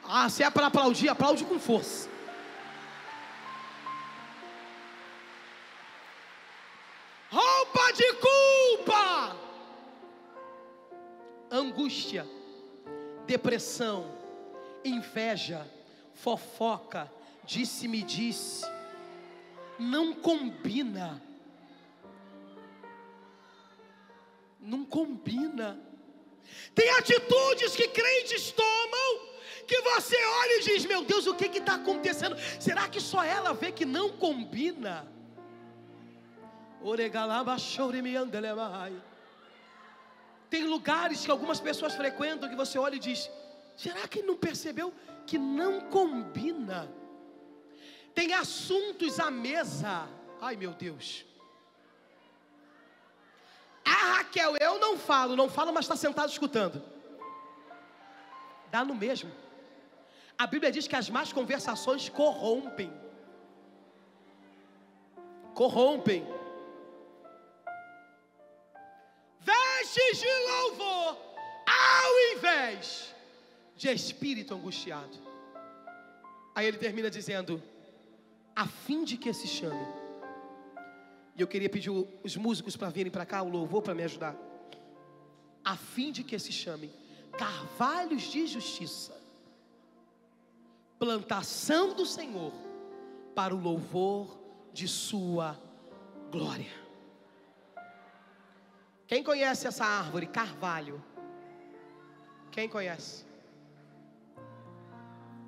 Ah, 0.07 0.29
se 0.29 0.43
é 0.43 0.49
para 0.51 0.67
aplaudir, 0.67 1.09
aplaude 1.09 1.43
com 1.43 1.57
força. 1.57 2.07
roupa 7.29 7.91
de 7.93 8.13
culpa, 8.13 9.35
angústia, 11.51 12.25
depressão, 13.25 14.05
inveja, 14.85 15.67
fofoca, 16.17 17.11
disse-me 17.45 18.01
disse, 18.01 18.65
não 19.79 20.13
combina. 20.13 21.21
Não 24.59 24.83
combina. 24.83 25.79
Tem 26.73 26.89
atitudes 26.91 27.75
que 27.75 27.87
crentes 27.87 28.51
tomam 28.51 29.27
que 29.67 29.81
você 29.81 30.15
olha 30.15 30.59
e 30.59 30.63
diz: 30.63 30.85
Meu 30.85 31.03
Deus, 31.03 31.27
o 31.27 31.35
que 31.35 31.45
está 31.45 31.75
acontecendo? 31.75 32.35
Será 32.59 32.87
que 32.89 32.99
só 32.99 33.23
ela 33.23 33.53
vê 33.53 33.71
que 33.71 33.85
não 33.85 34.09
combina? 34.09 35.07
Tem 40.49 40.63
lugares 40.63 41.25
que 41.25 41.31
algumas 41.31 41.59
pessoas 41.59 41.93
frequentam 41.95 42.49
que 42.49 42.55
você 42.55 42.77
olha 42.79 42.95
e 42.95 42.99
diz: 42.99 43.29
será 43.77 44.07
que 44.07 44.21
não 44.21 44.35
percebeu 44.35 44.93
que 45.25 45.37
não 45.37 45.81
combina? 45.89 46.91
Tem 48.13 48.33
assuntos 48.33 49.19
à 49.19 49.31
mesa. 49.31 50.09
Ai 50.41 50.55
meu 50.57 50.73
Deus. 50.73 51.25
Ah, 53.85 54.17
Raquel, 54.17 54.57
eu 54.57 54.79
não 54.79 54.97
falo, 54.97 55.35
não 55.35 55.47
falo, 55.47 55.71
mas 55.71 55.85
está 55.85 55.95
sentado 55.95 56.29
escutando. 56.29 56.83
Dá 58.69 58.83
no 58.83 58.93
mesmo. 58.93 59.31
A 60.37 60.45
Bíblia 60.45 60.71
diz 60.71 60.87
que 60.87 60.95
as 60.95 61.09
más 61.09 61.31
conversações 61.31 62.09
corrompem. 62.09 62.91
corrompem. 65.57 66.23
Vestes 69.39 70.19
de 70.19 70.33
louvor, 70.49 71.17
ao 71.65 72.35
invés 72.35 73.15
de 73.77 73.89
espírito 73.89 74.53
angustiado. 74.53 75.17
Aí 76.55 76.65
ele 76.65 76.77
termina 76.77 77.09
dizendo: 77.09 77.61
a 78.55 78.65
fim 78.65 79.03
de 79.03 79.15
que 79.15 79.31
se 79.31 79.47
chame. 79.47 79.85
E 81.35 81.41
eu 81.41 81.47
queria 81.47 81.69
pedir 81.69 81.91
os 81.91 82.35
músicos 82.35 82.75
para 82.75 82.89
virem 82.89 83.11
para 83.11 83.25
cá, 83.25 83.43
o 83.43 83.49
louvor 83.49 83.83
para 83.83 83.93
me 83.93 84.03
ajudar. 84.03 84.35
A 85.63 85.77
fim 85.77 86.11
de 86.11 86.23
que 86.23 86.39
se 86.39 86.51
chamem 86.51 86.91
carvalhos 87.37 88.23
de 88.23 88.47
justiça, 88.47 89.15
plantação 90.97 91.93
do 91.93 92.07
Senhor, 92.07 92.51
para 93.35 93.53
o 93.53 93.61
louvor 93.61 94.35
de 94.73 94.87
Sua 94.87 95.55
glória. 96.31 96.71
Quem 99.05 99.23
conhece 99.23 99.67
essa 99.67 99.85
árvore, 99.85 100.25
carvalho? 100.25 101.03
Quem 102.51 102.67
conhece? 102.67 103.26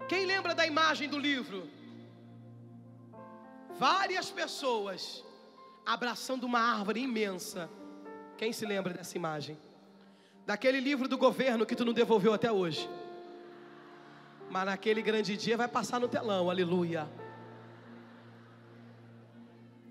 Quem 0.10 0.26
lembra 0.26 0.56
da 0.56 0.66
imagem 0.66 1.08
do 1.08 1.20
livro? 1.20 1.70
Várias 3.78 4.32
pessoas 4.32 5.24
abraçando 5.86 6.46
uma 6.46 6.60
árvore 6.60 7.00
imensa. 7.02 7.70
Quem 8.36 8.52
se 8.52 8.66
lembra 8.66 8.92
dessa 8.92 9.16
imagem? 9.16 9.56
Daquele 10.48 10.80
livro 10.80 11.08
do 11.08 11.16
governo 11.16 11.64
que 11.64 11.76
tu 11.76 11.86
não 11.86 11.94
devolveu 11.94 12.34
até 12.34 12.52
hoje. 12.52 12.90
Mas 14.50 14.66
naquele 14.66 15.04
grande 15.04 15.38
dia 15.38 15.56
vai 15.56 15.68
passar 15.68 16.00
no 16.00 16.08
telão, 16.08 16.50
aleluia. 16.50 17.08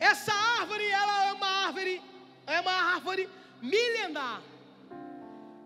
Essa 0.01 0.35
árvore, 0.35 0.85
ela 0.85 1.27
é 1.29 1.33
uma 1.33 1.47
árvore, 1.47 2.03
é 2.45 2.61
uma 2.61 2.73
árvore 2.73 3.29
milenar. 3.63 4.43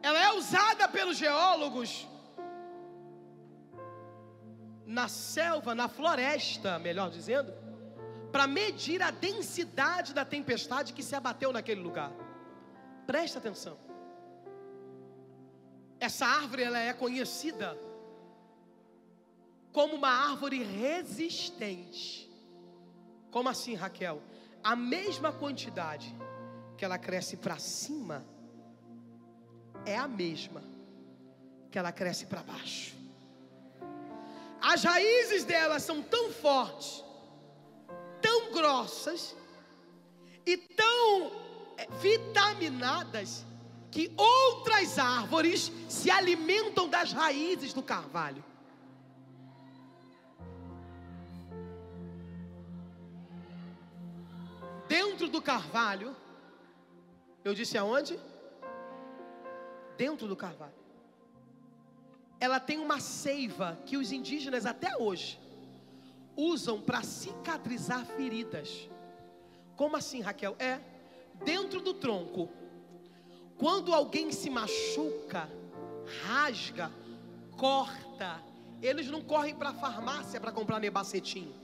Ela 0.02 0.22
é 0.22 0.32
usada 0.34 0.86
pelos 0.88 1.16
geólogos 1.16 2.06
na 4.92 5.08
selva, 5.08 5.74
na 5.74 5.88
floresta, 5.88 6.78
melhor 6.78 7.10
dizendo, 7.10 7.52
para 8.30 8.46
medir 8.46 9.00
a 9.02 9.10
densidade 9.10 10.12
da 10.12 10.24
tempestade 10.24 10.92
que 10.92 11.02
se 11.02 11.14
abateu 11.14 11.50
naquele 11.52 11.80
lugar. 11.80 12.12
Presta 13.06 13.38
atenção. 13.38 13.78
Essa 15.98 16.26
árvore 16.26 16.62
ela 16.62 16.78
é 16.78 16.92
conhecida 16.92 17.76
como 19.72 19.94
uma 19.94 20.10
árvore 20.10 20.62
resistente. 20.62 22.30
Como 23.30 23.48
assim, 23.48 23.74
Raquel? 23.74 24.22
A 24.62 24.76
mesma 24.76 25.32
quantidade 25.32 26.14
que 26.76 26.84
ela 26.84 26.98
cresce 26.98 27.38
para 27.38 27.58
cima 27.58 28.24
é 29.86 29.96
a 29.96 30.06
mesma 30.06 30.62
que 31.70 31.78
ela 31.78 31.92
cresce 31.92 32.26
para 32.26 32.42
baixo. 32.42 33.01
As 34.62 34.84
raízes 34.84 35.44
dela 35.44 35.80
são 35.80 36.00
tão 36.00 36.30
fortes, 36.30 37.04
tão 38.20 38.52
grossas 38.52 39.34
e 40.46 40.56
tão 40.56 41.32
eh, 41.76 41.88
vitaminadas 42.00 43.44
que 43.90 44.14
outras 44.16 45.00
árvores 45.00 45.72
se 45.88 46.10
alimentam 46.10 46.88
das 46.88 47.12
raízes 47.12 47.72
do 47.72 47.82
carvalho. 47.82 48.44
Dentro 54.88 55.28
do 55.28 55.42
carvalho, 55.42 56.14
eu 57.44 57.52
disse 57.52 57.76
aonde? 57.76 58.18
Dentro 59.96 60.28
do 60.28 60.36
carvalho. 60.36 60.81
Ela 62.42 62.58
tem 62.58 62.80
uma 62.80 62.98
seiva 62.98 63.78
que 63.86 63.96
os 63.96 64.10
indígenas 64.10 64.66
até 64.66 64.96
hoje 64.96 65.38
usam 66.36 66.80
para 66.80 67.00
cicatrizar 67.04 68.04
feridas. 68.04 68.90
Como 69.76 69.96
assim, 69.96 70.20
Raquel? 70.20 70.56
É 70.58 70.80
dentro 71.44 71.80
do 71.80 71.94
tronco. 71.94 72.48
Quando 73.56 73.94
alguém 73.94 74.32
se 74.32 74.50
machuca, 74.50 75.48
rasga, 76.24 76.90
corta, 77.56 78.42
eles 78.82 79.06
não 79.06 79.22
correm 79.22 79.54
para 79.54 79.68
a 79.68 79.74
farmácia 79.74 80.40
para 80.40 80.50
comprar 80.50 80.80
nebacetinho. 80.80 81.54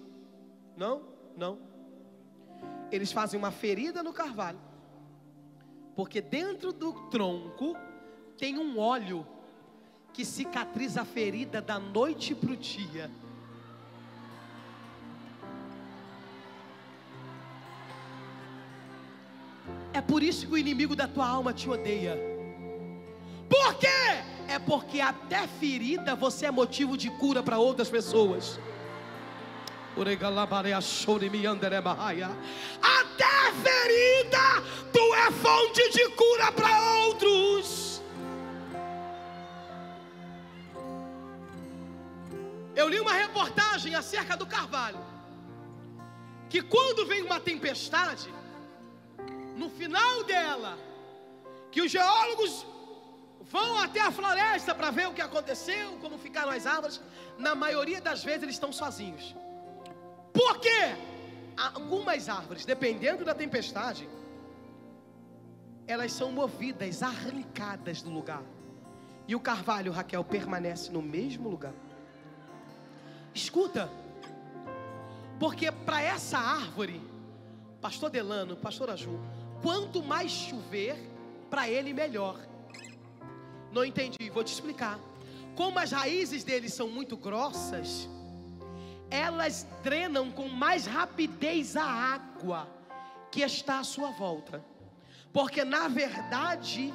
Não, 0.76 1.02
não. 1.36 1.58
Eles 2.92 3.10
fazem 3.10 3.36
uma 3.36 3.50
ferida 3.50 4.00
no 4.00 4.12
carvalho. 4.12 4.60
Porque 5.96 6.20
dentro 6.20 6.72
do 6.72 6.92
tronco 7.10 7.74
tem 8.36 8.56
um 8.56 8.78
óleo 8.78 9.26
que 10.12 10.24
cicatriza 10.24 11.02
a 11.02 11.04
ferida 11.04 11.60
da 11.60 11.78
noite 11.78 12.34
para 12.34 12.52
o 12.52 12.56
dia. 12.56 13.10
É 19.92 20.00
por 20.00 20.22
isso 20.22 20.46
que 20.46 20.52
o 20.52 20.58
inimigo 20.58 20.94
da 20.94 21.08
tua 21.08 21.26
alma 21.26 21.52
te 21.52 21.68
odeia. 21.68 22.16
Por 23.48 23.74
quê? 23.74 24.22
É 24.48 24.58
porque 24.58 25.00
até 25.00 25.46
ferida 25.46 26.14
você 26.14 26.46
é 26.46 26.50
motivo 26.50 26.96
de 26.96 27.10
cura 27.10 27.42
para 27.42 27.58
outras 27.58 27.88
pessoas. 27.88 28.58
Até 32.80 33.52
ferida, 33.64 34.62
tu 34.92 35.14
é 35.14 35.30
fonte 35.32 35.90
de 35.90 36.08
cura 36.10 36.52
para 36.52 36.98
outros. 37.06 37.77
Eu 42.80 42.86
li 42.92 42.98
uma 43.04 43.14
reportagem 43.24 43.92
acerca 44.00 44.34
do 44.40 44.46
carvalho. 44.46 45.00
Que 46.48 46.60
quando 46.74 47.06
vem 47.10 47.22
uma 47.28 47.40
tempestade, 47.40 48.28
no 49.56 49.68
final 49.78 50.22
dela, 50.22 50.78
que 51.72 51.80
os 51.84 51.90
geólogos 51.90 52.52
vão 53.54 53.70
até 53.80 54.00
a 54.00 54.12
floresta 54.18 54.76
para 54.76 54.92
ver 54.98 55.08
o 55.08 55.14
que 55.16 55.20
aconteceu, 55.20 55.98
como 56.02 56.18
ficaram 56.26 56.52
as 56.52 56.66
árvores, 56.66 57.00
na 57.36 57.52
maioria 57.64 58.00
das 58.00 58.22
vezes 58.22 58.44
eles 58.44 58.54
estão 58.54 58.72
sozinhos. 58.72 59.34
Por 60.32 60.60
quê? 60.60 60.82
Algumas 61.56 62.28
árvores, 62.28 62.64
dependendo 62.64 63.24
da 63.24 63.34
tempestade, 63.34 64.08
elas 65.84 66.12
são 66.12 66.30
movidas, 66.30 67.02
arrancadas 67.02 68.02
do 68.02 68.10
lugar. 68.10 68.44
E 69.26 69.34
o 69.34 69.40
carvalho, 69.40 69.90
Raquel, 69.90 70.22
permanece 70.22 70.92
no 70.92 71.02
mesmo 71.02 71.48
lugar. 71.48 71.74
Escuta, 73.34 73.90
porque 75.38 75.70
para 75.70 76.02
essa 76.02 76.38
árvore, 76.38 77.00
Pastor 77.80 78.10
Delano, 78.10 78.56
Pastor 78.56 78.90
Aju, 78.90 79.18
quanto 79.62 80.02
mais 80.02 80.30
chover, 80.30 80.96
para 81.48 81.68
ele 81.68 81.92
melhor. 81.92 82.38
Não 83.72 83.84
entendi, 83.84 84.30
vou 84.30 84.44
te 84.44 84.52
explicar. 84.52 84.98
Como 85.54 85.78
as 85.78 85.92
raízes 85.92 86.44
dele 86.44 86.68
são 86.68 86.88
muito 86.88 87.16
grossas, 87.16 88.08
elas 89.10 89.66
drenam 89.82 90.30
com 90.30 90.48
mais 90.48 90.86
rapidez 90.86 91.76
a 91.76 91.84
água 91.84 92.68
que 93.30 93.40
está 93.42 93.78
à 93.78 93.84
sua 93.84 94.10
volta. 94.10 94.64
Porque 95.32 95.64
na 95.64 95.88
verdade, 95.88 96.92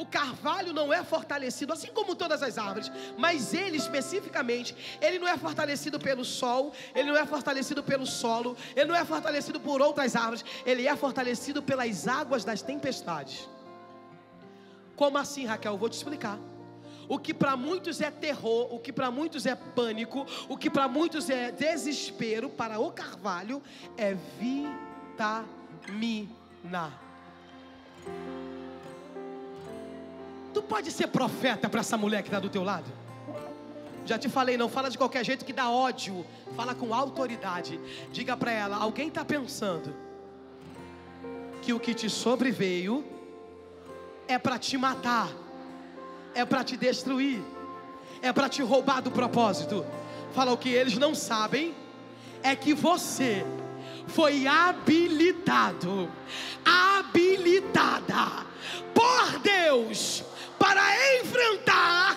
o 0.00 0.06
carvalho 0.06 0.72
não 0.72 0.90
é 0.90 1.04
fortalecido, 1.04 1.74
assim 1.74 1.88
como 1.88 2.14
todas 2.14 2.42
as 2.42 2.56
árvores, 2.56 2.90
mas 3.18 3.52
ele 3.52 3.76
especificamente, 3.76 4.74
ele 4.98 5.18
não 5.18 5.28
é 5.28 5.36
fortalecido 5.36 6.00
pelo 6.00 6.24
sol, 6.24 6.72
ele 6.94 7.10
não 7.10 7.18
é 7.18 7.26
fortalecido 7.26 7.82
pelo 7.82 8.06
solo, 8.06 8.56
ele 8.74 8.86
não 8.86 8.94
é 8.94 9.04
fortalecido 9.04 9.60
por 9.60 9.82
outras 9.82 10.16
árvores, 10.16 10.42
ele 10.64 10.86
é 10.86 10.96
fortalecido 10.96 11.62
pelas 11.62 12.08
águas 12.08 12.46
das 12.46 12.62
tempestades. 12.62 13.46
Como 14.96 15.18
assim, 15.18 15.44
Raquel? 15.44 15.72
Eu 15.72 15.78
vou 15.78 15.90
te 15.90 15.98
explicar. 15.98 16.38
O 17.06 17.18
que 17.18 17.34
para 17.34 17.54
muitos 17.54 18.00
é 18.00 18.10
terror, 18.10 18.72
o 18.74 18.78
que 18.78 18.92
para 18.94 19.10
muitos 19.10 19.44
é 19.44 19.54
pânico, 19.54 20.26
o 20.48 20.56
que 20.56 20.70
para 20.70 20.88
muitos 20.88 21.28
é 21.28 21.52
desespero, 21.52 22.48
para 22.48 22.80
o 22.80 22.90
carvalho 22.90 23.62
é 23.98 24.16
vitaminar. 24.38 25.50
Tu 30.52 30.62
pode 30.62 30.90
ser 30.90 31.08
profeta 31.08 31.68
para 31.68 31.80
essa 31.80 31.96
mulher 31.96 32.22
que 32.22 32.28
está 32.28 32.40
do 32.40 32.48
teu 32.48 32.64
lado? 32.64 32.86
Já 34.04 34.18
te 34.18 34.28
falei, 34.28 34.56
não 34.56 34.68
fala 34.68 34.90
de 34.90 34.98
qualquer 34.98 35.24
jeito 35.24 35.44
que 35.44 35.52
dá 35.52 35.70
ódio. 35.70 36.26
Fala 36.56 36.74
com 36.74 36.92
autoridade. 36.92 37.78
Diga 38.12 38.36
para 38.36 38.50
ela: 38.50 38.76
alguém 38.76 39.08
está 39.08 39.24
pensando 39.24 39.94
que 41.62 41.72
o 41.72 41.78
que 41.78 41.94
te 41.94 42.08
sobreveio 42.10 43.04
é 44.26 44.38
para 44.38 44.58
te 44.58 44.76
matar, 44.76 45.28
é 46.34 46.44
para 46.44 46.64
te 46.64 46.76
destruir, 46.76 47.42
é 48.22 48.32
para 48.32 48.48
te 48.48 48.62
roubar 48.62 49.00
do 49.00 49.10
propósito. 49.10 49.84
Fala 50.34 50.52
o 50.52 50.58
que 50.58 50.70
eles 50.70 50.96
não 50.96 51.14
sabem 51.14 51.74
é 52.42 52.56
que 52.56 52.72
você 52.72 53.44
foi 54.06 54.46
habilitado, 54.46 56.10
habilitada 56.64 58.46
por 58.94 59.38
Deus 59.40 60.24
para 60.60 60.82
enfrentar 61.18 62.16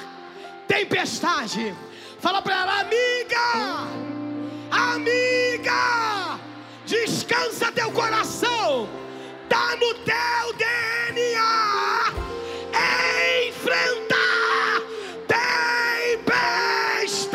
tempestade. 0.68 1.74
Fala 2.20 2.42
para 2.42 2.62
ela, 2.62 2.82
amiga, 2.82 3.88
amiga, 4.70 6.40
descansa 6.86 7.72
teu 7.72 7.90
coração, 7.92 8.90
tá 9.48 9.78
no 9.78 9.94
teu 9.96 10.54
DNA, 10.58 12.14
enfrentar 13.48 14.82
tempestade. 16.18 17.28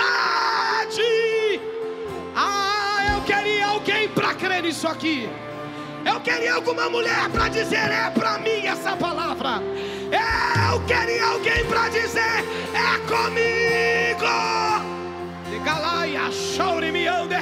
Ah, 2.36 3.14
eu 3.14 3.22
queria 3.22 3.66
alguém 3.66 4.09
para 4.09 4.34
crer 4.34 4.62
nisso 4.62 4.86
aqui. 4.86 5.28
Eu 6.18 6.22
queria 6.22 6.54
alguma 6.54 6.90
mulher 6.90 7.30
para 7.30 7.48
dizer 7.48 7.92
é 7.92 8.10
para 8.10 8.38
mim 8.38 8.66
essa 8.66 8.96
palavra. 8.96 9.62
Eu 10.10 10.84
queria 10.84 11.24
alguém 11.24 11.64
para 11.66 11.88
dizer 11.90 12.42
é 12.74 12.98
comigo. 13.06 14.26
Diga 15.48 15.78
lá 15.78 16.08
e 16.08 16.16
achore 16.16 16.90
me 16.90 17.06
ande 17.06 17.36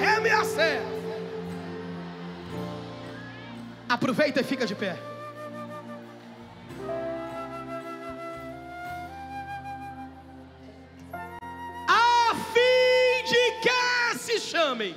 Aproveita 3.88 4.42
e 4.42 4.44
fica 4.44 4.66
de 4.66 4.74
pé. 4.74 4.98
A 11.88 12.34
fim 12.52 13.24
de 13.24 13.52
que 13.62 14.18
se 14.18 14.38
chamem. 14.38 14.94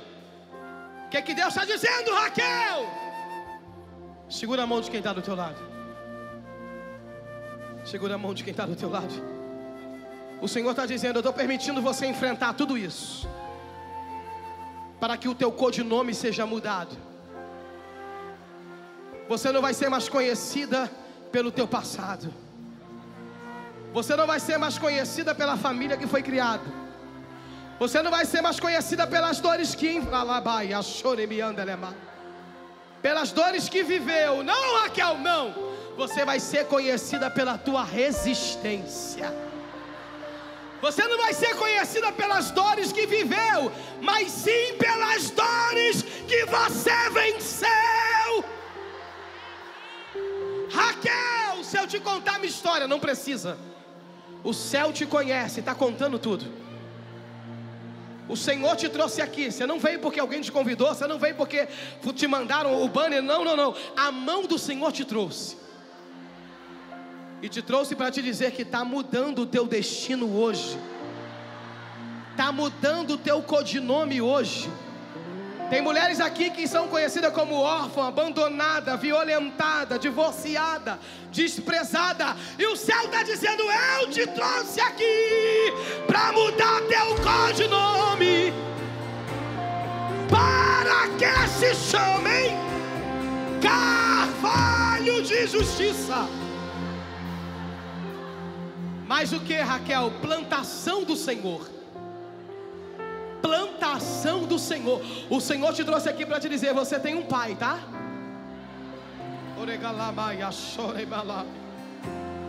O 1.06 1.08
que, 1.08 1.22
que 1.22 1.32
Deus 1.32 1.48
está 1.48 1.64
dizendo, 1.64 2.12
Raquel? 2.12 3.09
Segura 4.30 4.62
a 4.62 4.66
mão 4.66 4.80
de 4.80 4.88
quem 4.88 4.98
está 5.00 5.12
do 5.12 5.20
teu 5.20 5.34
lado. 5.34 5.60
Segura 7.84 8.14
a 8.14 8.18
mão 8.18 8.32
de 8.32 8.44
quem 8.44 8.52
está 8.52 8.64
do 8.64 8.76
teu 8.76 8.88
lado. 8.88 9.12
O 10.40 10.46
Senhor 10.46 10.70
está 10.70 10.86
dizendo: 10.86 11.16
Eu 11.16 11.20
estou 11.20 11.32
permitindo 11.32 11.82
você 11.82 12.06
enfrentar 12.06 12.54
tudo 12.54 12.78
isso, 12.78 13.28
para 15.00 15.16
que 15.16 15.28
o 15.28 15.34
teu 15.34 15.50
codinome 15.50 16.14
seja 16.14 16.46
mudado. 16.46 16.96
Você 19.28 19.50
não 19.50 19.60
vai 19.60 19.74
ser 19.74 19.88
mais 19.88 20.08
conhecida 20.08 20.88
pelo 21.32 21.50
teu 21.50 21.66
passado. 21.66 22.32
Você 23.92 24.14
não 24.14 24.26
vai 24.26 24.38
ser 24.38 24.58
mais 24.58 24.78
conhecida 24.78 25.34
pela 25.34 25.56
família 25.56 25.96
que 25.96 26.06
foi 26.06 26.22
criada. 26.22 26.62
Você 27.80 28.00
não 28.00 28.10
vai 28.10 28.24
ser 28.24 28.40
mais 28.40 28.60
conhecida 28.60 29.06
pelas 29.06 29.40
dores 29.40 29.74
que 29.74 30.00
a 30.76 30.82
chore 30.82 31.26
me 31.26 31.40
anda 31.40 31.64
pelas 33.02 33.32
dores 33.32 33.68
que 33.68 33.82
viveu. 33.82 34.42
Não, 34.42 34.80
Raquel, 34.82 35.18
não. 35.18 35.54
Você 35.96 36.24
vai 36.24 36.40
ser 36.40 36.66
conhecida 36.66 37.30
pela 37.30 37.58
tua 37.58 37.84
resistência. 37.84 39.32
Você 40.80 41.06
não 41.06 41.18
vai 41.18 41.34
ser 41.34 41.54
conhecida 41.56 42.10
pelas 42.10 42.50
dores 42.50 42.90
que 42.90 43.06
viveu, 43.06 43.70
mas 44.00 44.30
sim 44.30 44.74
pelas 44.78 45.30
dores 45.30 46.02
que 46.26 46.46
você 46.46 47.10
venceu. 47.10 48.44
Raquel, 50.72 51.62
se 51.62 51.76
eu 51.78 51.86
te 51.86 52.00
contar 52.00 52.38
minha 52.38 52.50
história, 52.50 52.88
não 52.88 52.98
precisa. 52.98 53.58
O 54.42 54.54
céu 54.54 54.90
te 54.92 55.04
conhece, 55.04 55.60
está 55.60 55.74
contando 55.74 56.18
tudo. 56.18 56.69
O 58.30 58.36
Senhor 58.36 58.76
te 58.76 58.88
trouxe 58.88 59.20
aqui. 59.20 59.50
Você 59.50 59.66
não 59.66 59.80
veio 59.80 59.98
porque 59.98 60.20
alguém 60.20 60.40
te 60.40 60.52
convidou, 60.52 60.94
você 60.94 61.04
não 61.04 61.18
veio 61.18 61.34
porque 61.34 61.66
te 62.14 62.26
mandaram 62.28 62.80
o 62.80 62.88
banner. 62.88 63.20
Não, 63.20 63.44
não, 63.44 63.56
não. 63.56 63.74
A 63.96 64.12
mão 64.12 64.46
do 64.46 64.56
Senhor 64.56 64.92
te 64.92 65.04
trouxe. 65.04 65.56
E 67.42 67.48
te 67.48 67.60
trouxe 67.60 67.96
para 67.96 68.08
te 68.08 68.22
dizer 68.22 68.52
que 68.52 68.62
está 68.62 68.84
mudando 68.84 69.40
o 69.40 69.46
teu 69.46 69.66
destino 69.66 70.32
hoje. 70.38 70.78
Está 72.30 72.52
mudando 72.52 73.14
o 73.14 73.18
teu 73.18 73.42
codinome 73.42 74.22
hoje. 74.22 74.70
Tem 75.70 75.80
mulheres 75.80 76.18
aqui 76.18 76.50
que 76.50 76.66
são 76.66 76.88
conhecidas 76.88 77.32
como 77.32 77.54
órfã, 77.54 78.08
abandonada, 78.08 78.96
violentada, 78.96 80.00
divorciada, 80.00 80.98
desprezada. 81.30 82.36
E 82.58 82.66
o 82.66 82.74
céu 82.74 83.04
está 83.04 83.22
dizendo: 83.22 83.62
Eu 83.62 84.10
te 84.10 84.26
trouxe 84.26 84.80
aqui 84.80 85.72
para 86.08 86.32
mudar 86.32 86.80
teu 86.88 87.14
codinome. 87.22 88.52
Para 90.28 91.08
que 91.16 91.48
se 91.48 91.72
chamem 91.88 92.50
Carvalho 93.62 95.22
de 95.22 95.46
Justiça. 95.46 96.28
Mas 99.06 99.32
o 99.32 99.38
que, 99.38 99.54
Raquel? 99.54 100.10
Plantação 100.20 101.04
do 101.04 101.14
Senhor 101.14 101.79
plantação 103.42 104.44
do 104.44 104.58
Senhor. 104.58 105.00
O 105.28 105.40
Senhor 105.40 105.72
te 105.72 105.84
trouxe 105.84 106.08
aqui 106.08 106.24
para 106.24 106.40
te 106.40 106.48
dizer: 106.48 106.72
você 106.74 106.98
tem 106.98 107.14
um 107.14 107.22
pai, 107.22 107.54
tá? 107.54 107.78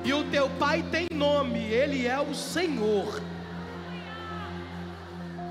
E 0.03 0.13
o 0.13 0.23
teu 0.25 0.49
pai 0.51 0.83
tem 0.91 1.07
nome, 1.13 1.59
ele 1.59 2.07
é 2.07 2.19
o 2.19 2.33
Senhor. 2.33 3.21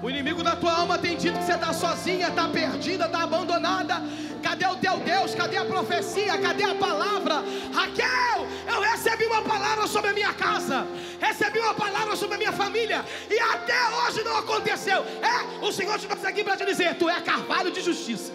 O 0.02 0.08
inimigo 0.08 0.42
da 0.42 0.56
tua 0.56 0.72
alma 0.72 0.96
tem 0.96 1.14
dito 1.14 1.38
que 1.38 1.44
você 1.44 1.54
está 1.54 1.72
sozinha, 1.74 2.28
está 2.28 2.48
perdida, 2.48 3.04
está 3.04 3.22
abandonada. 3.22 4.02
Cadê 4.42 4.66
o 4.66 4.76
teu 4.76 4.96
Deus? 4.96 5.34
Cadê 5.34 5.58
a 5.58 5.64
profecia? 5.66 6.38
Cadê 6.38 6.64
a 6.64 6.74
palavra? 6.74 7.44
Raquel, 7.74 8.46
eu 8.66 8.80
recebi 8.80 9.26
uma 9.26 9.42
palavra 9.42 9.86
sobre 9.86 10.10
a 10.10 10.14
minha 10.14 10.32
casa, 10.32 10.86
recebi 11.20 11.58
uma 11.58 11.74
palavra 11.74 12.16
sobre 12.16 12.36
a 12.36 12.38
minha 12.38 12.52
família, 12.52 13.04
e 13.28 13.38
até 13.38 13.78
hoje 13.98 14.24
não 14.24 14.38
aconteceu. 14.38 15.04
É, 15.20 15.64
o 15.66 15.70
Senhor 15.70 15.98
te 15.98 16.06
trouxe 16.06 16.26
aqui 16.26 16.42
para 16.42 16.56
te 16.56 16.64
dizer: 16.64 16.94
tu 16.94 17.06
é 17.06 17.20
carvalho 17.20 17.70
de 17.70 17.82
justiça. 17.82 18.32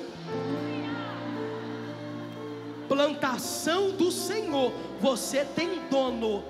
Plantação 2.87 3.89
do 3.89 4.11
Senhor, 4.11 4.71
você 4.99 5.43
tem 5.43 5.87
dono. 5.89 6.43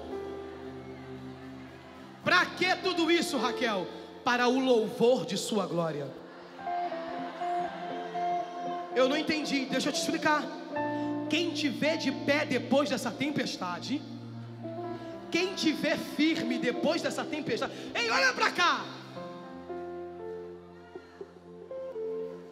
Para 2.26 2.46
que 2.46 2.76
tudo 2.78 3.10
isso, 3.10 3.38
Raquel? 3.38 3.88
Para 4.26 4.48
o 4.48 4.60
louvor 4.60 5.24
de 5.24 5.38
Sua 5.38 5.68
glória. 5.68 6.08
Eu 8.96 9.08
não 9.08 9.16
entendi, 9.16 9.66
deixa 9.66 9.90
eu 9.90 9.94
te 9.94 10.02
explicar. 10.02 10.44
Quem 11.30 11.52
te 11.52 11.70
vê 11.70 11.96
de 11.96 12.12
pé 12.12 12.44
depois 12.44 12.90
dessa 12.90 13.12
tempestade, 13.12 14.02
quem 15.30 15.54
te 15.54 15.72
vê 15.72 15.96
firme 16.18 16.58
depois 16.58 17.04
dessa 17.04 17.24
tempestade, 17.24 17.72
ei, 17.94 18.10
olha 18.10 18.34
para 18.34 18.52
cá. 18.52 18.84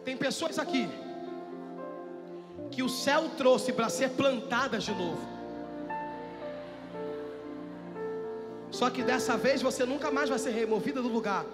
Tem 0.04 0.16
pessoas 0.16 0.58
aqui 0.58 0.88
que 2.70 2.82
o 2.82 2.88
céu 2.88 3.30
trouxe 3.36 3.72
para 3.72 3.88
ser 3.88 4.10
plantadas 4.10 4.84
de 4.84 4.92
novo. 4.92 5.34
Só 8.70 8.90
que 8.90 9.02
dessa 9.02 9.36
vez 9.36 9.62
você 9.62 9.84
nunca 9.84 10.10
mais 10.10 10.28
vai 10.28 10.38
ser 10.38 10.50
removida 10.50 11.00
do 11.00 11.08
lugar 11.08 11.44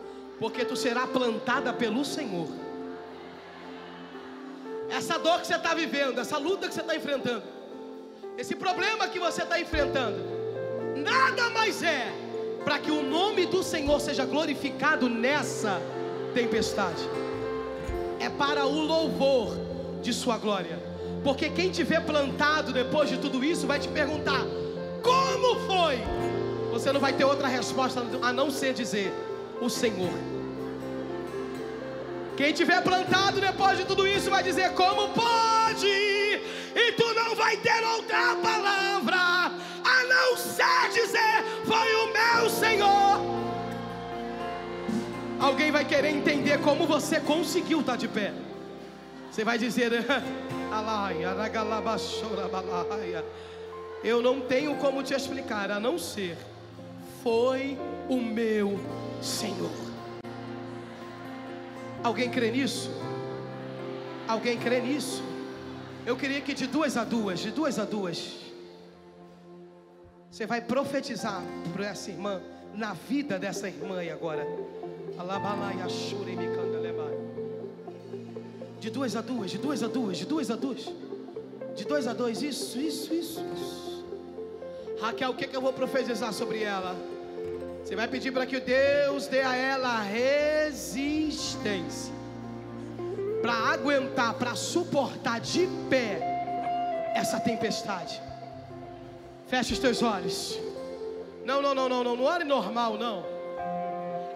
porque 0.41 0.65
tu 0.65 0.75
será 0.75 1.07
plantada 1.07 1.71
pelo 1.73 2.03
Senhor. 2.03 2.49
Essa 4.89 5.19
dor 5.19 5.41
que 5.41 5.47
você 5.47 5.55
está 5.55 5.75
vivendo, 5.75 6.19
essa 6.19 6.39
luta 6.39 6.67
que 6.67 6.75
você 6.75 6.81
está 6.81 6.97
enfrentando, 6.97 7.43
esse 8.39 8.57
problema 8.57 9.07
que 9.07 9.19
você 9.19 9.43
está 9.43 9.61
enfrentando, 9.61 10.19
nada 10.97 11.51
mais 11.51 11.83
é 11.83 12.11
para 12.65 12.79
que 12.79 12.91
o 12.91 13.03
nome 13.03 13.47
do 13.47 13.63
Senhor 13.63 14.01
seja 14.01 14.25
glorificado 14.25 15.09
nessa 15.09 15.81
tempestade. 16.35 17.03
É 18.19 18.31
para 18.31 18.65
o 18.65 18.81
louvor 18.81 19.57
de 20.03 20.13
Sua 20.13 20.39
glória. 20.39 20.79
Porque 21.23 21.51
quem 21.51 21.71
te 21.71 21.83
vê 21.83 22.01
plantado 22.01 22.73
depois 22.73 23.11
de 23.11 23.19
tudo 23.19 23.45
isso 23.45 23.67
vai 23.67 23.79
te 23.79 23.89
perguntar: 23.89 24.45
como 25.03 25.61
foi? 25.67 25.99
Você 26.73 26.93
não 26.93 27.01
vai 27.01 27.13
ter 27.13 27.25
outra 27.25 27.47
resposta 27.47 28.03
a 28.23 28.33
não 28.33 28.51
ser 28.51 28.73
dizer: 28.73 29.13
o 29.61 29.69
Senhor. 29.69 30.13
Quem 32.37 32.53
tiver 32.53 32.83
plantado 32.83 33.41
depois 33.41 33.79
de 33.79 33.85
tudo 33.85 34.07
isso 34.07 34.31
vai 34.31 34.43
dizer: 34.43 34.73
Como 34.73 35.11
pode? 35.11 35.87
E 35.87 36.93
tu 36.93 37.15
não 37.15 37.35
vai 37.35 37.57
ter 37.57 37.85
outra 37.85 38.37
palavra 38.37 39.17
a 39.85 40.05
não 40.09 40.37
ser 40.37 40.91
dizer: 40.93 41.45
Foi 41.65 41.95
o 41.95 42.13
meu 42.13 42.51
Senhor. 42.51 43.21
Alguém 45.39 45.71
vai 45.71 45.85
querer 45.85 46.11
entender 46.11 46.59
como 46.61 46.87
você 46.87 47.21
conseguiu 47.21 47.81
estar 47.81 47.97
de 47.97 48.09
pé. 48.09 48.33
Você 49.31 49.45
vai 49.45 49.59
dizer: 49.59 49.93
Eu 54.03 54.23
não 54.23 54.41
tenho 54.41 54.77
como 54.77 55.03
te 55.03 55.13
explicar 55.13 55.71
a 55.71 55.79
não 55.79 55.99
ser 55.99 56.37
foi 57.23 57.79
o 58.09 58.17
meu 58.17 58.79
Senhor. 59.23 59.71
Alguém 62.03 62.31
crê 62.31 62.51
nisso? 62.51 62.91
Alguém 64.27 64.59
crê 64.59 64.81
nisso? 64.81 65.23
Eu 66.07 66.17
queria 66.17 66.41
que 66.41 66.55
de 66.55 66.67
duas 66.67 66.97
a 66.97 67.05
duas, 67.05 67.41
de 67.41 67.51
duas 67.51 67.79
a 67.79 67.85
duas, 67.85 68.37
você 70.31 70.47
vai 70.47 70.61
profetizar 70.61 71.43
para 71.73 71.87
essa 71.87 72.11
irmã, 72.11 72.41
na 72.75 72.95
vida 72.95 73.39
dessa 73.39 73.69
irmã 73.69 73.99
aí 73.99 74.11
agora. 74.11 74.47
De 78.79 78.89
duas 78.91 79.15
a 79.15 79.21
duas, 79.21 79.51
de 79.51 79.59
duas 79.59 79.83
a 79.83 79.89
duas, 79.89 80.17
de 80.17 80.25
duas 80.25 80.51
a 80.51 80.57
duas. 80.57 80.89
De 81.77 81.85
dois 81.85 82.07
a 82.07 82.13
dois, 82.13 82.43
isso, 82.43 82.79
isso, 82.79 83.13
isso, 83.15 83.41
isso. 83.55 84.05
Raquel, 85.01 85.31
o 85.31 85.35
que, 85.35 85.47
que 85.47 85.57
eu 85.57 85.61
vou 85.61 85.73
profetizar 85.73 86.33
sobre 86.33 86.63
ela? 86.63 86.97
Você 87.85 87.97
vai 87.97 88.07
pedir 88.07 88.31
para 88.33 88.47
que 88.47 88.61
Deus 88.61 89.27
dê 89.27 89.43
a 89.43 89.57
ela 89.57 90.01
resistência 90.01 91.51
para 93.41 93.53
aguentar, 93.53 94.35
para 94.35 94.55
suportar 94.55 95.41
de 95.41 95.67
pé 95.89 96.21
essa 97.15 97.41
tempestade. 97.41 98.21
Feche 99.49 99.73
os 99.73 99.79
teus 99.79 100.03
olhos. 100.03 100.59
Não, 101.45 101.61
não, 101.63 101.75
não, 101.75 101.89
não, 101.89 102.05
não, 102.05 102.17
não 102.17 102.25
ore 102.25 102.45
normal, 102.45 102.99
não. 102.99 103.25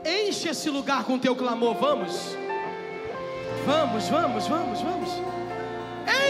Enche 0.05 0.49
esse 0.49 0.69
lugar 0.71 1.05
com 1.05 1.19
teu 1.19 1.37
clamor, 1.37 1.75
vamos. 1.75 2.37
Vamos, 3.65 4.09
vamos, 4.09 4.49
vamos, 4.49 4.81
vamos. 4.81 5.11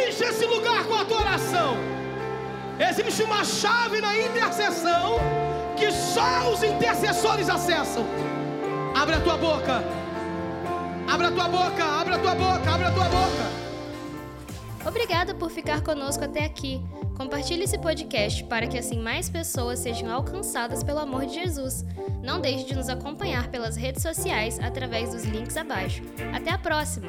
Enche 0.07 0.25
esse 0.25 0.45
lugar 0.45 0.85
com 0.85 0.95
a 0.95 1.05
tua 1.05 1.21
oração. 1.21 1.77
Existe 2.79 3.23
uma 3.23 3.45
chave 3.45 4.01
na 4.01 4.17
intercessão 4.19 5.19
que 5.77 5.91
só 5.91 6.51
os 6.53 6.63
intercessores 6.63 7.49
acessam. 7.49 8.05
Abre 8.95 9.17
a 9.17 9.21
tua 9.21 9.37
boca. 9.37 9.83
Abra 11.09 11.29
a 11.29 11.33
tua 11.33 11.49
boca, 11.49 11.85
abra 11.85 12.17
a 12.17 12.19
tua 12.19 12.35
boca, 12.35 12.71
abra 12.71 12.89
a 12.89 12.93
tua 12.93 13.05
boca. 13.05 13.65
Obrigada 14.87 15.35
por 15.35 15.51
ficar 15.51 15.81
conosco 15.83 16.25
até 16.25 16.45
aqui. 16.45 16.81
Compartilhe 17.17 17.65
esse 17.65 17.79
podcast 17.79 18.45
para 18.45 18.67
que 18.67 18.79
assim 18.79 19.01
mais 19.01 19.29
pessoas 19.29 19.79
sejam 19.79 20.11
alcançadas 20.11 20.83
pelo 20.83 20.99
amor 20.99 21.27
de 21.27 21.35
Jesus. 21.35 21.85
Não 22.23 22.41
deixe 22.41 22.65
de 22.65 22.75
nos 22.75 22.89
acompanhar 22.89 23.49
pelas 23.49 23.77
redes 23.77 24.03
sociais 24.03 24.59
através 24.61 25.11
dos 25.13 25.25
links 25.25 25.57
abaixo. 25.57 26.03
Até 26.35 26.51
a 26.51 26.59
próxima! 26.59 27.09